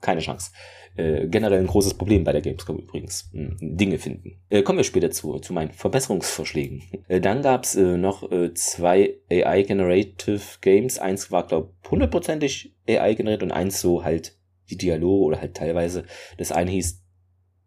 keine 0.00 0.20
Chance. 0.20 0.50
Äh, 0.96 1.28
generell 1.28 1.60
ein 1.60 1.68
großes 1.68 1.94
Problem 1.94 2.24
bei 2.24 2.32
der 2.32 2.40
Gamescom 2.40 2.78
übrigens. 2.78 3.30
Hm, 3.32 3.56
Dinge 3.60 3.98
finden. 3.98 4.40
Äh, 4.50 4.62
kommen 4.62 4.78
wir 4.78 4.84
später 4.84 5.12
zu, 5.12 5.38
zu 5.38 5.52
meinen 5.52 5.70
Verbesserungsvorschlägen. 5.70 6.82
Äh, 7.06 7.20
dann 7.20 7.42
gab's 7.42 7.76
äh, 7.76 7.96
noch 7.96 8.28
äh, 8.32 8.52
zwei 8.54 9.14
AI-Generative 9.30 10.42
Games. 10.60 10.98
Eins 10.98 11.30
war, 11.30 11.46
glaube 11.46 11.72
hundertprozentig 11.88 12.74
AI-generiert 12.88 13.44
und 13.44 13.52
eins 13.52 13.80
so 13.80 14.02
halt 14.02 14.36
die 14.70 14.76
Dialoge 14.76 15.24
oder 15.24 15.40
halt 15.40 15.54
teilweise. 15.54 16.04
Das 16.36 16.50
eine 16.50 16.72
hieß 16.72 17.00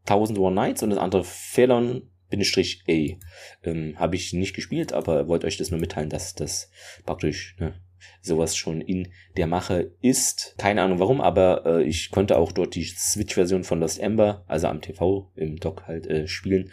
Thousand 0.05 0.38
One 0.38 0.55
Nights 0.55 0.84
und 0.84 0.89
das 0.89 0.99
andere 0.99 1.23
Felon 1.23 2.10
Bindestrich 2.31 2.83
A. 2.89 3.17
Ähm, 3.63 3.99
Habe 3.99 4.15
ich 4.15 4.33
nicht 4.33 4.55
gespielt, 4.55 4.93
aber 4.93 5.27
wollte 5.27 5.45
euch 5.45 5.57
das 5.57 5.69
nur 5.69 5.79
mitteilen, 5.79 6.09
dass 6.09 6.33
das 6.33 6.71
praktisch 7.05 7.55
ne, 7.59 7.75
sowas 8.21 8.55
schon 8.55 8.81
in 8.81 9.09
der 9.37 9.47
Mache 9.47 9.91
ist. 10.01 10.55
Keine 10.57 10.81
Ahnung 10.81 10.99
warum, 10.99 11.21
aber 11.21 11.65
äh, 11.65 11.83
ich 11.83 12.09
konnte 12.09 12.37
auch 12.37 12.51
dort 12.51 12.73
die 12.73 12.85
Switch-Version 12.85 13.63
von 13.63 13.79
Lost 13.79 13.99
Ember, 13.99 14.43
also 14.47 14.67
am 14.67 14.81
TV 14.81 15.31
im 15.35 15.57
Dock 15.57 15.83
halt 15.87 16.07
äh, 16.07 16.27
spielen. 16.27 16.71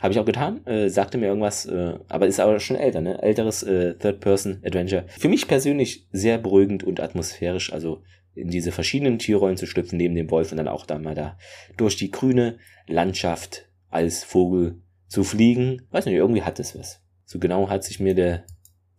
Habe 0.00 0.12
ich 0.12 0.20
auch 0.20 0.26
getan, 0.26 0.66
äh, 0.66 0.90
sagte 0.90 1.16
mir 1.16 1.26
irgendwas, 1.26 1.64
äh, 1.64 1.94
aber 2.08 2.26
ist 2.26 2.38
aber 2.38 2.60
schon 2.60 2.76
älter, 2.76 3.00
ne? 3.00 3.22
Älteres 3.22 3.62
äh, 3.62 3.94
Third-Person-Adventure. 3.94 5.06
Für 5.08 5.28
mich 5.28 5.48
persönlich 5.48 6.06
sehr 6.12 6.36
beruhigend 6.36 6.84
und 6.84 7.00
atmosphärisch, 7.00 7.72
also 7.72 8.02
in 8.34 8.48
diese 8.48 8.72
verschiedenen 8.72 9.18
Tierrollen 9.18 9.56
zu 9.56 9.66
schlüpfen, 9.66 9.96
neben 9.96 10.14
dem 10.14 10.30
Wolf 10.30 10.52
und 10.52 10.58
dann 10.58 10.68
auch 10.68 10.84
da 10.84 10.98
mal 10.98 11.14
da 11.14 11.38
durch 11.78 11.96
die 11.96 12.10
grüne 12.10 12.58
Landschaft 12.86 13.70
als 13.88 14.22
Vogel 14.22 14.82
zu 15.08 15.24
fliegen. 15.24 15.82
Weiß 15.90 16.06
nicht, 16.06 16.14
irgendwie 16.14 16.42
hat 16.42 16.58
es 16.60 16.78
was. 16.78 17.02
So 17.24 17.38
genau 17.38 17.68
hat 17.68 17.84
sich 17.84 18.00
mir 18.00 18.14
der, 18.14 18.44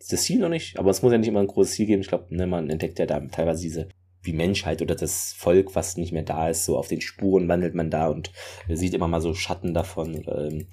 das 0.09 0.23
Ziel 0.23 0.39
noch 0.39 0.49
nicht, 0.49 0.77
aber 0.77 0.91
es 0.91 1.01
muss 1.01 1.11
ja 1.11 1.17
nicht 1.17 1.27
immer 1.27 1.39
ein 1.39 1.47
großes 1.47 1.73
Ziel 1.73 1.85
geben. 1.85 2.01
Ich 2.01 2.07
glaube, 2.07 2.33
ne, 2.35 2.47
man 2.47 2.69
entdeckt 2.69 2.99
ja 2.99 3.05
da 3.05 3.19
teilweise 3.19 3.61
diese, 3.61 3.89
wie 4.21 4.33
Menschheit 4.33 4.81
oder 4.81 4.95
das 4.95 5.33
Volk, 5.33 5.75
was 5.75 5.97
nicht 5.97 6.11
mehr 6.11 6.23
da 6.23 6.49
ist, 6.49 6.65
so 6.65 6.77
auf 6.77 6.87
den 6.87 7.01
Spuren 7.01 7.47
wandelt 7.47 7.75
man 7.75 7.89
da 7.89 8.07
und 8.07 8.31
sieht 8.67 8.93
immer 8.93 9.07
mal 9.07 9.21
so 9.21 9.33
Schatten 9.33 9.73
davon. 9.73 10.25
Ähm, 10.27 10.67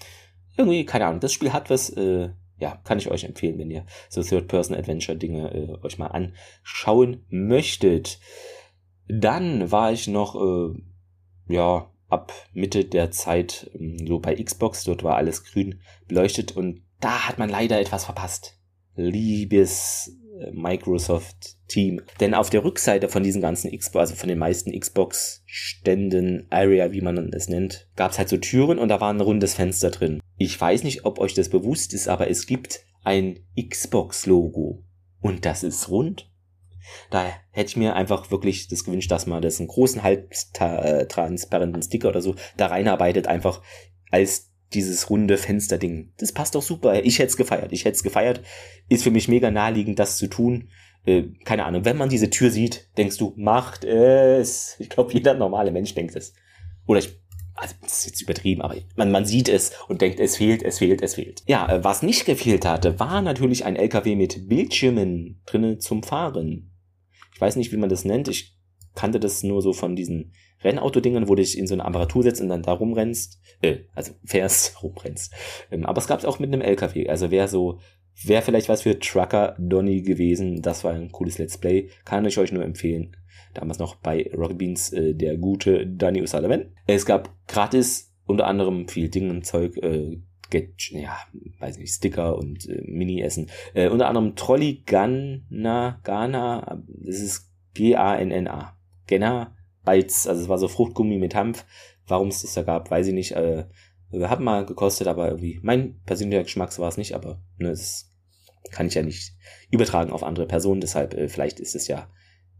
irgendwie, 0.56 0.84
keine 0.84 1.06
Ahnung, 1.06 1.20
das 1.20 1.32
Spiel 1.32 1.52
hat 1.52 1.70
was, 1.70 1.90
äh, 1.90 2.30
ja, 2.58 2.80
kann 2.84 2.98
ich 2.98 3.10
euch 3.10 3.24
empfehlen, 3.24 3.58
wenn 3.58 3.70
ihr 3.70 3.86
so 4.08 4.22
Third-Person-Adventure-Dinge 4.22 5.54
äh, 5.54 5.84
euch 5.84 5.98
mal 5.98 6.08
anschauen 6.08 7.24
möchtet. 7.28 8.20
Dann 9.08 9.70
war 9.70 9.92
ich 9.92 10.08
noch, 10.08 10.34
äh, 10.36 10.74
ja, 11.52 11.90
ab 12.14 12.32
Mitte 12.52 12.84
der 12.84 13.10
Zeit 13.10 13.70
ähm, 13.78 14.06
so 14.06 14.18
bei 14.18 14.34
Xbox, 14.42 14.84
dort 14.84 15.02
war 15.02 15.16
alles 15.16 15.44
grün 15.44 15.80
beleuchtet 16.08 16.56
und 16.56 16.82
da 17.00 17.28
hat 17.28 17.38
man 17.38 17.50
leider 17.50 17.78
etwas 17.80 18.06
verpasst. 18.06 18.58
Liebes 18.96 20.16
äh, 20.40 20.50
Microsoft 20.52 21.56
Team. 21.68 22.00
Denn 22.20 22.34
auf 22.34 22.50
der 22.50 22.64
Rückseite 22.64 23.08
von 23.08 23.22
diesen 23.22 23.42
ganzen 23.42 23.76
Xbox, 23.76 24.10
also 24.10 24.14
von 24.14 24.28
den 24.28 24.38
meisten 24.38 24.78
Xbox-Ständen, 24.78 26.46
Area, 26.50 26.92
wie 26.92 27.00
man 27.00 27.32
es 27.32 27.48
nennt, 27.48 27.88
gab 27.96 28.12
es 28.12 28.18
halt 28.18 28.28
so 28.28 28.36
Türen 28.36 28.78
und 28.78 28.88
da 28.88 29.00
war 29.00 29.12
ein 29.12 29.20
rundes 29.20 29.54
Fenster 29.54 29.90
drin. 29.90 30.20
Ich 30.36 30.60
weiß 30.60 30.84
nicht, 30.84 31.04
ob 31.04 31.18
euch 31.18 31.34
das 31.34 31.48
bewusst 31.48 31.94
ist, 31.94 32.08
aber 32.08 32.30
es 32.30 32.46
gibt 32.46 32.80
ein 33.02 33.40
Xbox-Logo. 33.58 34.84
Und 35.20 35.44
das 35.44 35.62
ist 35.62 35.88
rund. 35.88 36.30
Da 37.10 37.26
hätte 37.50 37.68
ich 37.68 37.76
mir 37.76 37.94
einfach 37.94 38.30
wirklich 38.30 38.68
das 38.68 38.84
gewünscht, 38.84 39.10
dass 39.10 39.26
man 39.26 39.42
das 39.42 39.58
einen 39.58 39.68
großen, 39.68 40.02
halb 40.02 40.32
äh, 40.58 41.06
Sticker 41.82 42.08
oder 42.08 42.22
so 42.22 42.34
da 42.56 42.66
reinarbeitet, 42.66 43.26
einfach 43.26 43.62
als 44.10 44.50
dieses 44.74 45.10
runde 45.10 45.36
Fensterding. 45.38 46.12
Das 46.18 46.32
passt 46.32 46.54
doch 46.54 46.62
super. 46.62 47.02
Ich 47.04 47.18
hätte 47.18 47.28
es 47.28 47.36
gefeiert. 47.36 47.72
Ich 47.72 47.84
hätte 47.84 47.96
es 47.96 48.02
gefeiert. 48.02 48.42
Ist 48.88 49.04
für 49.04 49.10
mich 49.10 49.28
mega 49.28 49.50
naheliegend, 49.50 49.98
das 49.98 50.18
zu 50.18 50.26
tun. 50.26 50.68
äh, 51.06 51.24
keine 51.44 51.64
Ahnung, 51.64 51.84
wenn 51.84 51.96
man 51.96 52.08
diese 52.08 52.30
Tür 52.30 52.50
sieht, 52.50 52.88
denkst 52.96 53.18
du, 53.18 53.34
macht 53.36 53.84
es. 53.84 54.76
Ich 54.78 54.88
glaube, 54.88 55.12
jeder 55.12 55.34
normale 55.34 55.70
Mensch 55.70 55.94
denkt 55.94 56.16
es. 56.16 56.34
Oder 56.86 57.00
ich, 57.00 57.20
also 57.54 57.74
das 57.82 57.98
ist 57.98 58.06
jetzt 58.06 58.22
übertrieben, 58.22 58.62
aber 58.62 58.76
man, 58.96 59.10
man 59.10 59.26
sieht 59.26 59.48
es 59.48 59.72
und 59.88 60.00
denkt, 60.00 60.18
es 60.18 60.36
fehlt, 60.36 60.62
es 60.62 60.78
fehlt, 60.78 61.02
es 61.02 61.14
fehlt. 61.14 61.42
Ja, 61.46 61.70
äh, 61.70 61.84
was 61.84 62.02
nicht 62.02 62.24
gefehlt 62.24 62.64
hatte, 62.64 62.98
war 62.98 63.22
natürlich 63.22 63.64
ein 63.64 63.76
LKW 63.76 64.16
mit 64.16 64.48
Bildschirmen 64.48 65.40
drinnen 65.46 65.80
zum 65.80 66.02
Fahren. 66.02 66.70
Ich 67.44 67.48
weiß 67.48 67.56
nicht, 67.56 67.72
wie 67.72 67.76
man 67.76 67.90
das 67.90 68.06
nennt. 68.06 68.28
Ich 68.28 68.56
kannte 68.94 69.20
das 69.20 69.42
nur 69.42 69.60
so 69.60 69.74
von 69.74 69.94
diesen 69.94 70.32
Rennautodingern, 70.62 71.28
wo 71.28 71.34
du 71.34 71.42
dich 71.42 71.58
in 71.58 71.66
so 71.66 71.74
eine 71.74 71.84
Apparatur 71.84 72.22
setzt 72.22 72.40
und 72.40 72.48
dann 72.48 72.62
da 72.62 72.72
rumrennst, 72.72 73.38
äh, 73.60 73.80
also 73.94 74.14
fährst, 74.24 74.82
rumrennst. 74.82 75.34
Ähm, 75.70 75.84
aber 75.84 75.98
es 75.98 76.06
gab 76.06 76.20
es 76.20 76.24
auch 76.24 76.38
mit 76.38 76.50
einem 76.50 76.62
LKW. 76.62 77.06
Also 77.10 77.30
wer 77.30 77.46
so, 77.46 77.80
wäre 78.22 78.40
vielleicht 78.40 78.70
was 78.70 78.80
für 78.80 78.98
Trucker 78.98 79.56
Donny 79.58 80.00
gewesen. 80.00 80.62
Das 80.62 80.84
war 80.84 80.94
ein 80.94 81.12
cooles 81.12 81.36
Let's 81.36 81.58
Play. 81.58 81.90
Kann 82.06 82.24
ich 82.24 82.38
euch 82.38 82.50
nur 82.50 82.64
empfehlen. 82.64 83.14
Damals 83.52 83.78
noch 83.78 83.96
bei 83.96 84.30
Rocket 84.34 84.56
Beans 84.56 84.90
äh, 84.94 85.14
der 85.14 85.36
gute 85.36 85.86
Danny 85.86 86.22
O'Sullivan. 86.22 86.72
Es 86.86 87.04
gab 87.04 87.30
gratis 87.46 88.14
unter 88.24 88.46
anderem 88.46 88.88
viel 88.88 89.10
Dingenzeug, 89.10 89.76
äh, 89.82 90.16
Get, 90.54 90.90
ja, 90.92 91.18
weiß 91.58 91.78
nicht, 91.78 91.92
Sticker 91.92 92.38
und 92.38 92.68
äh, 92.68 92.80
Mini-Essen. 92.86 93.50
Äh, 93.74 93.88
unter 93.88 94.06
anderem 94.06 94.36
Trolley 94.36 94.84
Ganna, 94.86 95.98
Ghana, 96.04 96.80
das 96.86 97.16
ist 97.16 97.50
G-A-N-N-A. 97.74 98.76
Genna 99.08 99.56
Bites, 99.84 100.28
also 100.28 100.42
es 100.42 100.48
war 100.48 100.58
so 100.58 100.68
Fruchtgummi 100.68 101.18
mit 101.18 101.34
Hanf. 101.34 101.66
Warum 102.06 102.28
es 102.28 102.42
das 102.42 102.54
da 102.54 102.62
gab, 102.62 102.88
weiß 102.88 103.08
ich 103.08 103.14
nicht. 103.14 103.32
Äh, 103.32 103.64
hat 104.12 104.38
mal 104.38 104.64
gekostet, 104.64 105.08
aber 105.08 105.26
irgendwie, 105.26 105.58
mein 105.62 106.00
persönlicher 106.02 106.44
Geschmack 106.44 106.78
war 106.78 106.88
es 106.88 106.98
nicht, 106.98 107.14
aber 107.14 107.42
ne, 107.58 107.70
das 107.70 108.14
kann 108.70 108.86
ich 108.86 108.94
ja 108.94 109.02
nicht 109.02 109.32
übertragen 109.72 110.12
auf 110.12 110.22
andere 110.22 110.46
Personen, 110.46 110.80
deshalb 110.80 111.14
äh, 111.14 111.28
vielleicht 111.28 111.58
ist 111.58 111.74
es 111.74 111.88
ja 111.88 112.08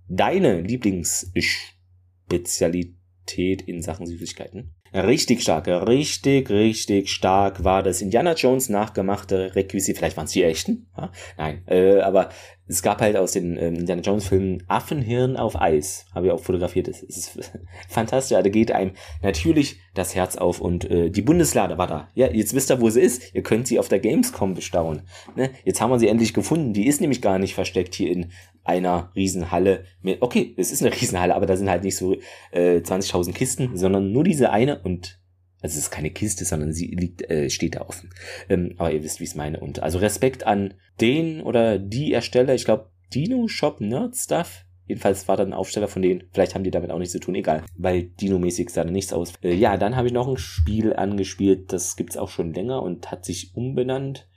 deine 0.09 0.62
Lieblingsspezialität 0.62 3.62
in 3.62 3.83
Sachen 3.83 4.09
Süßigkeiten. 4.09 4.74
Richtig 4.94 5.42
stark, 5.42 5.66
richtig, 5.66 6.50
richtig 6.50 7.11
stark 7.11 7.64
war 7.64 7.83
das 7.83 8.00
Indiana 8.00 8.35
Jones 8.35 8.68
nachgemachte 8.68 9.57
Requisit. 9.57 9.98
Vielleicht 9.98 10.16
waren 10.16 10.26
es 10.26 10.30
die 10.30 10.44
echten? 10.44 10.87
Ja? 10.96 11.11
Nein, 11.37 11.62
äh, 11.66 11.98
aber 11.98 12.28
es 12.68 12.80
gab 12.80 13.00
halt 13.00 13.16
aus 13.16 13.33
den 13.33 13.57
ähm, 13.57 13.74
Indiana 13.74 14.02
Jones 14.02 14.28
Filmen 14.28 14.62
Affenhirn 14.68 15.37
auf 15.37 15.61
Eis. 15.61 16.07
Habe 16.14 16.26
ich 16.26 16.33
auch 16.33 16.40
fotografiert. 16.40 16.87
Das 16.87 17.02
ist 17.02 17.37
fantastisch. 17.88 18.38
Da 18.40 18.48
geht 18.48 18.70
einem 18.70 18.92
natürlich 19.20 19.80
das 19.94 20.14
Herz 20.14 20.37
auf 20.37 20.61
und 20.61 20.88
äh, 20.88 21.11
die 21.11 21.22
Bundeslade 21.22 21.76
war 21.76 21.88
da. 21.88 22.09
Ja, 22.14 22.30
jetzt 22.30 22.54
wisst 22.54 22.70
ihr, 22.70 22.80
wo 22.80 22.88
sie 22.88 23.00
ist. 23.00 23.35
Ihr 23.35 23.42
könnt 23.42 23.66
sie 23.66 23.80
auf 23.80 23.88
der 23.88 23.98
Gamescom 23.98 24.54
bestaunen. 24.54 25.02
Ne? 25.35 25.50
Jetzt 25.64 25.80
haben 25.80 25.90
wir 25.90 25.98
sie 25.98 26.09
endlich 26.09 26.33
gefunden. 26.33 26.72
Die 26.72 26.87
ist 26.87 27.00
nämlich 27.00 27.20
gar 27.20 27.40
nicht 27.40 27.54
versteckt 27.54 27.96
hier 27.96 28.12
in 28.12 28.30
einer 28.64 29.12
Riesenhalle. 29.14 29.85
Mit, 30.03 30.22
okay, 30.22 30.55
es 30.57 30.72
ist 30.72 30.83
eine 30.83 30.94
Riesenhalle, 30.94 31.35
aber 31.35 31.46
da 31.46 31.57
sind 31.57 31.70
halt 31.70 31.85
nicht 31.85 31.96
so 31.96 32.16
äh, 32.50 32.79
20.000 32.79 33.33
Kisten, 33.33 33.77
sondern 33.77 34.12
nur 34.12 34.24
diese 34.24 34.50
eine 34.50 34.81
und 34.81 35.20
also 35.64 35.79
es 35.79 35.85
ist 35.85 35.90
keine 35.90 36.11
Kiste, 36.11 36.44
sondern 36.44 36.74
sie 36.74 36.88
liegt, 36.88 37.31
äh, 37.31 37.48
steht 37.48 37.77
da 37.77 37.83
offen. 37.83 38.11
Ähm, 38.50 38.74
aber 38.77 38.92
ihr 38.92 39.03
wisst, 39.03 39.20
wie 39.20 39.24
ich 39.24 39.31
es 39.31 39.37
meine. 39.37 39.61
Und 39.61 39.83
also 39.83 39.96
Respekt 39.96 40.46
an 40.46 40.74
den 41.00 41.40
oder 41.40 41.79
die 41.79 42.12
Ersteller, 42.12 42.55
ich 42.55 42.66
glaube 42.66 42.90
Dino 43.14 43.48
Shop 43.48 43.81
Nerd 43.81 44.14
Stuff. 44.14 44.66
Jedenfalls 44.87 45.27
war 45.27 45.38
da 45.38 45.42
ein 45.42 45.55
Aufsteller 45.55 45.88
von 45.88 46.03
denen. 46.03 46.24
Vielleicht 46.33 46.55
haben 46.55 46.64
die 46.64 46.70
damit 46.70 46.90
auch 46.90 46.98
nichts 46.98 47.12
zu 47.12 47.18
tun, 47.18 47.35
egal. 47.35 47.62
Weil 47.79 48.03
Dino-mäßig 48.03 48.68
sah 48.68 48.85
da 48.85 48.90
nichts 48.90 49.14
aus. 49.14 49.33
Äh, 49.42 49.55
ja, 49.55 49.79
dann 49.79 49.96
habe 49.96 50.09
ich 50.09 50.12
noch 50.12 50.29
ein 50.29 50.37
Spiel 50.37 50.92
angespielt, 50.92 51.72
das 51.72 51.96
gibt's 51.96 52.18
auch 52.18 52.29
schon 52.29 52.53
länger 52.53 52.83
und 52.83 53.11
hat 53.11 53.24
sich 53.24 53.57
umbenannt. 53.57 54.29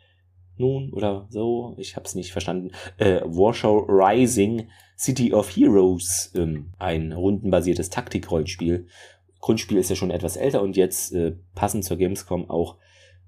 Nun 0.58 0.92
oder 0.92 1.28
so, 1.30 1.76
ich 1.78 1.96
habe 1.96 2.06
es 2.06 2.16
nicht 2.16 2.32
verstanden. 2.32 2.72
Äh, 2.98 3.22
Warsaw 3.24 3.86
Rising 3.88 4.70
City 4.98 5.34
of 5.34 5.56
Heroes, 5.56 6.32
ähm, 6.36 6.72
ein 6.80 7.12
rundenbasiertes 7.12 7.90
Taktikrollenspiel. 7.90 8.88
Grundspiel 9.40 9.78
ist 9.78 9.90
ja 9.90 9.96
schon 9.96 10.12
etwas 10.12 10.36
älter 10.36 10.62
und 10.62 10.76
jetzt 10.76 11.14
äh, 11.14 11.36
passend 11.54 11.86
zur 11.86 11.98
Gamescom 11.98 12.50
auch 12.50 12.78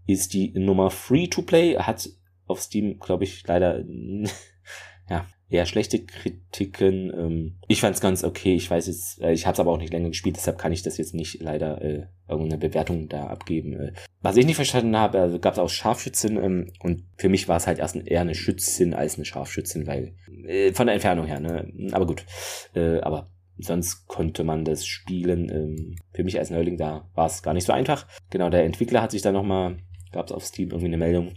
ist 0.07 0.33
die 0.33 0.51
Nummer 0.57 0.89
Free 0.89 1.27
to 1.27 1.43
Play, 1.43 1.75
hat 1.77 2.09
auf 2.47 2.61
Steam, 2.61 2.99
glaube 2.99 3.25
ich, 3.25 3.45
leider 3.45 3.83
ja, 5.09 5.25
eher 5.49 5.65
schlechte 5.65 6.03
Kritiken. 6.05 7.11
Ähm, 7.13 7.55
ich 7.67 7.81
fand 7.81 7.95
es 7.95 8.01
ganz 8.01 8.23
okay. 8.23 8.55
Ich 8.55 8.69
weiß 8.69 8.87
jetzt, 8.87 9.21
äh, 9.21 9.31
ich 9.31 9.45
habe 9.45 9.53
es 9.53 9.59
aber 9.59 9.71
auch 9.71 9.77
nicht 9.77 9.91
länger 9.91 10.09
gespielt, 10.09 10.37
deshalb 10.37 10.57
kann 10.57 10.71
ich 10.71 10.83
das 10.83 10.97
jetzt 10.97 11.13
nicht 11.13 11.41
leider 11.41 11.81
äh, 11.81 12.05
irgendeine 12.27 12.59
Bewertung 12.59 13.09
da 13.09 13.27
abgeben. 13.27 13.73
Äh, 13.73 13.93
was 14.21 14.37
ich 14.37 14.45
nicht 14.45 14.55
verstanden 14.55 14.95
habe, 14.95 15.19
also 15.19 15.39
gab 15.39 15.53
es 15.53 15.59
auch 15.59 15.69
Scharfschützen 15.69 16.37
ähm, 16.37 16.71
und 16.81 17.03
für 17.17 17.29
mich 17.29 17.47
war 17.47 17.57
es 17.57 17.67
halt 17.67 17.79
erst 17.79 17.95
eher 17.95 18.21
eine 18.21 18.35
Schützin 18.35 18.93
als 18.93 19.15
eine 19.15 19.25
Scharfschützin, 19.25 19.87
weil 19.87 20.13
äh, 20.45 20.71
von 20.73 20.87
der 20.87 20.93
Entfernung 20.93 21.25
her, 21.25 21.39
ne? 21.39 21.71
Aber 21.91 22.05
gut. 22.05 22.25
Äh, 22.75 22.99
aber 22.99 23.31
sonst 23.57 24.07
konnte 24.07 24.43
man 24.43 24.65
das 24.65 24.85
spielen. 24.85 25.49
Ähm, 25.49 25.95
für 26.13 26.23
mich 26.23 26.37
als 26.37 26.51
Neuling 26.51 26.77
da 26.77 27.09
war 27.15 27.25
es 27.25 27.41
gar 27.41 27.53
nicht 27.53 27.65
so 27.65 27.73
einfach. 27.73 28.07
Genau, 28.29 28.49
der 28.49 28.65
Entwickler 28.65 29.01
hat 29.01 29.11
sich 29.11 29.21
dann 29.21 29.33
nochmal, 29.33 29.77
gab 30.11 30.27
es 30.27 30.31
auf 30.31 30.45
Steam 30.45 30.69
irgendwie 30.69 30.87
eine 30.87 30.97
Meldung, 30.97 31.33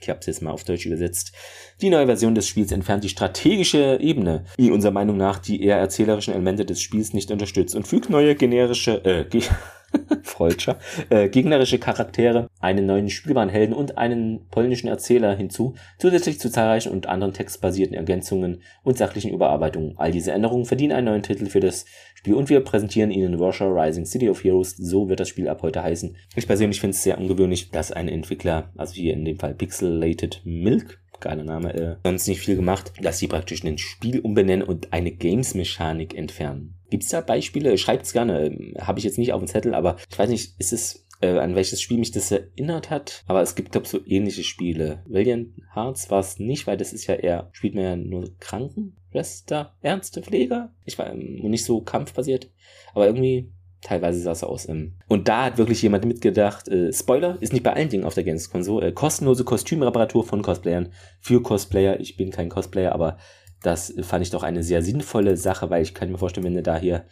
ich 0.00 0.08
habe 0.08 0.20
es 0.20 0.26
jetzt 0.26 0.42
mal 0.42 0.50
auf 0.50 0.64
Deutsch 0.64 0.86
übersetzt. 0.86 1.32
Die 1.80 1.90
neue 1.90 2.06
Version 2.06 2.34
des 2.34 2.46
Spiels 2.46 2.72
entfernt 2.72 3.04
die 3.04 3.08
strategische 3.08 3.98
Ebene, 4.00 4.44
die 4.58 4.70
unserer 4.70 4.92
Meinung 4.92 5.16
nach 5.16 5.38
die 5.38 5.62
eher 5.62 5.78
erzählerischen 5.78 6.34
Elemente 6.34 6.64
des 6.64 6.80
Spiels 6.80 7.14
nicht 7.14 7.30
unterstützt 7.30 7.74
und 7.74 7.86
fügt 7.88 8.10
neue 8.10 8.34
generische, 8.34 9.04
äh, 9.04 9.24
Freudscher, 10.22 10.78
äh, 11.10 11.28
gegnerische 11.28 11.78
Charaktere, 11.78 12.48
einen 12.60 12.86
neuen 12.86 13.10
spielbaren 13.10 13.48
Helden 13.48 13.74
und 13.74 13.98
einen 13.98 14.46
polnischen 14.50 14.88
Erzähler 14.88 15.34
hinzu, 15.36 15.74
zusätzlich 15.98 16.40
zu 16.40 16.50
zahlreichen 16.50 16.92
und 16.92 17.06
anderen 17.06 17.32
textbasierten 17.34 17.96
Ergänzungen 17.96 18.62
und 18.82 18.98
sachlichen 18.98 19.32
Überarbeitungen. 19.32 19.94
All 19.96 20.10
diese 20.10 20.32
Änderungen 20.32 20.64
verdienen 20.64 20.92
einen 20.92 21.06
neuen 21.06 21.22
Titel 21.22 21.46
für 21.46 21.60
das 21.60 21.84
Spiel 22.14 22.34
und 22.34 22.48
wir 22.48 22.60
präsentieren 22.60 23.10
Ihnen 23.10 23.38
Warsaw 23.38 23.70
Rising 23.70 24.06
City 24.06 24.28
of 24.30 24.42
Heroes, 24.42 24.76
so 24.76 25.08
wird 25.08 25.20
das 25.20 25.28
Spiel 25.28 25.48
ab 25.48 25.62
heute 25.62 25.82
heißen. 25.82 26.16
Ich 26.36 26.46
persönlich 26.46 26.80
finde 26.80 26.94
es 26.94 27.02
sehr 27.02 27.18
ungewöhnlich, 27.18 27.70
dass 27.70 27.92
ein 27.92 28.08
Entwickler, 28.08 28.70
also 28.76 28.94
hier 28.94 29.14
in 29.14 29.24
dem 29.24 29.38
Fall 29.38 29.54
Pixelated 29.54 30.40
Milk, 30.44 31.03
geiler 31.20 31.44
Name, 31.44 31.74
äh, 31.74 31.96
sonst 32.04 32.28
nicht 32.28 32.40
viel 32.40 32.56
gemacht, 32.56 32.92
dass 33.00 33.18
sie 33.18 33.28
praktisch 33.28 33.64
ein 33.64 33.78
Spiel 33.78 34.20
umbenennen 34.20 34.66
und 34.66 34.92
eine 34.92 35.12
Games-Mechanik 35.12 36.14
entfernen. 36.14 36.74
Gibt 36.90 37.04
es 37.04 37.10
da 37.10 37.20
Beispiele? 37.20 37.76
Schreibt's 37.78 38.12
gerne. 38.12 38.46
Ähm, 38.46 38.74
Habe 38.78 38.98
ich 38.98 39.04
jetzt 39.04 39.18
nicht 39.18 39.32
auf 39.32 39.40
dem 39.40 39.48
Zettel, 39.48 39.74
aber 39.74 39.96
ich 40.10 40.18
weiß 40.18 40.28
nicht, 40.28 40.54
ist 40.58 40.72
es 40.72 41.04
äh, 41.20 41.38
an 41.38 41.54
welches 41.54 41.80
Spiel 41.80 41.98
mich 41.98 42.10
das 42.10 42.30
erinnert 42.30 42.90
hat. 42.90 43.24
Aber 43.26 43.40
es 43.42 43.54
gibt, 43.54 43.72
glaube 43.72 43.88
so 43.88 44.00
ähnliche 44.06 44.44
Spiele. 44.44 45.02
Valiant 45.06 45.54
Hearts 45.74 46.10
war 46.10 46.20
es 46.20 46.38
nicht, 46.38 46.66
weil 46.66 46.76
das 46.76 46.92
ist 46.92 47.06
ja 47.06 47.14
eher, 47.14 47.48
spielt 47.52 47.74
man 47.74 47.84
ja 47.84 47.96
nur 47.96 48.30
Krankenschwester, 48.38 49.74
Ernste 49.80 50.22
Pfleger. 50.22 50.74
Ich 50.84 50.98
war 50.98 51.10
ähm, 51.10 51.40
nicht 51.42 51.64
so 51.64 51.80
kampfbasiert. 51.80 52.50
Aber 52.92 53.06
irgendwie 53.06 53.52
teilweise 53.84 54.18
sah 54.20 54.32
es 54.32 54.42
aus. 54.42 54.68
Ähm. 54.68 54.94
Und 55.06 55.28
da 55.28 55.44
hat 55.44 55.58
wirklich 55.58 55.80
jemand 55.82 56.04
mitgedacht, 56.04 56.68
äh, 56.68 56.92
Spoiler, 56.92 57.40
ist 57.40 57.52
nicht 57.52 57.62
bei 57.62 57.72
allen 57.72 57.90
Dingen 57.90 58.04
auf 58.04 58.14
der 58.14 58.24
Gamescom 58.24 58.64
so, 58.64 58.80
äh, 58.80 58.90
kostenlose 58.90 59.44
Kostümreparatur 59.44 60.24
von 60.24 60.42
Cosplayern 60.42 60.92
für 61.20 61.42
Cosplayer. 61.42 62.00
Ich 62.00 62.16
bin 62.16 62.30
kein 62.30 62.48
Cosplayer, 62.48 62.92
aber 62.92 63.18
das 63.62 63.94
fand 64.02 64.24
ich 64.24 64.30
doch 64.30 64.42
eine 64.42 64.62
sehr 64.62 64.82
sinnvolle 64.82 65.36
Sache, 65.36 65.70
weil 65.70 65.82
ich 65.82 65.94
kann 65.94 66.10
mir 66.10 66.18
vorstellen, 66.18 66.46
wenn 66.46 66.54
du 66.54 66.62
da 66.62 66.76
hier 66.78 67.04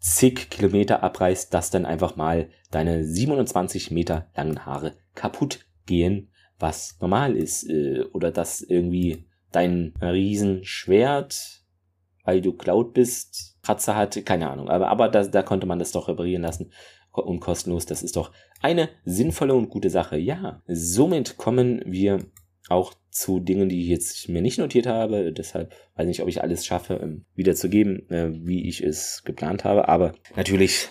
zig 0.00 0.50
Kilometer 0.50 1.02
abreißt, 1.02 1.52
dass 1.54 1.70
dann 1.70 1.86
einfach 1.86 2.16
mal 2.16 2.48
deine 2.70 3.04
27 3.04 3.90
Meter 3.90 4.28
langen 4.34 4.66
Haare 4.66 4.96
kaputt 5.14 5.60
gehen, 5.86 6.30
was 6.58 6.96
normal 7.00 7.36
ist. 7.36 7.68
Äh, 7.68 8.04
oder 8.12 8.30
dass 8.30 8.62
irgendwie 8.62 9.26
dein 9.52 9.94
Riesenschwert, 10.00 11.62
weil 12.24 12.40
du 12.40 12.54
Cloud 12.54 12.94
bist, 12.94 13.53
Kratzer 13.64 13.96
hat, 13.96 14.24
keine 14.24 14.50
Ahnung. 14.50 14.68
Aber, 14.68 14.88
aber 14.88 15.08
da, 15.08 15.24
da 15.24 15.42
konnte 15.42 15.66
man 15.66 15.78
das 15.78 15.92
doch 15.92 16.08
reparieren 16.08 16.42
lassen 16.42 16.70
und 17.10 17.40
kostenlos. 17.40 17.86
Das 17.86 18.02
ist 18.02 18.16
doch 18.16 18.32
eine 18.60 18.88
sinnvolle 19.04 19.54
und 19.54 19.70
gute 19.70 19.90
Sache. 19.90 20.16
Ja, 20.16 20.62
somit 20.66 21.36
kommen 21.36 21.82
wir 21.86 22.20
auch 22.68 22.94
zu 23.10 23.40
Dingen, 23.40 23.68
die 23.68 23.82
ich 23.82 23.88
jetzt 23.88 24.28
mir 24.28 24.42
nicht 24.42 24.58
notiert 24.58 24.86
habe. 24.86 25.32
Deshalb 25.32 25.72
weiß 25.94 26.04
ich 26.04 26.08
nicht, 26.08 26.22
ob 26.22 26.28
ich 26.28 26.42
alles 26.42 26.64
schaffe, 26.66 26.94
ähm, 27.02 27.24
wiederzugeben, 27.34 28.08
äh, 28.10 28.30
wie 28.32 28.68
ich 28.68 28.82
es 28.82 29.22
geplant 29.24 29.64
habe. 29.64 29.88
Aber 29.88 30.14
natürlich, 30.34 30.88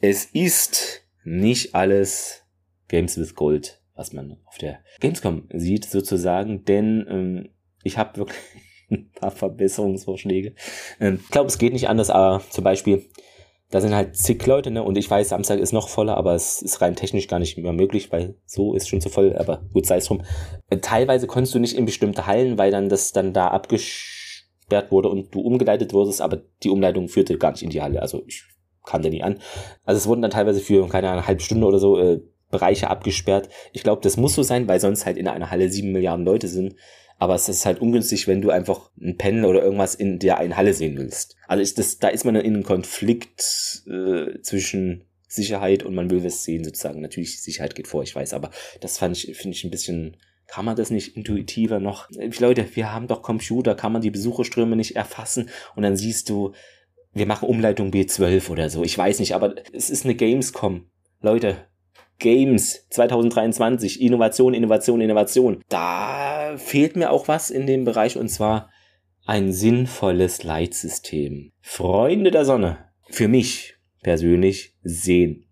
es 0.00 0.24
ist 0.24 1.02
nicht 1.24 1.74
alles 1.74 2.44
Games 2.88 3.18
with 3.18 3.34
Gold, 3.34 3.80
was 3.94 4.12
man 4.12 4.38
auf 4.46 4.58
der 4.58 4.80
Gamescom 5.00 5.48
sieht, 5.52 5.84
sozusagen. 5.84 6.64
Denn 6.64 7.06
ähm, 7.08 7.48
ich 7.82 7.98
habe 7.98 8.18
wirklich 8.18 8.38
ein 8.90 9.10
paar 9.14 9.30
Verbesserungsvorschläge. 9.30 10.54
Ähm, 11.00 11.20
ich 11.22 11.30
glaube, 11.30 11.48
es 11.48 11.58
geht 11.58 11.72
nicht 11.72 11.88
anders, 11.88 12.10
aber 12.10 12.42
zum 12.50 12.64
Beispiel 12.64 13.06
da 13.70 13.80
sind 13.80 13.94
halt 13.94 14.16
zig 14.16 14.44
Leute, 14.46 14.70
ne? 14.70 14.82
Und 14.82 14.98
ich 14.98 15.08
weiß, 15.08 15.28
Samstag 15.28 15.60
ist 15.60 15.72
noch 15.72 15.88
voller, 15.88 16.16
aber 16.16 16.34
es 16.34 16.60
ist 16.60 16.80
rein 16.80 16.96
technisch 16.96 17.28
gar 17.28 17.38
nicht 17.38 17.56
mehr 17.56 17.72
möglich, 17.72 18.10
weil 18.10 18.34
so 18.44 18.74
ist 18.74 18.88
schon 18.88 19.00
zu 19.00 19.08
voll, 19.08 19.36
aber 19.36 19.62
gut, 19.72 19.86
sei 19.86 19.98
es 19.98 20.06
drum. 20.06 20.22
Äh, 20.70 20.78
teilweise 20.78 21.28
konntest 21.28 21.54
du 21.54 21.60
nicht 21.60 21.76
in 21.76 21.86
bestimmte 21.86 22.26
Hallen, 22.26 22.58
weil 22.58 22.72
dann 22.72 22.88
das 22.88 23.12
dann 23.12 23.32
da 23.32 23.48
abgesperrt 23.48 24.90
wurde 24.90 25.08
und 25.08 25.32
du 25.32 25.40
umgeleitet 25.40 25.92
wurdest, 25.92 26.20
aber 26.20 26.42
die 26.64 26.70
Umleitung 26.70 27.08
führte 27.08 27.38
gar 27.38 27.52
nicht 27.52 27.62
in 27.62 27.70
die 27.70 27.80
Halle. 27.80 28.02
Also 28.02 28.24
ich 28.26 28.42
kam 28.84 29.02
da 29.02 29.08
nie 29.08 29.22
an. 29.22 29.38
Also 29.84 29.98
es 29.98 30.06
wurden 30.08 30.22
dann 30.22 30.32
teilweise 30.32 30.60
für, 30.60 30.88
keine 30.88 31.08
Ahnung, 31.08 31.20
eine 31.20 31.28
halbe 31.28 31.42
Stunde 31.42 31.66
oder 31.66 31.78
so 31.78 31.96
äh, 31.96 32.20
Bereiche 32.50 32.90
abgesperrt. 32.90 33.48
Ich 33.72 33.84
glaube, 33.84 34.02
das 34.02 34.16
muss 34.16 34.34
so 34.34 34.42
sein, 34.42 34.66
weil 34.66 34.80
sonst 34.80 35.06
halt 35.06 35.16
in 35.16 35.28
einer 35.28 35.52
Halle 35.52 35.68
sieben 35.68 35.92
Milliarden 35.92 36.24
Leute 36.24 36.48
sind. 36.48 36.74
Aber 37.20 37.34
es 37.34 37.48
ist 37.48 37.66
halt 37.66 37.80
ungünstig, 37.80 38.26
wenn 38.26 38.40
du 38.40 38.50
einfach 38.50 38.90
ein 39.00 39.16
Panel 39.18 39.44
oder 39.44 39.62
irgendwas 39.62 39.94
in 39.94 40.18
der 40.18 40.38
einen 40.38 40.56
Halle 40.56 40.72
sehen 40.74 40.96
willst. 40.96 41.36
Also 41.46 41.62
ist 41.62 41.78
das, 41.78 41.98
da 41.98 42.08
ist 42.08 42.24
man 42.24 42.34
in 42.34 42.54
einem 42.54 42.62
Konflikt 42.62 43.84
äh, 43.86 44.40
zwischen 44.40 45.04
Sicherheit 45.28 45.82
und 45.84 45.94
man 45.94 46.10
will 46.10 46.24
was 46.24 46.44
sehen 46.44 46.64
sozusagen. 46.64 47.02
Natürlich 47.02 47.42
Sicherheit 47.42 47.74
geht 47.74 47.88
vor, 47.88 48.02
ich 48.02 48.16
weiß, 48.16 48.32
aber 48.32 48.50
das 48.80 48.98
fand 48.98 49.16
ich 49.16 49.36
finde 49.36 49.54
ich 49.56 49.64
ein 49.64 49.70
bisschen 49.70 50.16
kann 50.46 50.64
man 50.64 50.74
das 50.74 50.90
nicht 50.90 51.16
intuitiver 51.16 51.78
noch? 51.78 52.08
Leute, 52.40 52.66
wir 52.74 52.92
haben 52.92 53.06
doch 53.06 53.22
Computer, 53.22 53.76
kann 53.76 53.92
man 53.92 54.02
die 54.02 54.10
Besucherströme 54.10 54.74
nicht 54.74 54.96
erfassen 54.96 55.48
und 55.76 55.84
dann 55.84 55.96
siehst 55.96 56.28
du, 56.28 56.54
wir 57.12 57.26
machen 57.26 57.48
Umleitung 57.48 57.90
B12 57.92 58.50
oder 58.50 58.68
so. 58.68 58.82
Ich 58.82 58.98
weiß 58.98 59.20
nicht, 59.20 59.36
aber 59.36 59.54
es 59.72 59.90
ist 59.90 60.04
eine 60.04 60.16
Gamescom. 60.16 60.90
Leute, 61.20 61.68
Games 62.20 62.86
2023, 62.90 64.00
Innovation, 64.00 64.54
Innovation, 64.54 65.00
Innovation. 65.00 65.64
Da 65.68 66.54
fehlt 66.56 66.94
mir 66.94 67.10
auch 67.10 67.26
was 67.26 67.50
in 67.50 67.66
dem 67.66 67.84
Bereich 67.84 68.16
und 68.16 68.28
zwar 68.28 68.70
ein 69.26 69.52
sinnvolles 69.52 70.44
Leitsystem. 70.44 71.52
Freunde 71.60 72.30
der 72.30 72.44
Sonne, 72.44 72.78
für 73.08 73.26
mich 73.26 73.74
persönlich 74.02 74.76
sehen 74.82 75.46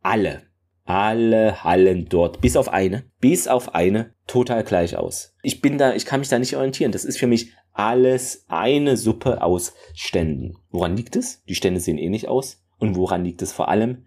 alle, 0.00 0.42
alle 0.84 1.62
Hallen 1.64 2.06
dort, 2.08 2.40
bis 2.40 2.56
auf 2.56 2.68
eine, 2.68 3.04
bis 3.20 3.48
auf 3.48 3.74
eine, 3.74 4.14
total 4.26 4.64
gleich 4.64 4.96
aus. 4.96 5.34
Ich 5.42 5.60
bin 5.60 5.78
da, 5.78 5.94
ich 5.94 6.06
kann 6.06 6.20
mich 6.20 6.28
da 6.28 6.38
nicht 6.38 6.56
orientieren. 6.56 6.92
Das 6.92 7.04
ist 7.04 7.18
für 7.18 7.26
mich 7.26 7.52
alles 7.72 8.44
eine 8.48 8.96
Suppe 8.96 9.42
aus 9.42 9.74
Ständen. 9.94 10.56
Woran 10.70 10.96
liegt 10.96 11.16
es? 11.16 11.42
Die 11.48 11.54
Stände 11.54 11.80
sehen 11.80 11.98
ähnlich 11.98 12.28
aus. 12.28 12.62
Und 12.78 12.96
woran 12.96 13.24
liegt 13.24 13.42
es 13.42 13.52
vor 13.52 13.68
allem? 13.68 14.06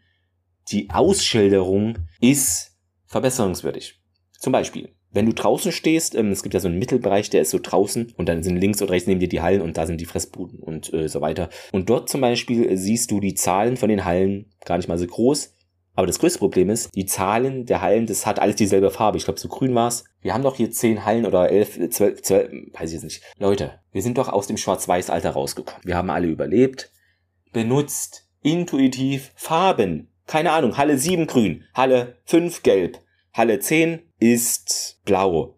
Die 0.69 0.89
Ausschilderung 0.89 1.97
ist 2.21 2.71
verbesserungswürdig. 3.05 3.99
Zum 4.39 4.51
Beispiel, 4.51 4.95
wenn 5.11 5.27
du 5.27 5.33
draußen 5.33 5.71
stehst, 5.71 6.13
ähm, 6.15 6.31
es 6.31 6.43
gibt 6.43 6.53
ja 6.53 6.59
so 6.59 6.67
einen 6.67 6.79
Mittelbereich, 6.79 7.29
der 7.29 7.41
ist 7.41 7.51
so 7.51 7.59
draußen 7.61 8.13
und 8.17 8.27
dann 8.27 8.43
sind 8.43 8.57
links 8.57 8.81
oder 8.81 8.91
rechts 8.91 9.07
neben 9.07 9.19
dir 9.19 9.29
die 9.29 9.41
Hallen 9.41 9.61
und 9.61 9.77
da 9.77 9.85
sind 9.85 10.01
die 10.01 10.05
Fressbuden 10.05 10.59
und 10.59 10.93
äh, 10.93 11.07
so 11.07 11.21
weiter. 11.21 11.49
Und 11.71 11.89
dort 11.89 12.09
zum 12.09 12.19
Beispiel 12.19 12.75
siehst 12.75 13.11
du 13.11 13.19
die 13.19 13.33
Zahlen 13.33 13.77
von 13.77 13.89
den 13.89 14.03
Hallen 14.03 14.51
gar 14.65 14.77
nicht 14.77 14.89
mal 14.89 14.97
so 14.97 15.07
groß. 15.07 15.53
Aber 15.95 16.07
das 16.07 16.19
größte 16.19 16.39
Problem 16.39 16.69
ist, 16.69 16.93
die 16.93 17.05
Zahlen 17.05 17.65
der 17.65 17.79
Hallen, 17.81 18.05
das 18.05 18.25
hat 18.25 18.39
alles 18.39 18.57
dieselbe 18.57 18.91
Farbe. 18.91 19.17
Ich 19.17 19.23
glaube, 19.23 19.39
so 19.39 19.47
grün 19.47 19.73
war's. 19.73 20.03
Wir 20.21 20.33
haben 20.33 20.43
doch 20.43 20.57
hier 20.57 20.69
zehn 20.69 21.05
Hallen 21.05 21.25
oder 21.25 21.49
elf, 21.49 21.79
zwölf, 21.91 22.21
zwölf, 22.21 22.51
weiß 22.73 22.89
ich 22.89 22.95
jetzt 22.95 23.03
nicht. 23.03 23.21
Leute, 23.39 23.79
wir 23.93 24.01
sind 24.01 24.17
doch 24.17 24.27
aus 24.27 24.47
dem 24.47 24.57
Schwarz-Weiß-Alter 24.57 25.29
rausgekommen. 25.29 25.81
Wir 25.85 25.95
haben 25.95 26.09
alle 26.09 26.27
überlebt. 26.27 26.91
Benutzt 27.53 28.27
intuitiv 28.41 29.31
Farben. 29.35 30.09
Keine 30.27 30.51
Ahnung, 30.51 30.77
Halle 30.77 30.97
7 30.97 31.27
grün, 31.27 31.63
Halle 31.73 32.17
5 32.25 32.63
gelb, 32.63 32.99
Halle 33.33 33.59
10 33.59 34.01
ist 34.19 34.99
blau. 35.05 35.57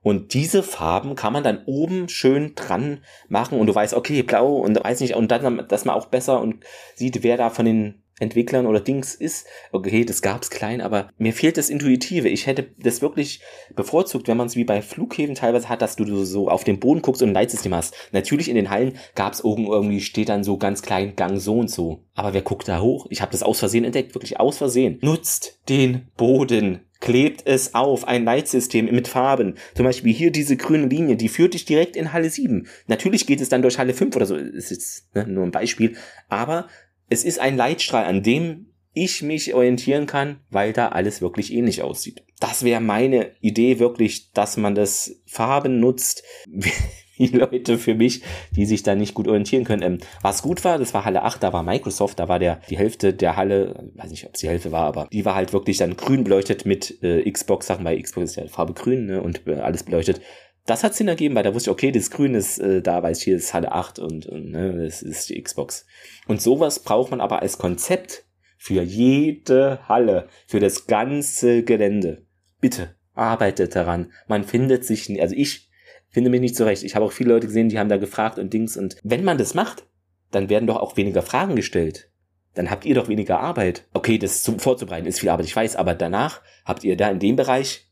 Und 0.00 0.32
diese 0.32 0.62
Farben 0.62 1.16
kann 1.16 1.32
man 1.32 1.44
dann 1.44 1.64
oben 1.66 2.08
schön 2.08 2.54
dran 2.54 3.04
machen 3.28 3.58
und 3.58 3.66
du 3.66 3.74
weißt, 3.74 3.94
okay, 3.94 4.22
blau 4.22 4.56
und 4.56 4.82
weiß 4.82 5.00
nicht, 5.00 5.14
und 5.14 5.30
dann, 5.30 5.66
dass 5.68 5.84
man 5.84 5.94
auch 5.94 6.06
besser 6.06 6.40
und 6.40 6.64
sieht, 6.94 7.22
wer 7.22 7.36
da 7.36 7.50
von 7.50 7.66
den 7.66 8.02
Entwicklern 8.20 8.66
oder 8.66 8.80
Dings 8.80 9.14
ist. 9.14 9.46
Okay, 9.72 10.04
das 10.04 10.22
gab's 10.22 10.50
klein, 10.50 10.80
aber 10.80 11.10
mir 11.18 11.32
fehlt 11.32 11.56
das 11.56 11.70
Intuitive. 11.70 12.28
Ich 12.28 12.46
hätte 12.46 12.68
das 12.78 13.02
wirklich 13.02 13.40
bevorzugt, 13.74 14.28
wenn 14.28 14.36
man 14.36 14.46
es 14.46 14.56
wie 14.56 14.64
bei 14.64 14.82
Flughäfen 14.82 15.34
teilweise 15.34 15.68
hat, 15.68 15.82
dass 15.82 15.96
du 15.96 16.24
so 16.24 16.48
auf 16.48 16.64
den 16.64 16.80
Boden 16.80 17.02
guckst 17.02 17.22
und 17.22 17.30
ein 17.30 17.34
Leitsystem 17.34 17.74
hast. 17.74 17.94
Natürlich 18.12 18.48
in 18.48 18.56
den 18.56 18.70
Hallen 18.70 18.98
gab's 19.14 19.44
oben 19.44 19.66
irgendwie, 19.66 20.00
steht 20.00 20.28
dann 20.28 20.44
so 20.44 20.56
ganz 20.56 20.82
klein 20.82 21.16
Gang 21.16 21.38
so 21.38 21.58
und 21.58 21.70
so. 21.70 22.04
Aber 22.14 22.34
wer 22.34 22.42
guckt 22.42 22.68
da 22.68 22.80
hoch? 22.80 23.06
Ich 23.10 23.20
habe 23.20 23.32
das 23.32 23.42
aus 23.42 23.58
Versehen 23.58 23.84
entdeckt, 23.84 24.14
wirklich 24.14 24.40
aus 24.40 24.58
Versehen. 24.58 24.98
Nutzt 25.02 25.60
den 25.68 26.08
Boden 26.16 26.80
klebt 27.00 27.46
es 27.46 27.74
auf, 27.74 28.06
ein 28.08 28.24
Leitsystem 28.24 28.86
mit 28.86 29.08
Farben. 29.08 29.54
Zum 29.74 29.84
Beispiel 29.84 30.12
hier 30.12 30.32
diese 30.32 30.56
grüne 30.56 30.86
Linie, 30.86 31.16
die 31.16 31.28
führt 31.28 31.54
dich 31.54 31.64
direkt 31.64 31.96
in 31.96 32.12
Halle 32.12 32.30
7. 32.30 32.66
Natürlich 32.86 33.26
geht 33.26 33.40
es 33.40 33.48
dann 33.48 33.62
durch 33.62 33.78
Halle 33.78 33.94
5 33.94 34.16
oder 34.16 34.26
so, 34.26 34.34
ist 34.34 34.70
jetzt 34.70 35.14
ne, 35.14 35.26
nur 35.26 35.44
ein 35.44 35.52
Beispiel, 35.52 35.96
aber 36.28 36.66
es 37.08 37.24
ist 37.24 37.38
ein 37.38 37.56
Leitstrahl, 37.56 38.04
an 38.04 38.22
dem 38.22 38.66
ich 38.94 39.22
mich 39.22 39.54
orientieren 39.54 40.06
kann, 40.06 40.40
weil 40.50 40.72
da 40.72 40.88
alles 40.88 41.20
wirklich 41.20 41.52
ähnlich 41.52 41.82
aussieht. 41.82 42.24
Das 42.40 42.64
wäre 42.64 42.80
meine 42.80 43.32
Idee 43.40 43.78
wirklich, 43.78 44.32
dass 44.32 44.56
man 44.56 44.74
das 44.74 45.22
Farben 45.26 45.80
nutzt, 45.80 46.24
wie 47.16 47.26
Leute 47.26 47.78
für 47.78 47.94
mich, 47.94 48.22
die 48.52 48.64
sich 48.64 48.82
da 48.82 48.94
nicht 48.94 49.14
gut 49.14 49.28
orientieren 49.28 49.64
können. 49.64 49.82
Ähm, 49.82 49.98
was 50.22 50.42
gut 50.42 50.64
war, 50.64 50.78
das 50.78 50.94
war 50.94 51.04
Halle 51.04 51.22
8, 51.22 51.42
da 51.42 51.52
war 51.52 51.62
Microsoft, 51.62 52.18
da 52.18 52.28
war 52.28 52.38
der 52.38 52.60
die 52.70 52.78
Hälfte 52.78 53.12
der 53.12 53.36
Halle, 53.36 53.90
weiß 53.94 54.10
nicht, 54.10 54.26
ob 54.26 54.34
es 54.34 54.40
die 54.40 54.48
Hälfte 54.48 54.72
war, 54.72 54.86
aber 54.86 55.08
die 55.12 55.24
war 55.24 55.34
halt 55.34 55.52
wirklich 55.52 55.78
dann 55.78 55.96
grün 55.96 56.24
beleuchtet 56.24 56.64
mit 56.64 57.02
äh, 57.02 57.28
Xbox-Sachen, 57.30 57.84
weil 57.84 58.00
Xbox 58.00 58.30
ist 58.30 58.36
ja 58.36 58.46
Farbe 58.46 58.72
grün 58.72 59.06
ne, 59.06 59.22
und 59.22 59.46
äh, 59.46 59.54
alles 59.54 59.82
beleuchtet 59.82 60.20
das 60.68 60.84
hat 60.84 60.94
Sinn 60.94 61.08
ergeben, 61.08 61.34
weil 61.34 61.44
da 61.44 61.54
wusste 61.54 61.70
ich, 61.70 61.72
okay, 61.72 61.90
das 61.90 62.10
Grün 62.10 62.34
ist 62.34 62.58
äh, 62.58 62.82
da, 62.82 63.02
weiß 63.02 63.18
ich, 63.18 63.24
hier 63.24 63.36
ist 63.36 63.54
Halle 63.54 63.72
8 63.72 63.98
und, 63.98 64.26
und 64.26 64.50
ne, 64.50 64.84
das 64.84 65.02
ist 65.02 65.30
die 65.30 65.42
Xbox. 65.42 65.86
Und 66.26 66.42
sowas 66.42 66.80
braucht 66.80 67.10
man 67.10 67.22
aber 67.22 67.40
als 67.40 67.56
Konzept 67.56 68.26
für 68.58 68.82
jede 68.82 69.80
Halle, 69.88 70.28
für 70.46 70.60
das 70.60 70.86
ganze 70.86 71.62
Gelände. 71.62 72.26
Bitte, 72.60 72.94
arbeitet 73.14 73.76
daran. 73.76 74.12
Man 74.26 74.44
findet 74.44 74.84
sich, 74.84 75.08
also 75.22 75.34
ich 75.34 75.70
finde 76.10 76.28
mich 76.28 76.40
nicht 76.40 76.56
zurecht. 76.56 76.82
Ich 76.82 76.94
habe 76.94 77.06
auch 77.06 77.12
viele 77.12 77.32
Leute 77.32 77.46
gesehen, 77.46 77.70
die 77.70 77.78
haben 77.78 77.88
da 77.88 77.96
gefragt 77.96 78.38
und 78.38 78.52
Dings. 78.52 78.76
Und 78.76 78.96
wenn 79.02 79.24
man 79.24 79.38
das 79.38 79.54
macht, 79.54 79.86
dann 80.30 80.50
werden 80.50 80.66
doch 80.66 80.76
auch 80.76 80.98
weniger 80.98 81.22
Fragen 81.22 81.56
gestellt. 81.56 82.10
Dann 82.54 82.70
habt 82.70 82.84
ihr 82.84 82.94
doch 82.94 83.08
weniger 83.08 83.40
Arbeit. 83.40 83.86
Okay, 83.94 84.18
das 84.18 84.42
zum 84.42 84.58
vorzubereiten 84.58 85.06
ist 85.06 85.20
viel 85.20 85.28
Arbeit, 85.30 85.46
ich 85.46 85.56
weiß, 85.56 85.76
aber 85.76 85.94
danach 85.94 86.42
habt 86.64 86.84
ihr 86.84 86.96
da 86.96 87.08
in 87.08 87.20
dem 87.20 87.36
Bereich 87.36 87.87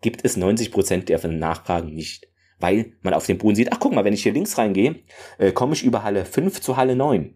gibt 0.00 0.24
es 0.24 0.36
90 0.36 0.70
Prozent 0.70 1.08
der 1.08 1.18
von 1.18 1.38
Nachfragen 1.38 1.92
nicht. 1.94 2.28
Weil 2.60 2.92
man 3.02 3.14
auf 3.14 3.26
dem 3.26 3.38
Boden 3.38 3.54
sieht, 3.54 3.72
ach 3.72 3.78
guck 3.78 3.94
mal, 3.94 4.04
wenn 4.04 4.12
ich 4.12 4.22
hier 4.22 4.32
links 4.32 4.58
reingehe, 4.58 4.96
äh, 5.38 5.52
komme 5.52 5.74
ich 5.74 5.84
über 5.84 6.02
Halle 6.02 6.24
5 6.24 6.60
zu 6.60 6.76
Halle 6.76 6.96
9. 6.96 7.34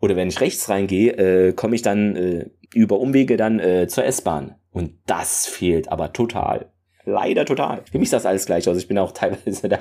Oder 0.00 0.16
wenn 0.16 0.28
ich 0.28 0.40
rechts 0.40 0.68
reingehe, 0.68 1.12
äh, 1.12 1.52
komme 1.52 1.74
ich 1.74 1.82
dann 1.82 2.16
äh, 2.16 2.50
über 2.74 2.98
Umwege 2.98 3.36
dann 3.36 3.60
äh, 3.60 3.86
zur 3.88 4.04
S-Bahn. 4.04 4.56
Und 4.70 4.94
das 5.06 5.46
fehlt 5.46 5.90
aber 5.90 6.12
total. 6.12 6.72
Leider 7.04 7.44
total. 7.44 7.82
Für 7.90 7.98
mich 7.98 8.10
sah 8.10 8.18
das 8.18 8.26
alles 8.26 8.46
gleich 8.46 8.68
aus. 8.68 8.76
Ich 8.76 8.88
bin 8.88 8.98
auch 8.98 9.12
teilweise 9.14 9.68
da, 9.68 9.78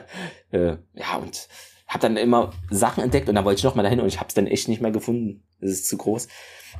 äh, 0.52 0.78
ja, 0.94 1.18
und 1.22 1.48
habe 1.88 2.02
dann 2.02 2.18
immer 2.18 2.52
Sachen 2.70 3.04
entdeckt 3.04 3.30
und 3.30 3.36
dann 3.36 3.46
wollte 3.46 3.60
ich 3.60 3.64
noch 3.64 3.76
mal 3.76 3.84
dahin 3.84 4.02
und 4.02 4.08
ich 4.08 4.20
habe 4.20 4.28
es 4.28 4.34
dann 4.34 4.48
echt 4.48 4.68
nicht 4.68 4.82
mehr 4.82 4.92
gefunden. 4.92 5.44
Es 5.62 5.72
ist 5.72 5.88
zu 5.88 5.98
groß. 5.98 6.28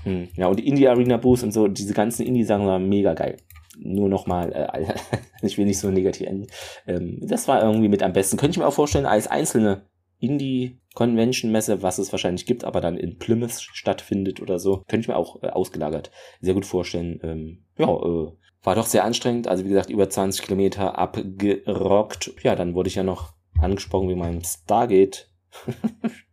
Hm. 0.04 0.28
Ja, 0.36 0.48
und 0.48 0.60
die 0.60 0.68
Indie 0.68 0.88
Arena 0.88 1.18
Boost 1.18 1.44
und 1.44 1.54
so, 1.54 1.68
diese 1.68 1.94
ganzen 1.94 2.26
Indie-Sachen 2.26 2.66
waren 2.66 2.90
mega 2.90 3.14
geil 3.14 3.38
nur 3.80 4.10
nochmal, 4.10 4.52
äh, 4.54 4.94
ich 5.42 5.58
will 5.58 5.66
nicht 5.66 5.80
so 5.80 5.90
negativ 5.90 6.28
enden. 6.28 6.48
Ähm, 6.88 7.20
das 7.22 7.48
war 7.48 7.62
irgendwie 7.62 7.90
mit 7.90 8.04
am 8.04 8.14
besten. 8.14 8.38
Könnte 8.38 8.52
ich 8.52 8.58
mir 8.58 8.68
auch 8.68 8.74
vorstellen, 8.74 9.06
als 9.06 9.28
einzelne 9.28 9.84
Indie-Convention-Messe, 10.20 11.84
was 11.84 12.00
es 12.00 12.12
wahrscheinlich 12.12 12.46
gibt, 12.46 12.64
aber 12.64 12.82
dann 12.82 12.98
in 12.98 13.18
Plymouth 13.18 13.60
stattfindet 13.60 14.42
oder 14.42 14.60
so, 14.60 14.84
könnte 14.88 15.02
ich 15.02 15.08
mir 15.08 15.16
auch 15.16 15.44
äh, 15.44 15.50
ausgelagert 15.50 16.12
sehr 16.42 16.54
gut 16.54 16.66
vorstellen. 16.66 17.20
Ähm, 17.24 17.66
ja, 17.78 17.88
äh, 17.88 18.32
war 18.64 18.76
doch 18.76 18.86
sehr 18.86 19.04
anstrengend. 19.04 19.48
Also 19.48 19.64
wie 19.64 19.70
gesagt, 19.70 19.90
über 19.90 20.10
20 20.10 20.44
Kilometer 20.44 20.98
abgerockt. 20.98 22.34
Ja, 22.44 22.56
dann 22.56 22.74
wurde 22.74 22.90
ich 22.90 22.96
ja 22.96 23.04
noch 23.04 23.34
angesprochen 23.60 24.10
wie 24.10 24.16
mein 24.16 24.44
Stargate 24.44 25.30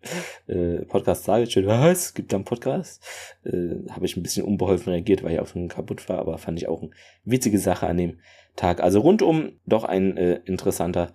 äh, 0.46 0.84
Podcast 0.84 1.24
sage, 1.24 1.50
schön, 1.50 1.66
was? 1.66 2.14
Gibt 2.14 2.32
da 2.32 2.36
einen 2.36 2.44
Podcast? 2.44 3.02
Äh, 3.44 3.90
Habe 3.90 4.07
ich 4.07 4.16
ein 4.16 4.22
bisschen 4.22 4.44
unbeholfen 4.44 4.92
reagiert, 4.92 5.22
weil 5.22 5.34
ich 5.34 5.40
auch 5.40 5.46
schon 5.46 5.68
kaputt 5.68 6.09
war, 6.09 6.18
aber 6.18 6.38
fand 6.38 6.59
ich 6.59 6.68
auch 6.68 6.82
eine 6.82 6.90
witzige 7.24 7.59
Sache 7.59 7.86
an 7.86 7.96
dem 7.96 8.18
Tag. 8.57 8.80
Also 8.80 9.00
rundum 9.00 9.52
doch 9.66 9.84
ein 9.84 10.16
äh, 10.16 10.40
interessanter 10.44 11.12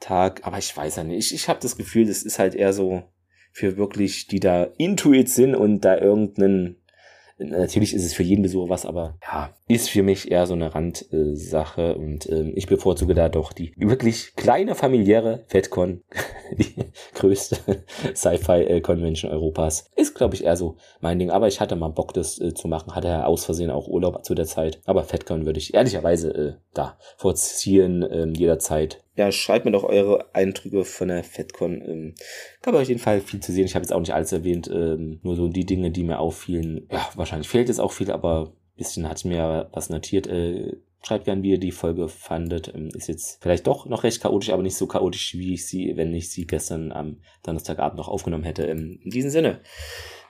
Tag, 0.00 0.46
aber 0.46 0.58
ich 0.58 0.76
weiß 0.76 0.96
ja 0.96 1.04
nicht. 1.04 1.18
Ich, 1.18 1.34
ich 1.34 1.48
habe 1.48 1.60
das 1.60 1.76
Gefühl, 1.76 2.06
das 2.06 2.22
ist 2.22 2.38
halt 2.38 2.54
eher 2.54 2.72
so 2.72 3.02
für 3.52 3.76
wirklich, 3.76 4.26
die 4.26 4.40
da 4.40 4.64
intuit 4.78 5.28
sind 5.28 5.54
und 5.54 5.82
da 5.84 5.96
irgendeinen 5.96 6.76
Natürlich 7.36 7.94
ist 7.94 8.04
es 8.04 8.14
für 8.14 8.22
jeden 8.22 8.42
Besucher 8.42 8.68
was, 8.68 8.86
aber 8.86 9.18
ja, 9.22 9.50
ist 9.66 9.90
für 9.90 10.04
mich 10.04 10.30
eher 10.30 10.46
so 10.46 10.54
eine 10.54 10.74
Randsache. 10.74 11.96
Und 11.96 12.28
ähm, 12.30 12.52
ich 12.54 12.66
bevorzuge 12.66 13.14
da 13.14 13.28
doch 13.28 13.52
die 13.52 13.72
wirklich 13.76 14.36
kleine 14.36 14.74
familiäre 14.74 15.44
FedCon, 15.48 16.02
die 16.52 16.74
größte 17.14 17.56
Sci-Fi-Convention 18.14 19.32
Europas. 19.32 19.90
Ist, 19.96 20.14
glaube 20.14 20.36
ich, 20.36 20.44
eher 20.44 20.56
so 20.56 20.76
mein 21.00 21.18
Ding, 21.18 21.30
aber 21.30 21.48
ich 21.48 21.60
hatte 21.60 21.74
mal 21.74 21.88
Bock, 21.88 22.14
das 22.14 22.40
äh, 22.40 22.54
zu 22.54 22.68
machen, 22.68 22.94
hatte 22.94 23.08
ja 23.08 23.24
aus 23.24 23.44
Versehen 23.44 23.70
auch 23.70 23.88
Urlaub 23.88 24.24
zu 24.24 24.34
der 24.34 24.46
Zeit, 24.46 24.80
aber 24.84 25.02
FedCon 25.02 25.44
würde 25.44 25.58
ich 25.58 25.74
ehrlicherweise 25.74 26.34
äh, 26.34 26.52
da 26.72 26.98
vorziehen, 27.16 28.02
äh, 28.02 28.28
jederzeit 28.28 29.04
ja, 29.16 29.30
schreibt 29.30 29.64
mir 29.64 29.70
doch 29.70 29.84
eure 29.84 30.34
Eindrücke 30.34 30.84
von 30.84 31.08
der 31.08 31.22
FedCon. 31.22 31.82
Ähm, 31.86 32.14
gab 32.62 32.74
auf 32.74 32.88
jeden 32.88 33.00
Fall 33.00 33.20
viel 33.20 33.40
zu 33.40 33.52
sehen. 33.52 33.66
Ich 33.66 33.74
habe 33.74 33.84
jetzt 33.84 33.92
auch 33.92 34.00
nicht 34.00 34.14
alles 34.14 34.32
erwähnt, 34.32 34.68
ähm, 34.72 35.20
nur 35.22 35.36
so 35.36 35.48
die 35.48 35.66
Dinge, 35.66 35.90
die 35.90 36.02
mir 36.02 36.18
auffielen. 36.18 36.88
Ja, 36.90 37.08
wahrscheinlich 37.14 37.48
fehlt 37.48 37.68
jetzt 37.68 37.80
auch 37.80 37.92
viel, 37.92 38.10
aber 38.10 38.52
ein 38.52 38.76
bisschen 38.76 39.08
hat 39.08 39.24
mir 39.24 39.70
was 39.72 39.88
notiert. 39.88 40.26
Äh, 40.26 40.76
schreibt 41.06 41.26
gern, 41.26 41.42
wie 41.42 41.50
ihr 41.50 41.58
die 41.58 41.70
Folge 41.70 42.08
fandet. 42.08 42.72
Ähm, 42.74 42.88
ist 42.94 43.08
jetzt 43.08 43.40
vielleicht 43.40 43.66
doch 43.66 43.86
noch 43.86 44.02
recht 44.02 44.20
chaotisch, 44.20 44.50
aber 44.50 44.62
nicht 44.62 44.76
so 44.76 44.86
chaotisch, 44.86 45.34
wie 45.34 45.54
ich 45.54 45.66
sie, 45.66 45.92
wenn 45.96 46.12
ich 46.12 46.30
sie 46.30 46.46
gestern 46.46 46.90
am 46.90 47.20
Donnerstagabend 47.44 47.98
noch 47.98 48.08
aufgenommen 48.08 48.44
hätte. 48.44 48.64
Ähm, 48.66 48.98
in 49.02 49.10
diesem 49.10 49.30
Sinne, 49.30 49.60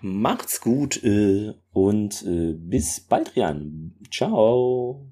macht's 0.02 0.60
gut 0.60 1.02
äh, 1.02 1.54
und 1.72 2.22
äh, 2.26 2.52
bis 2.52 3.00
bald, 3.00 3.34
Rian. 3.34 3.94
Ciao. 4.12 5.06